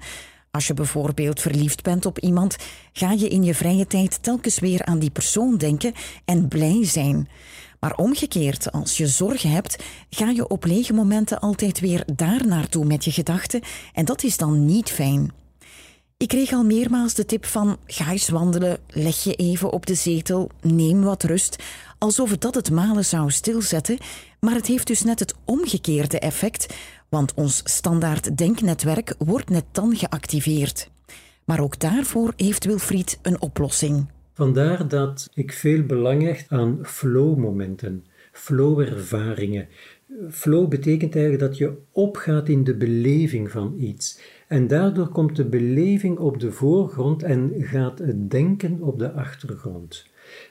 Als 0.52 0.68
je 0.68 0.74
bijvoorbeeld 0.74 1.42
verliefd 1.42 1.84
bent 1.84 2.06
op 2.06 2.20
iemand, 2.20 2.56
ga 2.94 3.12
je 3.12 3.28
in 3.28 3.44
je 3.44 3.56
vrije 3.56 3.88
tijd 3.88 4.24
telkens 4.24 4.60
weer 4.60 4.86
aan 4.86 5.00
die 5.00 5.12
persoon 5.12 5.58
denken 5.58 5.94
en 6.26 6.48
blij 6.48 6.86
zijn. 6.86 7.28
Maar 7.80 7.96
omgekeerd, 7.96 8.72
als 8.72 8.98
je 8.98 9.08
zorgen 9.08 9.52
hebt, 9.52 9.84
ga 10.10 10.30
je 10.30 10.48
op 10.48 10.66
lege 10.66 10.94
momenten 10.94 11.40
altijd 11.40 11.80
weer 11.80 12.04
daar 12.16 12.48
naartoe 12.48 12.86
met 12.86 13.06
je 13.06 13.12
gedachten 13.12 13.62
en 13.94 14.06
dat 14.06 14.24
is 14.24 14.38
dan 14.38 14.66
niet 14.66 14.90
fijn. 14.90 15.43
Ik 16.24 16.30
kreeg 16.30 16.52
al 16.52 16.64
meermaals 16.64 17.14
de 17.14 17.26
tip 17.26 17.46
van 17.46 17.78
ga 17.86 18.12
eens 18.12 18.30
wandelen, 18.30 18.78
leg 18.88 19.24
je 19.24 19.34
even 19.36 19.72
op 19.72 19.86
de 19.86 19.94
zetel, 19.94 20.50
neem 20.62 21.02
wat 21.02 21.24
rust, 21.24 21.64
alsof 21.98 22.38
dat 22.38 22.56
het 22.56 22.72
malen 22.72 23.06
zou 23.06 23.32
stilzetten, 23.32 23.98
maar 24.40 24.54
het 24.54 24.66
heeft 24.66 24.88
dus 24.88 25.04
net 25.04 25.20
het 25.20 25.36
omgekeerde 25.46 26.20
effect, 26.20 26.76
want 27.10 27.34
ons 27.34 27.62
standaard 27.64 28.38
denknetwerk 28.38 29.16
wordt 29.18 29.50
net 29.50 29.66
dan 29.72 29.96
geactiveerd. 29.96 30.90
Maar 31.46 31.60
ook 31.60 31.80
daarvoor 31.80 32.34
heeft 32.36 32.66
Wilfried 32.66 33.20
een 33.22 33.42
oplossing. 33.42 34.08
Vandaar 34.34 34.88
dat 34.88 35.30
ik 35.34 35.54
veel 35.54 35.84
belang 35.84 36.22
hecht 36.22 36.46
aan 36.50 36.80
flow-momenten, 36.82 38.06
flow-ervaringen. 38.34 39.68
Flow 40.30 40.70
betekent 40.70 41.16
eigenlijk 41.16 41.46
dat 41.46 41.58
je 41.58 41.74
opgaat 41.92 42.50
in 42.50 42.64
de 42.64 42.76
beleving 42.76 43.52
van 43.52 43.76
iets. 43.78 44.20
En 44.48 44.68
daardoor 44.68 45.08
komt 45.08 45.36
de 45.36 45.46
beleving 45.46 46.18
op 46.18 46.40
de 46.40 46.52
voorgrond 46.52 47.24
en 47.24 47.52
gaat 47.58 48.00
het 48.00 48.32
denken 48.32 48.82
op 48.82 49.00
de 49.00 49.12
achtergrond. 49.12 50.06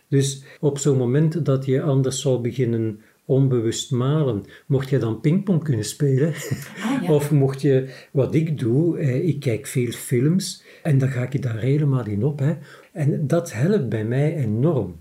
Dus 0.09 0.45
op 0.61 0.79
zo'n 0.79 0.97
moment 0.97 1.45
dat 1.45 1.65
je 1.65 1.83
anders 1.83 2.21
zou 2.21 2.41
beginnen 2.41 3.01
onbewust 3.25 3.91
malen, 3.91 4.45
mocht 4.67 4.89
je 4.89 4.99
dan 4.99 5.21
pingpong 5.21 5.65
kunnen 5.65 5.85
spelen? 5.85 6.33
Ah, 6.83 7.11
of 7.11 7.31
mocht 7.31 7.61
je, 7.61 7.89
wat 8.11 8.35
ik 8.35 8.59
doe, 8.59 8.99
eh, 8.99 9.29
ik 9.29 9.41
kijk 9.41 9.67
veel 9.67 9.91
films 9.91 10.63
en 10.83 10.99
dan 10.99 11.09
ga 11.09 11.23
ik 11.31 11.43
daar 11.43 11.59
helemaal 11.59 12.07
in 12.07 12.25
op. 12.25 12.39
Hè. 12.39 12.55
En 12.93 13.27
dat 13.27 13.53
helpt 13.53 13.89
bij 13.89 14.05
mij 14.05 14.37
enorm. 14.37 14.97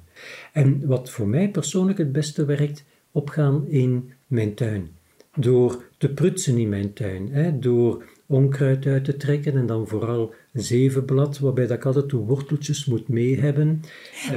En 0.51 0.87
wat 0.87 1.09
voor 1.09 1.27
mij 1.27 1.49
persoonlijk 1.49 1.97
het 1.97 2.11
beste 2.11 2.45
werkt, 2.45 2.83
opgaan 3.11 3.67
in 3.67 4.11
mijn 4.27 4.53
tuin. 4.53 4.89
Door 5.35 5.83
te 5.97 6.09
prutsen 6.09 6.57
in 6.57 6.69
mijn 6.69 6.93
tuin, 6.93 7.29
hè, 7.31 7.59
door 7.59 8.03
onkruid 8.31 8.85
uit 8.85 9.05
te 9.05 9.17
trekken 9.17 9.57
en 9.57 9.65
dan 9.65 9.87
vooral 9.87 10.33
zevenblad, 10.53 11.39
waarbij 11.39 11.67
dat 11.67 11.77
ik 11.77 11.85
altijd 11.85 12.09
de 12.09 12.17
worteltjes 12.17 12.85
moet 12.85 13.07
mee 13.07 13.39
hebben. 13.39 13.81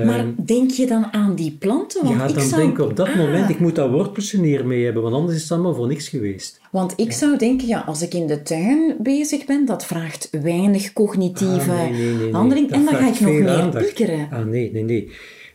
Maar 0.04 0.26
uh, 0.26 0.30
denk 0.44 0.70
je 0.70 0.86
dan 0.86 1.12
aan 1.12 1.34
die 1.34 1.56
planten? 1.58 2.04
Want 2.04 2.16
ja, 2.16 2.26
ik 2.26 2.34
dan 2.34 2.44
zou... 2.44 2.60
denk 2.60 2.78
ik 2.78 2.84
op 2.84 2.96
dat 2.96 3.06
ah. 3.06 3.16
moment, 3.16 3.50
ik 3.50 3.58
moet 3.58 3.74
dat 3.74 3.90
worteltje 3.90 4.38
neer 4.38 4.66
mee 4.66 4.84
hebben, 4.84 5.02
want 5.02 5.14
anders 5.14 5.36
is 5.36 5.42
het 5.42 5.52
allemaal 5.52 5.74
voor 5.74 5.86
niks 5.86 6.08
geweest. 6.08 6.60
Want 6.70 6.92
ik 6.96 7.10
ja. 7.10 7.16
zou 7.16 7.36
denken, 7.36 7.66
ja, 7.66 7.80
als 7.80 8.02
ik 8.02 8.14
in 8.14 8.26
de 8.26 8.42
tuin 8.42 8.96
bezig 8.98 9.44
ben, 9.44 9.64
dat 9.64 9.86
vraagt 9.86 10.28
weinig 10.42 10.92
cognitieve 10.92 11.70
ah, 11.70 11.90
nee, 11.90 11.92
nee, 11.92 12.14
nee, 12.14 12.32
handeling. 12.32 12.70
En 12.70 12.84
dan 12.84 12.94
ga 12.94 13.08
ik 13.08 13.20
nog 13.20 13.30
meer 13.30 13.68
piekeren. 13.68 14.28
Ah, 14.30 14.44
nee, 14.44 14.72
nee, 14.72 14.82
nee. 14.82 15.10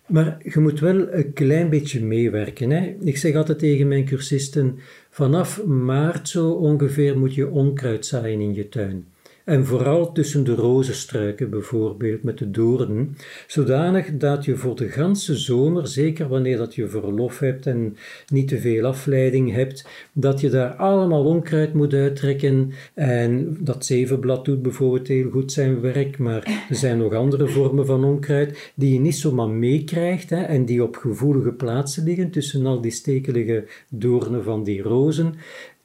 Maar 0.09 0.37
je 0.43 0.59
moet 0.59 0.79
wel 0.79 1.13
een 1.13 1.33
klein 1.33 1.69
beetje 1.69 2.03
meewerken. 2.03 2.69
Hè? 2.69 2.95
Ik 2.99 3.17
zeg 3.17 3.35
altijd 3.35 3.59
tegen 3.59 3.87
mijn 3.87 4.05
cursisten, 4.05 4.79
vanaf 5.09 5.65
maart 5.65 6.29
zo 6.29 6.49
ongeveer 6.49 7.17
moet 7.17 7.35
je 7.35 7.49
onkruid 7.49 8.05
zaaien 8.05 8.41
in 8.41 8.53
je 8.53 8.69
tuin. 8.69 9.05
En 9.49 9.65
vooral 9.65 10.11
tussen 10.11 10.43
de 10.43 10.55
rozenstruiken 10.55 11.49
bijvoorbeeld, 11.49 12.23
met 12.23 12.37
de 12.37 12.51
doornen, 12.51 13.15
zodanig 13.47 14.17
dat 14.17 14.45
je 14.45 14.55
voor 14.55 14.75
de 14.75 14.87
ganse 14.87 15.37
zomer, 15.37 15.87
zeker 15.87 16.27
wanneer 16.27 16.57
dat 16.57 16.75
je 16.75 16.87
verlof 16.87 17.39
hebt 17.39 17.65
en 17.65 17.97
niet 18.27 18.47
te 18.47 18.59
veel 18.59 18.85
afleiding 18.85 19.51
hebt, 19.53 19.87
dat 20.13 20.39
je 20.39 20.49
daar 20.49 20.73
allemaal 20.73 21.25
onkruid 21.25 21.73
moet 21.73 21.93
uittrekken. 21.93 22.71
En 22.93 23.57
dat 23.59 23.85
zevenblad 23.85 24.45
doet 24.45 24.61
bijvoorbeeld 24.61 25.07
heel 25.07 25.29
goed 25.29 25.51
zijn 25.51 25.81
werk, 25.81 26.17
maar 26.17 26.65
er 26.69 26.75
zijn 26.75 26.97
nog 26.97 27.13
andere 27.13 27.47
vormen 27.47 27.85
van 27.85 28.03
onkruid 28.03 28.71
die 28.75 28.93
je 28.93 28.99
niet 28.99 29.15
zomaar 29.15 29.49
meekrijgt 29.49 30.31
en 30.31 30.65
die 30.65 30.83
op 30.83 30.95
gevoelige 30.95 31.51
plaatsen 31.51 32.03
liggen 32.03 32.29
tussen 32.29 32.65
al 32.65 32.81
die 32.81 32.91
stekelige 32.91 33.65
doornen 33.89 34.43
van 34.43 34.63
die 34.63 34.81
rozen. 34.81 35.33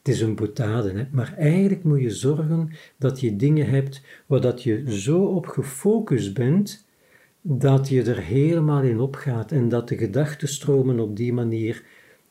Het 0.05 0.15
is 0.15 0.21
een 0.21 0.35
boetade, 0.35 0.93
hè? 0.93 1.07
maar 1.11 1.35
eigenlijk 1.37 1.85
moet 1.85 2.01
je 2.01 2.11
zorgen 2.11 2.71
dat 2.99 3.21
je 3.21 3.37
dingen 3.37 3.71
hebt 3.71 4.03
waar 4.27 4.41
dat 4.41 4.63
je 4.63 5.01
zo 5.01 5.25
op 5.25 5.47
gefocust 5.47 6.35
bent 6.35 6.87
dat 7.41 7.89
je 7.89 8.03
er 8.03 8.21
helemaal 8.21 8.83
in 8.83 9.01
opgaat 9.01 9.53
en 9.53 9.69
dat 9.69 9.89
de 9.89 9.97
gedachtenstromen 9.97 11.01
op 11.01 11.17
die 11.17 11.33
manier 11.33 11.83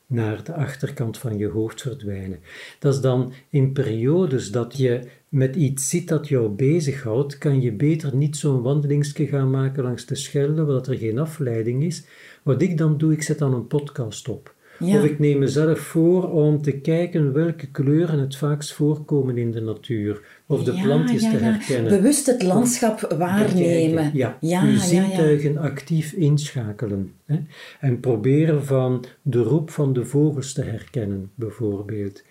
naar 0.06 0.44
de 0.44 0.54
achterkant 0.54 1.18
van 1.18 1.38
je 1.38 1.48
hoofd 1.48 1.80
verdwijnen. 1.80 2.38
Dat 2.78 2.94
is 2.94 3.00
dan 3.00 3.32
in 3.48 3.72
periodes 3.72 4.50
dat 4.50 4.76
je 4.76 5.00
met 5.28 5.56
iets 5.56 5.88
zit 5.88 6.08
dat 6.08 6.28
jou 6.28 6.48
bezighoudt, 6.48 7.38
kan 7.38 7.60
je 7.60 7.72
beter 7.72 8.16
niet 8.16 8.36
zo'n 8.36 8.62
wandelingsje 8.62 9.26
gaan 9.26 9.50
maken 9.50 9.82
langs 9.82 10.06
de 10.06 10.14
Schelde, 10.14 10.64
waar 10.64 10.88
er 10.88 10.98
geen 10.98 11.18
afleiding 11.18 11.84
is. 11.84 12.04
Wat 12.42 12.62
ik 12.62 12.78
dan 12.78 12.98
doe, 12.98 13.12
ik 13.12 13.22
zet 13.22 13.38
dan 13.38 13.54
een 13.54 13.66
podcast 13.66 14.28
op. 14.28 14.53
Of 14.80 15.04
ik 15.04 15.18
neem 15.18 15.38
mezelf 15.38 15.78
voor 15.78 16.30
om 16.30 16.62
te 16.62 16.72
kijken 16.72 17.32
welke 17.32 17.66
kleuren 17.66 18.18
het 18.18 18.36
vaakst 18.36 18.72
voorkomen 18.72 19.36
in 19.36 19.50
de 19.50 19.60
natuur. 19.60 20.20
Of 20.46 20.64
de 20.64 20.80
plantjes 20.82 21.22
te 21.22 21.36
herkennen. 21.36 21.90
Bewust 21.96 22.26
het 22.26 22.42
landschap 22.42 23.14
waarnemen. 23.18 24.10
Ja, 24.14 24.38
uw 24.40 24.76
zintuigen 24.76 25.56
actief 25.56 26.12
inschakelen. 26.12 27.12
Hè? 27.26 27.36
En 27.80 28.00
proberen 28.00 28.64
van 28.64 29.04
de 29.22 29.42
roep 29.42 29.70
van 29.70 29.92
de 29.92 30.04
vogels 30.04 30.52
te 30.52 30.62
herkennen, 30.62 31.30
bijvoorbeeld. 31.34 32.22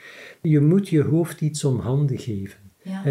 Je 0.41 0.60
moet 0.60 0.89
je 0.89 1.02
hoofd 1.02 1.41
iets 1.41 1.64
om 1.64 1.80
handen 1.80 2.20
geven. 2.20 2.60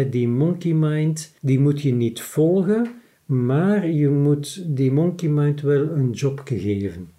Die 0.09 0.27
monkey 0.27 0.73
mind, 0.73 1.33
die 1.41 1.59
moet 1.59 1.81
je 1.81 1.93
niet 1.93 2.21
volgen, 2.21 2.87
maar 3.25 3.87
je 3.87 4.09
moet 4.09 4.63
die 4.75 4.91
monkey 4.91 5.29
mind 5.29 5.61
wel 5.61 5.89
een 5.89 6.11
job 6.11 6.41
geven. 6.45 7.09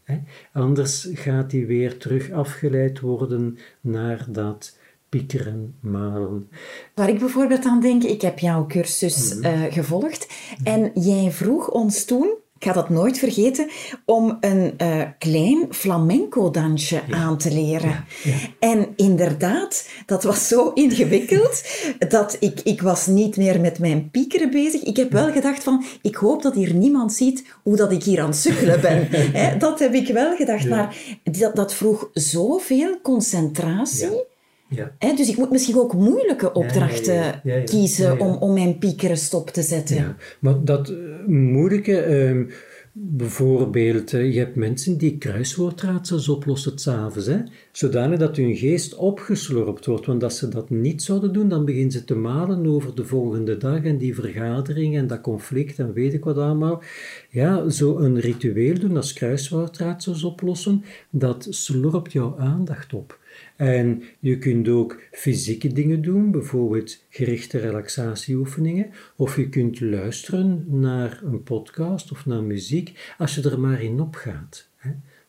Anders 0.52 1.08
gaat 1.12 1.50
die 1.50 1.66
weer 1.66 1.98
terug 1.98 2.30
afgeleid 2.30 3.00
worden 3.00 3.58
naar 3.80 4.26
dat 4.28 4.78
piekeren, 5.08 5.74
malen. 5.80 6.48
Waar 6.94 7.08
ik 7.08 7.18
bijvoorbeeld 7.18 7.64
aan 7.64 7.80
denk, 7.80 8.02
ik 8.02 8.20
heb 8.20 8.38
jouw 8.38 8.66
cursus 8.66 9.36
uh, 9.36 9.62
gevolgd 9.62 10.28
en 10.64 10.90
jij 10.94 11.30
vroeg 11.30 11.70
ons 11.70 12.04
toen 12.04 12.34
ik 12.58 12.64
ga 12.64 12.72
dat 12.72 12.88
nooit 12.88 13.18
vergeten, 13.18 13.68
om 14.04 14.36
een 14.40 14.74
uh, 14.82 15.02
klein 15.18 15.66
flamenco-dansje 15.70 17.02
aan 17.10 17.38
te 17.38 17.52
leren. 17.52 18.04
Ja, 18.22 18.34
en 18.58 18.88
inderdaad, 18.96 19.88
dat 20.06 20.22
was 20.22 20.48
zo 20.48 20.70
ingewikkeld 20.74 21.64
dat 22.08 22.36
ik, 22.40 22.60
ik 22.60 22.82
was 22.82 23.06
niet 23.06 23.36
meer 23.36 23.60
met 23.60 23.78
mijn 23.78 24.10
piekeren 24.10 24.50
bezig. 24.50 24.82
Ik 24.82 24.96
heb 24.96 25.12
wel 25.12 25.32
gedacht 25.32 25.62
van, 25.62 25.84
ik 26.02 26.14
hoop 26.14 26.42
dat 26.42 26.54
hier 26.54 26.74
niemand 26.74 27.12
ziet 27.12 27.44
hoe 27.62 27.76
dat 27.76 27.92
ik 27.92 28.02
hier 28.02 28.20
aan 28.20 28.28
het 28.28 28.36
sukkelen 28.36 28.80
ben. 28.80 29.08
dat 29.58 29.78
heb 29.78 29.94
ik 29.94 30.08
wel 30.08 30.36
gedacht, 30.36 30.68
maar 30.68 30.96
dat, 31.22 31.56
dat 31.56 31.74
vroeg 31.74 32.10
zoveel 32.12 33.00
concentratie. 33.02 34.32
Ja. 34.74 35.14
dus 35.16 35.28
ik 35.28 35.36
moet 35.36 35.50
misschien 35.50 35.78
ook 35.78 35.94
moeilijke 35.94 36.52
opdrachten 36.52 37.40
kiezen 37.64 38.20
om, 38.20 38.34
om 38.34 38.52
mijn 38.52 38.78
piekeren 38.78 39.16
stop 39.16 39.50
te 39.50 39.62
zetten. 39.62 39.96
Ja, 39.96 40.16
maar 40.38 40.64
dat 40.64 40.90
uh, 40.90 40.96
moeilijke, 41.26 42.00
ehm, 42.00 42.44
bijvoorbeeld, 42.92 44.12
uh, 44.12 44.32
je 44.32 44.38
hebt 44.38 44.56
mensen 44.56 44.98
die 44.98 45.18
kruiswoordraadsels 45.18 46.28
oplossen 46.28 46.78
s'avonds, 46.78 47.30
zodanig 47.72 48.18
dat 48.18 48.36
hun 48.36 48.56
geest 48.56 48.94
opgeslorpt 48.94 49.86
wordt. 49.86 50.06
Want 50.06 50.22
als 50.22 50.38
ze 50.38 50.48
dat 50.48 50.70
niet 50.70 51.02
zouden 51.02 51.32
doen, 51.32 51.48
dan 51.48 51.64
beginnen 51.64 51.92
ze 51.92 52.04
te 52.04 52.14
malen 52.14 52.66
over 52.66 52.94
de 52.94 53.04
volgende 53.04 53.56
dag 53.56 53.82
en 53.82 53.98
die 53.98 54.14
vergadering 54.14 54.96
en 54.96 55.06
dat 55.06 55.20
conflict 55.20 55.78
en 55.78 55.92
weet 55.92 56.14
ik 56.14 56.24
wat 56.24 56.36
allemaal. 56.36 56.82
Ja, 57.30 57.68
zo 57.68 57.98
een 57.98 58.20
ritueel 58.20 58.78
doen 58.78 58.96
als 58.96 59.12
kruiswoordraadsels 59.12 60.24
oplossen, 60.24 60.84
dat 61.10 61.46
slorpt 61.50 62.12
jouw 62.12 62.36
aandacht 62.38 62.94
op. 62.94 63.22
En 63.56 64.02
je 64.18 64.38
kunt 64.38 64.68
ook 64.68 65.02
fysieke 65.10 65.72
dingen 65.72 66.02
doen, 66.02 66.30
bijvoorbeeld 66.30 67.04
gerichte 67.08 67.58
relaxatieoefeningen, 67.58 68.90
of 69.16 69.36
je 69.36 69.48
kunt 69.48 69.80
luisteren 69.80 70.64
naar 70.68 71.20
een 71.24 71.42
podcast 71.42 72.12
of 72.12 72.26
naar 72.26 72.42
muziek, 72.42 73.14
als 73.18 73.34
je 73.34 73.50
er 73.50 73.60
maar 73.60 73.82
in 73.82 74.00
opgaat. 74.00 74.68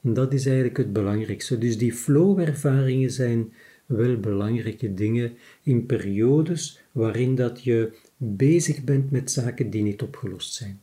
Dat 0.02 0.34
is 0.34 0.46
eigenlijk 0.46 0.78
het 0.78 0.94
belangrijkste. 0.94 1.58
Dus 1.58 1.78
die 1.78 1.94
flow-ervaringen 1.94 3.12
zijn 3.12 3.54
wel 3.86 4.20
belangrijke 4.20 4.94
dingen 4.94 5.38
in 5.64 5.86
periodes 5.86 6.82
waarin 6.92 7.36
dat 7.36 7.64
je 7.64 7.98
bezig 8.18 8.84
bent 8.84 9.12
met 9.12 9.32
zaken 9.32 9.70
die 9.70 9.84
niet 9.84 10.02
opgelost 10.02 10.54
zijn. 10.54 10.80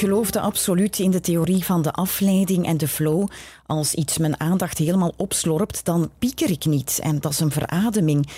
Geloofde 0.00 0.40
absoluut 0.40 0.98
in 0.98 1.10
de 1.10 1.20
theorie 1.20 1.64
van 1.64 1.82
de 1.82 1.92
afleiding 1.92 2.66
en 2.66 2.76
de 2.76 2.88
flow. 2.88 3.28
Als 3.66 3.94
iets 3.94 4.18
mijn 4.18 4.40
aandacht 4.40 4.78
helemaal 4.78 5.12
opslorpt, 5.16 5.84
dan 5.84 6.10
pieker 6.18 6.50
ik 6.50 6.64
niet 6.64 6.98
en 7.02 7.20
dat 7.20 7.32
is 7.32 7.40
een 7.40 7.50
verademing. 7.50 8.28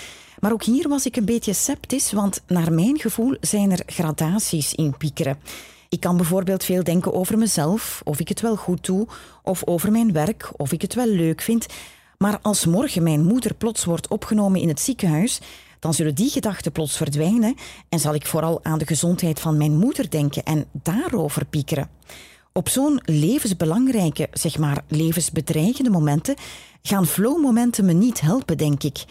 Maar 0.40 0.52
ook 0.52 0.64
hier 0.64 0.88
was 0.88 1.06
ik 1.06 1.16
een 1.16 1.24
beetje 1.24 1.52
sceptisch, 1.52 2.12
want 2.12 2.42
naar 2.46 2.72
mijn 2.72 2.98
gevoel 2.98 3.36
zijn 3.40 3.70
er 3.70 3.82
gradaties 3.86 4.74
in 4.74 4.96
piekeren. 4.96 5.38
Ik 5.88 6.00
kan 6.00 6.16
bijvoorbeeld 6.16 6.64
veel 6.64 6.84
denken 6.84 7.12
over 7.12 7.38
mezelf, 7.38 8.00
of 8.04 8.20
ik 8.20 8.28
het 8.28 8.40
wel 8.40 8.56
goed 8.56 8.84
doe, 8.84 9.06
of 9.42 9.66
over 9.66 9.90
mijn 9.90 10.12
werk, 10.12 10.50
of 10.56 10.72
ik 10.72 10.82
het 10.82 10.94
wel 10.94 11.08
leuk 11.08 11.40
vind. 11.40 11.66
Maar 12.18 12.38
als 12.42 12.66
morgen 12.66 13.02
mijn 13.02 13.24
moeder 13.24 13.54
plots 13.54 13.84
wordt 13.84 14.08
opgenomen 14.08 14.60
in 14.60 14.68
het 14.68 14.80
ziekenhuis, 14.80 15.40
dan 15.83 15.95
zullen 15.95 16.14
die 16.14 16.30
gedachten 16.30 16.72
plots 16.72 16.97
verdwijnen 16.97 17.55
en 17.89 17.99
zal 17.99 18.14
ik 18.14 18.26
vooral 18.26 18.64
aan 18.64 18.78
de 18.78 18.87
gezondheid 18.87 19.41
van 19.41 19.57
mijn 19.57 19.76
moeder 19.76 20.11
denken 20.11 20.43
en 20.43 20.64
daarover 20.83 21.47
piekeren. 21.47 21.89
Op 22.53 22.68
zo'n 22.68 23.01
levensbelangrijke, 23.05 24.28
zeg 24.33 24.59
maar 24.59 24.85
levensbedreigende 24.89 25.91
momenten 25.91 26.35
gaan 26.83 27.07
flow-momenten 27.07 27.85
me 27.85 27.93
niet 27.93 28.20
helpen, 28.20 28.57
denk 28.57 28.83
ik. 28.83 29.05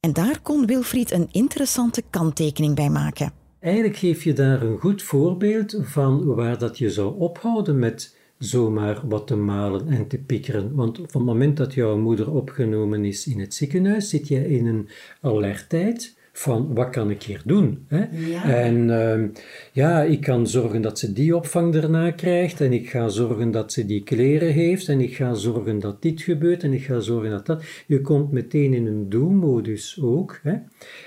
En 0.00 0.12
daar 0.12 0.40
kon 0.42 0.66
Wilfried 0.66 1.10
een 1.10 1.28
interessante 1.30 2.02
kanttekening 2.10 2.74
bij 2.74 2.90
maken. 2.90 3.32
Eigenlijk 3.60 3.96
geef 3.96 4.24
je 4.24 4.32
daar 4.32 4.62
een 4.62 4.78
goed 4.78 5.02
voorbeeld 5.02 5.76
van 5.82 6.34
waar 6.34 6.58
dat 6.58 6.78
je 6.78 6.90
zou 6.90 7.18
ophouden 7.18 7.78
met 7.78 8.16
zomaar 8.40 9.00
wat 9.08 9.26
te 9.26 9.36
malen 9.36 9.88
en 9.88 10.06
te 10.06 10.18
piekeren. 10.18 10.74
Want 10.74 10.98
op 10.98 11.12
het 11.12 11.22
moment 11.22 11.56
dat 11.56 11.74
jouw 11.74 11.98
moeder 11.98 12.32
opgenomen 12.32 13.04
is 13.04 13.26
in 13.26 13.40
het 13.40 13.54
ziekenhuis, 13.54 14.08
zit 14.08 14.28
je 14.28 14.48
in 14.48 14.66
een 14.66 14.88
alertheid 15.20 16.18
van 16.32 16.74
wat 16.74 16.90
kan 16.90 17.10
ik 17.10 17.22
hier 17.22 17.42
doen? 17.44 17.84
Hè? 17.88 18.02
En 18.42 18.88
uh, 18.88 19.28
ja, 19.72 20.02
ik 20.02 20.20
kan 20.20 20.46
zorgen 20.46 20.82
dat 20.82 20.98
ze 20.98 21.12
die 21.12 21.36
opvang 21.36 21.72
daarna 21.72 22.10
krijgt 22.10 22.60
en 22.60 22.72
ik 22.72 22.90
ga 22.90 23.08
zorgen 23.08 23.50
dat 23.50 23.72
ze 23.72 23.86
die 23.86 24.02
kleren 24.02 24.52
heeft 24.52 24.88
en 24.88 25.00
ik 25.00 25.14
ga 25.14 25.34
zorgen 25.34 25.78
dat 25.78 26.02
dit 26.02 26.22
gebeurt 26.22 26.62
en 26.62 26.72
ik 26.72 26.82
ga 26.82 27.00
zorgen 27.00 27.30
dat 27.30 27.46
dat. 27.46 27.64
Je 27.86 28.00
komt 28.00 28.32
meteen 28.32 28.74
in 28.74 28.86
een 28.86 29.08
doelmodus 29.08 29.98
ook. 30.02 30.40
Hè? 30.42 30.54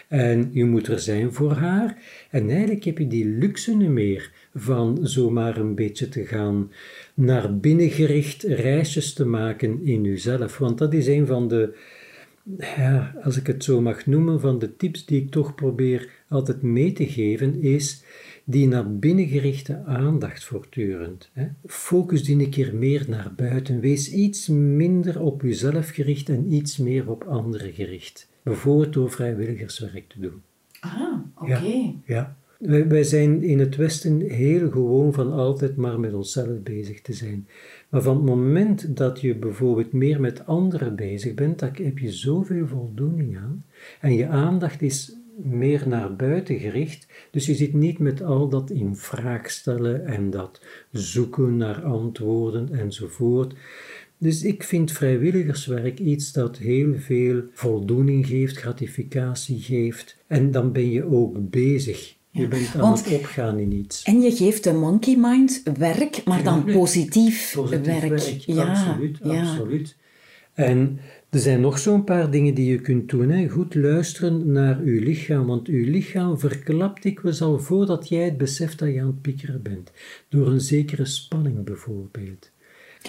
En 0.08 0.50
je 0.52 0.66
moet 0.66 0.88
er 0.88 1.00
zijn 1.00 1.34
voor 1.34 1.52
haar. 1.52 1.98
En 2.30 2.50
eigenlijk 2.50 2.84
heb 2.84 2.98
je 2.98 3.08
die 3.08 3.26
luxe 3.26 3.76
niet 3.76 3.90
meer 3.90 4.32
van 4.54 4.98
zomaar 5.02 5.58
een 5.58 5.76
beetje 5.76 6.10
te 6.10 6.26
gaan 6.26 6.72
naar 7.14 7.58
binnen 7.58 7.90
gericht 7.90 8.44
reisjes 8.44 9.14
te 9.14 9.26
maken 9.26 9.86
in 9.86 10.04
jezelf. 10.04 10.58
Want 10.58 10.78
dat 10.78 10.94
is 10.94 11.08
een 11.08 11.28
van 11.28 11.48
de, 11.48 11.78
ja, 12.58 13.16
als 13.24 13.38
ik 13.38 13.48
het 13.48 13.64
zo 13.64 13.82
mag 13.82 14.06
noemen, 14.06 14.40
van 14.40 14.60
de 14.60 14.76
tips 14.76 15.06
die 15.06 15.22
ik 15.22 15.32
toch 15.32 15.56
probeer 15.56 16.10
altijd 16.30 16.62
mee 16.62 16.92
te 16.92 17.08
geven, 17.08 17.62
is 17.62 18.04
die 18.44 18.68
naar 18.68 18.96
binnen 18.98 19.28
gerichte 19.28 19.84
aandacht 19.86 20.44
voortdurend. 20.44 21.30
Hè. 21.34 21.48
Focus 21.66 22.24
die 22.24 22.44
een 22.44 22.50
keer 22.50 22.76
meer 22.76 23.06
naar 23.08 23.34
buiten. 23.36 23.80
Wees 23.80 24.12
iets 24.12 24.48
minder 24.48 25.22
op 25.22 25.42
jezelf 25.42 25.90
gericht 25.90 26.30
en 26.30 26.54
iets 26.54 26.78
meer 26.78 27.10
op 27.10 27.24
anderen 27.24 27.74
gericht. 27.74 28.30
Bijvoorbeeld 28.44 28.94
door 28.94 29.12
vrijwilligerswerk 29.12 30.10
te 30.10 30.20
doen. 30.20 30.42
Ah, 30.80 31.20
oké. 31.36 31.94
ja. 32.06 32.38
Wij, 32.66 33.04
zijn 33.04 33.42
in 33.42 33.60
het 33.60 33.76
Westen 33.76 34.22
heel 34.22 34.72
gewoon 34.72 35.14
van 35.14 35.32
altijd 35.32 35.76
maar 35.76 36.00
met 36.00 36.14
onszelf 36.14 36.62
bezig 36.62 37.02
te 37.02 37.14
zijn. 37.14 37.48
Maar 37.90 38.02
van 38.02 38.16
het 38.16 38.26
moment 38.26 38.98
dat 38.98 39.22
je 39.22 39.36
bijvoorbeeld 39.36 39.94
meer 39.94 40.22
met 40.22 40.46
anderen 40.46 40.96
bezig 40.96 41.34
bent, 41.34 41.60
dan 41.60 41.70
heb 41.74 41.98
je 41.98 42.12
zoveel 42.12 42.68
voldoening 42.68 43.38
aan. 43.38 43.66
En 44.02 44.14
je 44.14 44.28
aandacht 44.28 44.82
is 44.82 45.16
meer 45.38 45.88
naar 45.88 46.16
buiten 46.16 46.60
gericht. 46.60 47.08
Dus 47.32 47.46
je 47.46 47.56
zit 47.56 47.74
niet 47.74 48.00
met 48.00 48.22
al 48.22 48.50
dat 48.50 48.70
in 48.70 48.96
vraag 48.96 49.50
stellen 49.50 50.06
en 50.06 50.30
dat 50.30 50.62
zoeken 50.92 51.58
naar 51.58 51.82
antwoorden 51.84 52.74
enzovoort. 52.74 53.54
Dus 54.18 54.44
ik 54.44 54.64
vind 54.64 54.92
vrijwilligerswerk 54.92 56.00
iets 56.00 56.32
dat 56.32 56.58
heel 56.58 56.94
veel 56.96 57.42
voldoening 57.54 58.28
geeft, 58.28 58.58
gratificatie 58.58 59.60
geeft. 59.60 60.18
En 60.28 60.52
dan 60.52 60.72
ben 60.72 60.90
je 60.90 61.06
ook 61.06 61.50
bezig. 61.50 62.22
Je 62.34 62.48
bent 62.48 62.76
aan 62.76 62.92
het 62.92 63.08
opgaan 63.14 63.60
in 63.60 63.72
iets. 63.72 64.04
En 64.04 64.22
je 64.22 64.32
geeft 64.32 64.64
de 64.64 64.74
monkey 64.74 65.16
mind 65.18 65.62
werk, 65.78 66.22
maar 66.26 66.44
dan 66.44 66.64
positief, 66.64 67.54
Positief 67.56 67.86
werk. 67.86 68.10
werk, 68.10 68.28
Ja, 68.46 68.64
absoluut, 68.64 69.18
ja. 69.24 69.42
absoluut. 69.42 69.96
En 70.54 71.00
er 71.30 71.40
zijn 71.40 71.62
nog 71.62 71.80
zo'n 71.80 72.04
paar 72.04 72.32
dingen 72.32 72.54
die 72.54 72.66
je 72.72 72.82
kunt 72.82 73.10
doen. 73.10 73.30
Hè. 73.30 73.50
Goed 73.50 73.76
luisteren 73.76 74.52
naar 74.52 74.80
uw 74.80 75.00
lichaam, 75.00 75.46
want 75.46 75.68
uw 75.68 75.86
lichaam 75.92 76.40
verklapt 76.40 77.04
dikwijls 77.04 77.42
al 77.42 77.60
voordat 77.60 78.10
jij 78.10 78.24
het 78.24 78.38
beseft 78.38 78.80
dat 78.80 78.94
je 78.94 79.00
aan 79.02 79.08
het 79.08 79.22
piekeren 79.22 79.62
bent. 79.62 79.92
Door 80.30 80.48
een 80.48 80.62
zekere 80.62 81.06
spanning 81.06 81.64
bijvoorbeeld. 81.64 82.52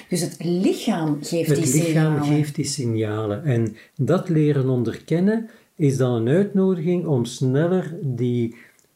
Dus 0.08 0.20
het 0.20 0.36
lichaam 0.44 1.18
geeft 1.22 1.48
Het 1.48 1.56
die 1.64 1.72
lichaam 1.72 1.84
signalen. 1.84 2.22
geeft 2.24 2.54
die 2.54 2.64
signalen. 2.64 3.44
En 3.44 3.76
dat 3.96 4.28
leren 4.28 4.68
onderkennen 4.68 5.48
is 5.76 5.96
dan 5.96 6.12
een 6.26 6.28
uitnodiging 6.36 7.06
om 7.06 7.24
sneller 7.24 7.96
die 8.02 8.54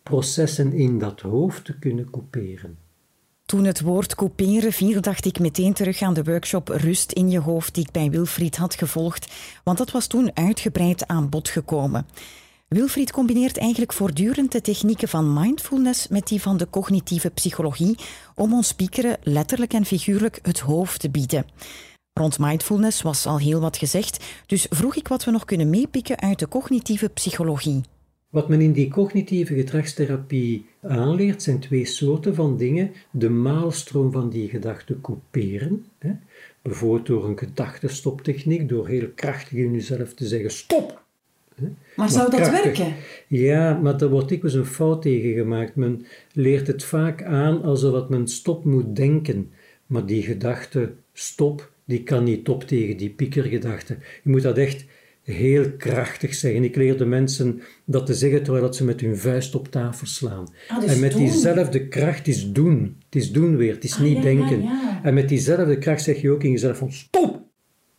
processen 0.08 0.72
in 0.72 0.98
dat 0.98 1.20
hoofd 1.20 1.64
te 1.64 1.78
kunnen 1.78 2.10
couperen. 2.10 2.78
Toen 3.46 3.64
het 3.64 3.80
woord 3.80 4.14
couperen 4.14 4.72
viel, 4.72 5.00
dacht 5.00 5.24
ik 5.24 5.38
meteen 5.38 5.72
terug 5.72 6.02
aan 6.02 6.14
de 6.14 6.22
workshop 6.22 6.68
Rust 6.68 7.12
in 7.12 7.30
je 7.30 7.38
hoofd 7.38 7.74
die 7.74 7.84
ik 7.84 7.90
bij 7.90 8.10
Wilfried 8.10 8.56
had 8.56 8.74
gevolgd, 8.74 9.32
want 9.64 9.78
dat 9.78 9.90
was 9.90 10.06
toen 10.06 10.30
uitgebreid 10.34 11.06
aan 11.06 11.28
bod 11.28 11.48
gekomen. 11.48 12.06
Wilfried 12.68 13.12
combineert 13.12 13.58
eigenlijk 13.58 13.92
voortdurend 13.92 14.52
de 14.52 14.60
technieken 14.60 15.08
van 15.08 15.32
mindfulness 15.32 16.08
met 16.08 16.26
die 16.26 16.40
van 16.42 16.56
de 16.56 16.70
cognitieve 16.70 17.30
psychologie 17.30 17.98
om 18.34 18.54
ons 18.54 18.72
piekeren 18.74 19.16
letterlijk 19.22 19.72
en 19.72 19.84
figuurlijk 19.84 20.38
het 20.42 20.60
hoofd 20.60 21.00
te 21.00 21.10
bieden. 21.10 21.46
Rond 22.12 22.38
mindfulness 22.38 23.02
was 23.02 23.26
al 23.26 23.38
heel 23.38 23.60
wat 23.60 23.76
gezegd, 23.76 24.24
dus 24.46 24.66
vroeg 24.70 24.96
ik 24.96 25.08
wat 25.08 25.24
we 25.24 25.30
nog 25.30 25.44
kunnen 25.44 25.70
meepikken 25.70 26.20
uit 26.20 26.38
de 26.38 26.48
cognitieve 26.48 27.08
psychologie. 27.08 27.82
Wat 28.30 28.48
men 28.48 28.60
in 28.60 28.72
die 28.72 28.88
cognitieve 28.88 29.54
gedragstherapie 29.54 30.66
aanleert, 30.80 31.42
zijn 31.42 31.58
twee 31.58 31.84
soorten 31.84 32.34
van 32.34 32.56
dingen. 32.56 32.92
De 33.10 33.30
maalstroom 33.30 34.12
van 34.12 34.30
die 34.30 34.48
gedachten 34.48 35.00
couperen. 35.00 35.86
Hè? 35.98 36.12
Bijvoorbeeld 36.62 37.06
door 37.06 37.24
een 37.24 37.38
gedachtenstoptechniek, 37.38 38.68
door 38.68 38.88
heel 38.88 39.08
krachtig 39.14 39.58
in 39.58 39.72
jezelf 39.72 40.14
te 40.14 40.26
zeggen 40.26 40.50
stop. 40.50 41.06
Maar 41.96 42.08
zou 42.08 42.30
dat 42.30 42.50
werken? 42.50 42.94
Ja, 43.28 43.78
maar 43.78 43.98
daar 43.98 44.08
wordt 44.08 44.28
dikwijls 44.28 44.56
een 44.56 44.66
fout 44.66 45.02
tegen 45.02 45.34
gemaakt. 45.34 45.76
Men 45.76 46.06
leert 46.32 46.66
het 46.66 46.84
vaak 46.84 47.22
aan 47.22 47.62
alsof 47.62 47.92
dat 47.92 48.10
men 48.10 48.28
stop 48.28 48.64
moet 48.64 48.96
denken. 48.96 49.52
Maar 49.86 50.06
die 50.06 50.22
gedachte 50.22 50.92
stop, 51.12 51.72
die 51.84 52.02
kan 52.02 52.24
niet 52.24 52.48
op 52.48 52.64
tegen 52.64 52.96
die 52.96 53.10
piekergedachte. 53.10 53.96
Je 54.24 54.30
moet 54.30 54.42
dat 54.42 54.58
echt 54.58 54.84
heel 55.34 55.70
krachtig 55.76 56.34
zeggen. 56.34 56.64
Ik 56.64 56.76
leer 56.76 56.96
de 56.98 57.04
mensen 57.04 57.60
dat 57.84 58.06
te 58.06 58.14
zeggen 58.14 58.42
terwijl 58.42 58.64
dat 58.64 58.76
ze 58.76 58.84
met 58.84 59.00
hun 59.00 59.16
vuist 59.16 59.54
op 59.54 59.70
tafel 59.70 60.06
slaan. 60.06 60.48
Ah, 60.68 60.90
en 60.90 61.00
met 61.00 61.10
doen. 61.12 61.20
diezelfde 61.20 61.88
kracht 61.88 62.26
is 62.28 62.52
doen. 62.52 62.96
Het 63.04 63.22
is 63.22 63.32
doen 63.32 63.56
weer, 63.56 63.74
het 63.74 63.84
is 63.84 63.94
Ah, 63.94 64.00
niet 64.00 64.16
ja, 64.16 64.22
denken. 64.22 64.62
ja. 64.62 65.00
En 65.02 65.14
met 65.14 65.28
diezelfde 65.28 65.78
kracht 65.78 66.02
zeg 66.02 66.20
je 66.20 66.30
ook 66.30 66.42
in 66.44 66.50
jezelf 66.50 66.76
van 66.78 66.92
stop. 66.92 67.40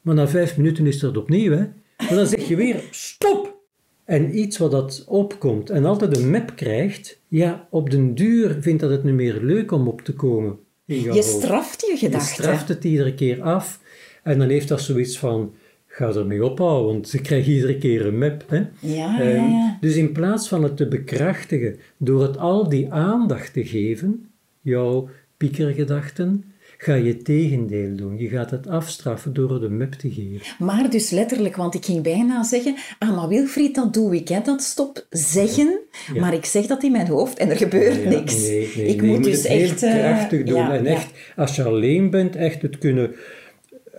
Maar 0.01 0.15
na 0.15 0.27
vijf 0.27 0.57
minuten 0.57 0.87
is 0.87 0.99
dat 0.99 1.17
opnieuw. 1.17 1.51
Hè? 1.51 1.57
Maar 1.97 2.15
dan 2.15 2.27
zeg 2.27 2.47
je 2.47 2.55
weer 2.55 2.83
stop. 2.91 3.57
En 4.05 4.37
iets 4.39 4.57
wat 4.57 4.71
dat 4.71 5.03
opkomt 5.07 5.69
en 5.69 5.85
altijd 5.85 6.17
een 6.17 6.29
map 6.29 6.55
krijgt, 6.55 7.19
ja, 7.27 7.67
op 7.71 7.89
den 7.89 8.15
duur 8.15 8.57
vindt 8.61 8.81
dat 8.81 8.89
het 8.91 9.03
niet 9.03 9.13
meer 9.13 9.39
leuk 9.41 9.71
om 9.71 9.87
op 9.87 10.01
te 10.01 10.13
komen. 10.13 10.57
Je 10.85 11.09
hoofd. 11.09 11.23
straft 11.23 11.81
je 11.81 11.91
Je 11.91 11.97
gedachten. 11.97 12.43
straft 12.43 12.67
het 12.67 12.83
iedere 12.83 13.13
keer 13.13 13.41
af. 13.41 13.79
En 14.23 14.39
dan 14.39 14.49
heeft 14.49 14.67
dat 14.67 14.81
zoiets 14.81 15.19
van, 15.19 15.53
ga 15.99 16.19
ermee 16.19 16.45
ophouden, 16.45 16.91
want 16.93 17.07
ze 17.09 17.21
krijgen 17.21 17.51
iedere 17.53 17.77
keer 17.77 18.05
een 18.05 18.17
map. 18.17 18.43
Hè? 18.47 18.57
Ja, 18.57 18.67
ja, 18.79 19.19
Ehm, 19.19 19.49
ja. 19.49 19.77
Dus 19.81 19.95
in 19.95 20.11
plaats 20.11 20.47
van 20.47 20.63
het 20.63 20.77
te 20.77 20.87
bekrachtigen, 20.87 21.75
door 21.97 22.21
het 22.21 22.37
al 22.37 22.69
die 22.69 22.91
aandacht 22.91 23.53
te 23.53 23.65
geven, 23.65 24.29
jouw 24.61 25.09
piekergedachten, 25.37 26.43
ga 26.77 26.93
je 26.93 27.07
het 27.07 27.25
tegendeel 27.25 27.95
doen. 27.95 28.17
Je 28.17 28.27
gaat 28.27 28.51
het 28.51 28.67
afstraffen 28.67 29.33
door 29.33 29.63
een 29.63 29.77
map 29.77 29.91
te 29.93 30.09
geven. 30.11 30.65
Maar 30.65 30.89
dus 30.89 31.09
letterlijk, 31.09 31.55
want 31.55 31.75
ik 31.75 31.85
ging 31.85 32.03
bijna 32.03 32.43
zeggen, 32.43 32.75
ah, 32.99 33.15
maar 33.15 33.27
Wilfried, 33.27 33.75
dat 33.75 33.93
doe 33.93 34.15
ik, 34.15 34.27
hè, 34.27 34.39
dat 34.43 34.61
stop 34.61 35.05
zeggen. 35.09 35.79
Ja. 36.13 36.19
Maar 36.21 36.33
ik 36.33 36.45
zeg 36.45 36.65
dat 36.65 36.83
in 36.83 36.91
mijn 36.91 37.07
hoofd 37.07 37.37
en 37.37 37.49
er 37.49 37.57
gebeurt 37.57 38.03
Ja, 38.03 38.09
niks. 38.09 38.41
nee, 38.41 38.71
nee, 38.75 38.85
ik 38.85 39.01
nee, 39.01 39.11
moet 39.11 39.23
dus 39.23 39.47
heel 39.47 39.61
echt... 39.69 39.83
eh, 39.83 39.93
krachtig 39.99 40.43
doen. 40.43 40.55
ja, 40.57 40.73
en 40.73 40.83
ja. 40.83 40.89
echt, 40.89 41.11
als 41.35 41.55
je 41.55 41.63
alleen 41.63 42.09
bent, 42.09 42.35
echt 42.35 42.61
het 42.61 42.77
kunnen 42.77 43.11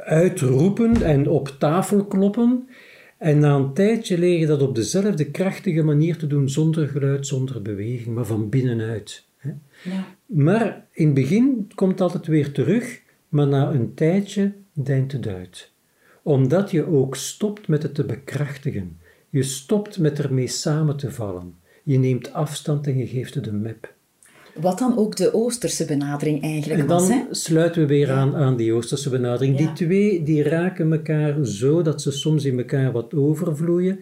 uitroepen 0.04 1.02
en 1.02 1.28
op 1.28 1.48
tafel 1.58 2.04
kloppen. 2.04 2.68
En 3.18 3.38
na 3.38 3.54
een 3.54 3.72
tijdje 3.72 4.18
leer 4.18 4.38
je 4.38 4.46
dat 4.46 4.62
op 4.62 4.74
dezelfde 4.74 5.30
krachtige 5.30 5.82
manier 5.82 6.16
te 6.16 6.26
doen, 6.26 6.48
zonder 6.48 6.88
geluid, 6.88 7.26
zonder 7.26 7.62
beweging, 7.62 8.14
maar 8.14 8.24
van 8.26 8.48
binnenuit. 8.48 9.24
hè. 9.36 9.50
Ja. 9.82 10.16
Maar 10.26 10.86
in 10.92 11.04
het 11.04 11.14
begin 11.14 11.70
komt 11.74 11.90
het 11.90 12.00
altijd 12.00 12.26
weer 12.26 12.52
terug, 12.52 13.00
maar 13.28 13.46
na 13.46 13.70
een 13.70 13.94
tijdje 13.94 14.52
deint 14.72 15.12
het 15.12 15.26
uit. 15.26 15.70
Omdat 16.22 16.70
je 16.70 16.86
ook 16.86 17.16
stopt 17.16 17.68
met 17.68 17.82
het 17.82 17.94
te 17.94 18.04
bekrachtigen. 18.04 18.98
Je 19.30 19.42
stopt 19.42 19.98
met 19.98 20.18
ermee 20.18 20.46
samen 20.46 20.96
te 20.96 21.12
vallen. 21.12 21.54
Je 21.82 21.98
neemt 21.98 22.32
afstand 22.32 22.86
en 22.86 22.98
je 22.98 23.06
geeft 23.06 23.34
het 23.34 23.46
een 23.46 23.62
map. 23.62 23.94
Wat 24.60 24.78
dan 24.78 24.98
ook 24.98 25.16
de 25.16 25.34
Oosterse 25.34 25.84
benadering 25.84 26.42
eigenlijk 26.42 26.80
En 26.80 26.86
was. 26.86 27.08
dan 27.08 27.18
Hè? 27.18 27.24
sluiten 27.30 27.80
we 27.80 27.88
weer 27.88 28.10
aan 28.10 28.36
aan 28.36 28.56
die 28.56 28.72
Oosterse 28.72 29.10
benadering. 29.10 29.56
Die 29.56 29.72
twee 29.72 30.22
die 30.22 30.42
raken 30.42 30.92
elkaar 30.92 31.44
zo 31.44 31.82
dat 31.82 32.02
ze 32.02 32.10
soms 32.10 32.44
in 32.44 32.58
elkaar 32.58 32.92
wat 32.92 33.14
overvloeien. 33.14 34.00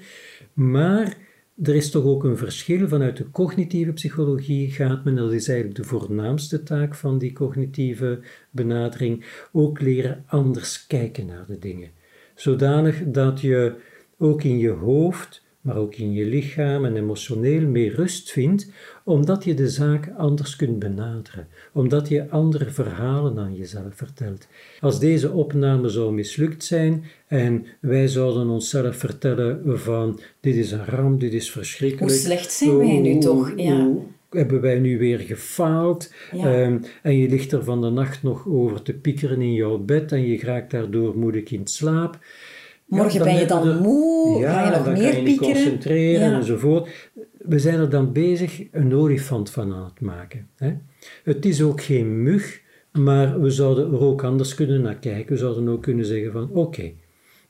Maar 0.52 1.16
er 1.62 1.74
is 1.74 1.90
toch 1.90 2.04
ook 2.04 2.24
een 2.24 2.36
verschil. 2.36 2.88
Vanuit 2.88 3.16
de 3.16 3.30
cognitieve 3.30 3.92
psychologie 3.92 4.70
gaat 4.70 5.04
men, 5.04 5.16
dat 5.16 5.32
is 5.32 5.48
eigenlijk 5.48 5.78
de 5.78 5.84
voornaamste 5.84 6.62
taak 6.62 6.94
van 6.94 7.18
die 7.18 7.32
cognitieve 7.32 8.20
benadering, 8.50 9.24
ook 9.52 9.80
leren 9.80 10.24
anders 10.26 10.86
kijken 10.86 11.26
naar 11.26 11.44
de 11.46 11.58
dingen. 11.58 11.90
Zodanig 12.34 13.02
dat 13.06 13.40
je 13.40 13.74
ook 14.18 14.42
in 14.42 14.58
je 14.58 14.70
hoofd, 14.70 15.42
maar 15.60 15.76
ook 15.76 15.94
in 15.94 16.12
je 16.12 16.24
lichaam 16.24 16.84
en 16.84 16.96
emotioneel 16.96 17.66
meer 17.66 17.94
rust 17.94 18.30
vindt, 18.30 18.70
omdat 19.04 19.44
je 19.44 19.54
de 19.54 19.68
zaak 19.68 20.12
anders 20.16 20.56
kunt 20.56 20.78
benaderen, 20.78 21.48
omdat 21.72 22.08
je 22.08 22.30
andere 22.30 22.70
verhalen 22.70 23.38
aan 23.38 23.56
jezelf 23.56 23.94
vertelt. 23.94 24.46
Als 24.80 25.00
deze 25.00 25.32
opname 25.32 25.88
zou 25.88 26.12
mislukt 26.12 26.64
zijn 26.64 27.04
en 27.26 27.66
wij 27.80 28.08
zouden 28.08 28.48
onszelf 28.48 28.96
vertellen 28.96 29.78
van 29.78 30.20
dit 30.40 30.54
is 30.54 30.70
een 30.70 30.84
ramp, 30.84 31.20
dit 31.20 31.32
is 31.32 31.50
verschrikkelijk. 31.50 32.10
Hoe 32.10 32.20
slecht 32.20 32.52
zijn 32.52 32.78
wij 32.78 33.00
nu 33.00 33.18
toch? 33.18 33.52
Ja. 33.56 33.90
hebben 34.30 34.60
wij 34.60 34.78
nu 34.78 34.98
weer 34.98 35.18
gefaald? 35.18 36.12
Ja. 36.32 36.62
Ehm, 36.62 36.78
en 37.02 37.16
je 37.16 37.28
ligt 37.28 37.52
er 37.52 37.64
van 37.64 37.80
de 37.80 37.90
nacht 37.90 38.22
nog 38.22 38.48
over 38.48 38.82
te 38.82 38.94
piekeren 38.94 39.40
in 39.40 39.52
jouw 39.52 39.78
bed 39.78 40.12
en 40.12 40.26
je 40.26 40.40
raakt 40.40 40.70
daardoor 40.70 41.18
moeilijk 41.18 41.50
in 41.50 41.66
slaap. 41.66 42.18
Morgen 42.88 43.18
Ja, 43.18 43.24
ben 43.24 43.34
je 43.38 43.46
dan 43.46 43.78
moe, 43.82 44.38
ja, 44.40 44.52
ga 44.52 44.64
je 44.64 44.70
nog 44.76 44.84
dan 44.84 44.92
meer 44.92 45.08
kan 45.12 45.18
je 45.18 45.24
piekeren. 45.24 45.52
concentreren 45.54 46.30
Ja. 46.30 46.36
enzovoort. 46.36 47.10
We 47.38 47.58
zijn 47.58 47.78
er 47.78 47.90
dan 47.90 48.12
bezig 48.12 48.62
een 48.72 48.94
olifant 48.94 49.50
van 49.50 49.72
aan 49.74 49.84
het 49.84 50.00
maken. 50.00 50.48
Hè? 50.56 50.74
Het 51.24 51.44
is 51.44 51.62
ook 51.62 51.82
geen 51.82 52.22
mug, 52.22 52.60
maar 52.92 53.40
we 53.40 53.50
zouden 53.50 53.92
er 53.92 54.00
ook 54.00 54.22
anders 54.24 54.54
kunnen 54.54 54.80
naar 54.82 54.98
kijken. 54.98 55.32
We 55.32 55.38
zouden 55.38 55.68
ook 55.68 55.82
kunnen 55.82 56.04
zeggen 56.04 56.32
van 56.32 56.50
oké, 56.52 56.92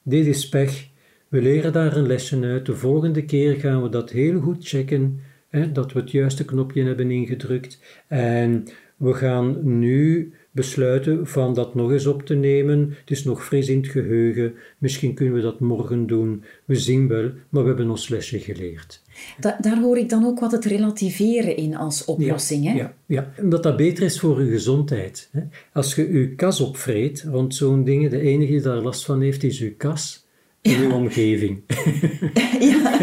dit 0.03 0.27
is 0.27 0.49
pech. 0.49 0.89
We 1.29 1.43
leren 1.43 1.73
daar 1.73 1.97
een 1.97 2.07
lesje 2.07 2.41
uit. 2.43 2.67
De 2.67 2.77
volgende 2.77 3.25
keer 3.25 3.55
gaan 3.55 3.83
we 3.83 3.89
dat 3.89 4.11
heel 4.11 4.41
goed 4.41 4.69
checken. 4.69 5.21
Hè, 5.49 5.73
dat 5.73 5.93
we 5.93 6.01
het 6.01 6.11
juiste 6.11 6.45
knopje 6.45 6.85
hebben 6.85 7.11
ingedrukt. 7.11 7.81
En 8.09 8.65
we 8.97 9.15
gaan 9.15 9.79
nu 9.79 10.33
besluiten 10.59 11.27
van 11.27 11.55
dat 11.55 11.75
nog 11.75 11.93
eens 11.93 12.07
op 12.07 12.23
te 12.27 12.35
nemen. 12.35 12.95
Het 13.01 13.11
is 13.11 13.25
nog 13.25 13.45
fris 13.47 13.69
in 13.69 13.77
het 13.77 13.87
geheugen. 13.89 14.55
Misschien 14.79 15.15
kunnen 15.15 15.35
we 15.35 15.41
dat 15.41 15.61
morgen 15.61 16.07
doen. 16.07 16.43
We 16.65 16.75
zien 16.77 17.09
wel, 17.09 17.31
maar 17.49 17.63
we 17.63 17.69
hebben 17.69 17.91
ons 17.91 18.09
lesje 18.09 18.39
geleerd. 18.39 19.03
Da- 19.41 19.59
daar 19.61 19.79
hoor 19.81 19.99
ik 19.99 20.09
dan 20.09 20.25
ook 20.25 20.41
wat 20.41 20.53
het 20.53 20.65
relativeren 20.65 21.57
in 21.57 21.77
als 21.77 22.05
oplossing. 22.05 22.65
hè? 22.67 22.73
Ja, 22.75 22.95
ja, 23.07 23.33
omdat 23.41 23.63
dat 23.63 23.77
beter 23.77 24.05
is 24.05 24.21
voor 24.21 24.43
je 24.45 24.51
gezondheid. 24.51 25.29
Hè. 25.33 25.41
Als 25.73 25.95
je 25.95 26.13
je 26.13 26.35
kas 26.35 26.61
opvreet 26.61 27.27
rond 27.31 27.55
zo'n 27.55 27.85
dingen, 27.85 28.11
de 28.11 28.21
enige 28.21 28.53
die 28.53 28.61
daar 28.61 28.83
last 28.83 29.05
van 29.05 29.21
heeft, 29.21 29.43
is 29.43 29.59
je 29.59 29.71
kas. 29.71 30.27
In 30.69 30.81
uw 30.81 30.93
omgeving. 30.93 31.63
ja, 32.71 32.99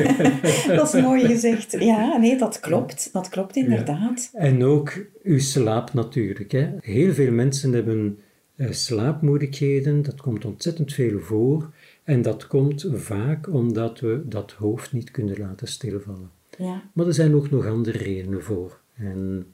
dat 0.76 0.94
is 0.94 1.02
mooi 1.02 1.26
gezegd. 1.26 1.72
Ja, 1.80 2.18
nee, 2.18 2.38
dat 2.38 2.60
klopt. 2.60 3.10
Dat 3.14 3.30
klopt 3.30 3.56
inderdaad. 3.56 4.30
En 4.34 4.64
ook 4.64 5.06
uw 5.24 5.40
slaap 5.40 5.94
natuurlijk. 5.94 6.52
Hè. 6.52 6.70
Heel 6.80 7.14
veel 7.14 7.32
mensen 7.32 7.74
hebben 7.74 8.20
uh, 8.56 8.72
slaapmoeilijkheden. 8.72 10.02
Dat 10.02 10.22
komt 10.22 10.46
ontzettend 10.46 10.94
veel 10.94 11.20
voor. 11.20 11.74
En 12.04 12.22
dat 12.22 12.48
komt 12.48 12.88
vaak 12.94 13.54
omdat 13.54 14.00
we 14.00 14.22
dat 14.26 14.52
hoofd 14.52 14.94
niet 14.94 15.12
kunnen 15.12 15.40
laten 15.40 15.68
stilvallen. 15.68 16.30
Ja. 16.58 16.84
Maar 16.94 17.08
er 17.08 17.14
zijn 17.14 17.36
ook 17.36 17.52
nog 17.52 17.68
andere 17.68 17.98
redenen 17.98 18.44
voor. 18.44 18.80
En 18.98 19.46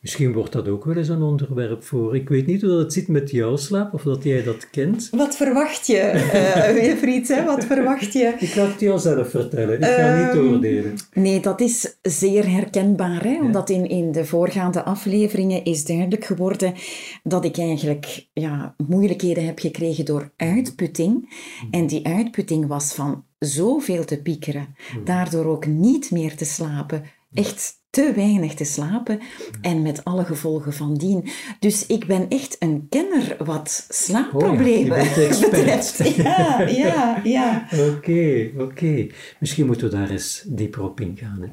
Misschien 0.00 0.32
wordt 0.32 0.52
dat 0.52 0.68
ook 0.68 0.84
wel 0.84 0.96
eens 0.96 1.08
een 1.08 1.22
onderwerp 1.22 1.84
voor. 1.84 2.16
Ik 2.16 2.28
weet 2.28 2.46
niet 2.46 2.60
hoe 2.60 2.70
dat 2.70 2.92
zit 2.92 3.08
met 3.08 3.30
jouw 3.30 3.56
slaap, 3.56 3.94
of 3.94 4.02
dat 4.02 4.24
jij 4.24 4.42
dat 4.42 4.70
kent. 4.70 5.08
Wat 5.10 5.36
verwacht 5.36 5.86
je, 5.86 6.12
uh, 6.34 6.82
Wilfried? 6.82 7.28
Hè? 7.28 7.44
Wat 7.44 7.64
verwacht 7.64 8.12
je? 8.12 8.34
Ik 8.38 8.48
ga 8.48 8.66
het 8.66 8.80
jou 8.80 8.98
zelf 8.98 9.30
vertellen. 9.30 9.74
Ik 9.74 9.84
ga 9.84 10.26
niet 10.26 10.36
ehm, 10.36 10.52
oordelen. 10.52 10.94
Nee, 11.12 11.40
dat 11.40 11.60
is 11.60 11.98
zeer 12.02 12.50
herkenbaar. 12.50 13.22
Hè? 13.22 13.40
Omdat 13.40 13.70
in, 13.70 13.88
in 13.88 14.12
de 14.12 14.24
voorgaande 14.24 14.84
afleveringen 14.84 15.64
is 15.64 15.84
duidelijk 15.84 16.24
geworden 16.24 16.74
dat 17.22 17.44
ik 17.44 17.58
eigenlijk 17.58 18.26
ja, 18.32 18.74
moeilijkheden 18.86 19.46
heb 19.46 19.58
gekregen 19.58 20.04
door 20.04 20.32
uitputting. 20.36 21.32
En 21.70 21.86
die 21.86 22.06
uitputting 22.06 22.66
was 22.66 22.94
van 22.94 23.24
zoveel 23.38 24.04
te 24.04 24.22
piekeren, 24.22 24.74
hmm. 24.92 25.04
daardoor 25.04 25.44
ook 25.44 25.66
niet 25.66 26.10
meer 26.10 26.36
te 26.36 26.44
slapen. 26.44 27.02
Echt 27.32 27.77
te 27.90 28.12
weinig 28.14 28.54
te 28.54 28.64
slapen 28.64 29.20
en 29.60 29.82
met 29.82 30.04
alle 30.04 30.24
gevolgen 30.24 30.72
van 30.72 30.94
dien. 30.94 31.28
Dus 31.58 31.86
ik 31.86 32.06
ben 32.06 32.28
echt 32.28 32.56
een 32.58 32.86
kenner 32.88 33.36
wat 33.44 33.86
slaapproblemen 33.88 35.00
oh 35.00 35.14
betreft. 35.40 36.16
Ja, 36.16 36.60
ja, 36.60 37.20
ja. 37.24 37.68
Oké, 37.96 38.50
oké. 38.58 39.06
Misschien 39.40 39.66
moeten 39.66 39.90
we 39.90 39.96
daar 39.96 40.10
eens 40.10 40.44
dieper 40.46 40.82
op 40.82 41.00
ingaan. 41.00 41.38
Hè? 41.40 41.48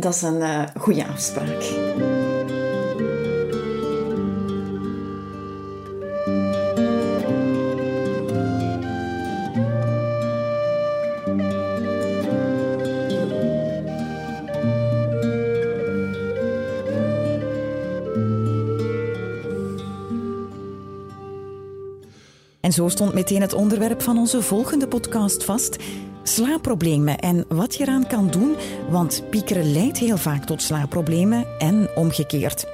Dat 0.00 0.14
is 0.14 0.22
een 0.22 0.40
uh, 0.40 0.62
goede 0.76 1.06
afspraak. 1.06 2.09
En 22.70 22.76
zo 22.76 22.88
stond 22.88 23.14
meteen 23.14 23.40
het 23.40 23.52
onderwerp 23.52 24.02
van 24.02 24.18
onze 24.18 24.42
volgende 24.42 24.88
podcast 24.88 25.44
vast: 25.44 25.76
slaapproblemen 26.22 27.18
en 27.18 27.44
wat 27.48 27.74
je 27.74 27.82
eraan 27.82 28.06
kan 28.06 28.30
doen, 28.30 28.56
want 28.90 29.22
piekeren 29.30 29.72
leidt 29.72 29.98
heel 29.98 30.16
vaak 30.16 30.44
tot 30.44 30.62
slaapproblemen 30.62 31.46
en 31.58 31.88
omgekeerd. 31.94 32.66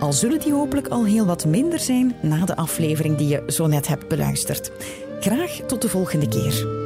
Al 0.00 0.12
zullen 0.12 0.40
die 0.40 0.52
hopelijk 0.52 0.88
al 0.88 1.04
heel 1.04 1.26
wat 1.26 1.46
minder 1.46 1.78
zijn 1.78 2.14
na 2.20 2.44
de 2.44 2.56
aflevering 2.56 3.16
die 3.16 3.28
je 3.28 3.42
zo 3.46 3.66
net 3.66 3.88
hebt 3.88 4.08
beluisterd. 4.08 4.70
Graag 5.20 5.50
tot 5.50 5.82
de 5.82 5.88
volgende 5.88 6.28
keer. 6.28 6.81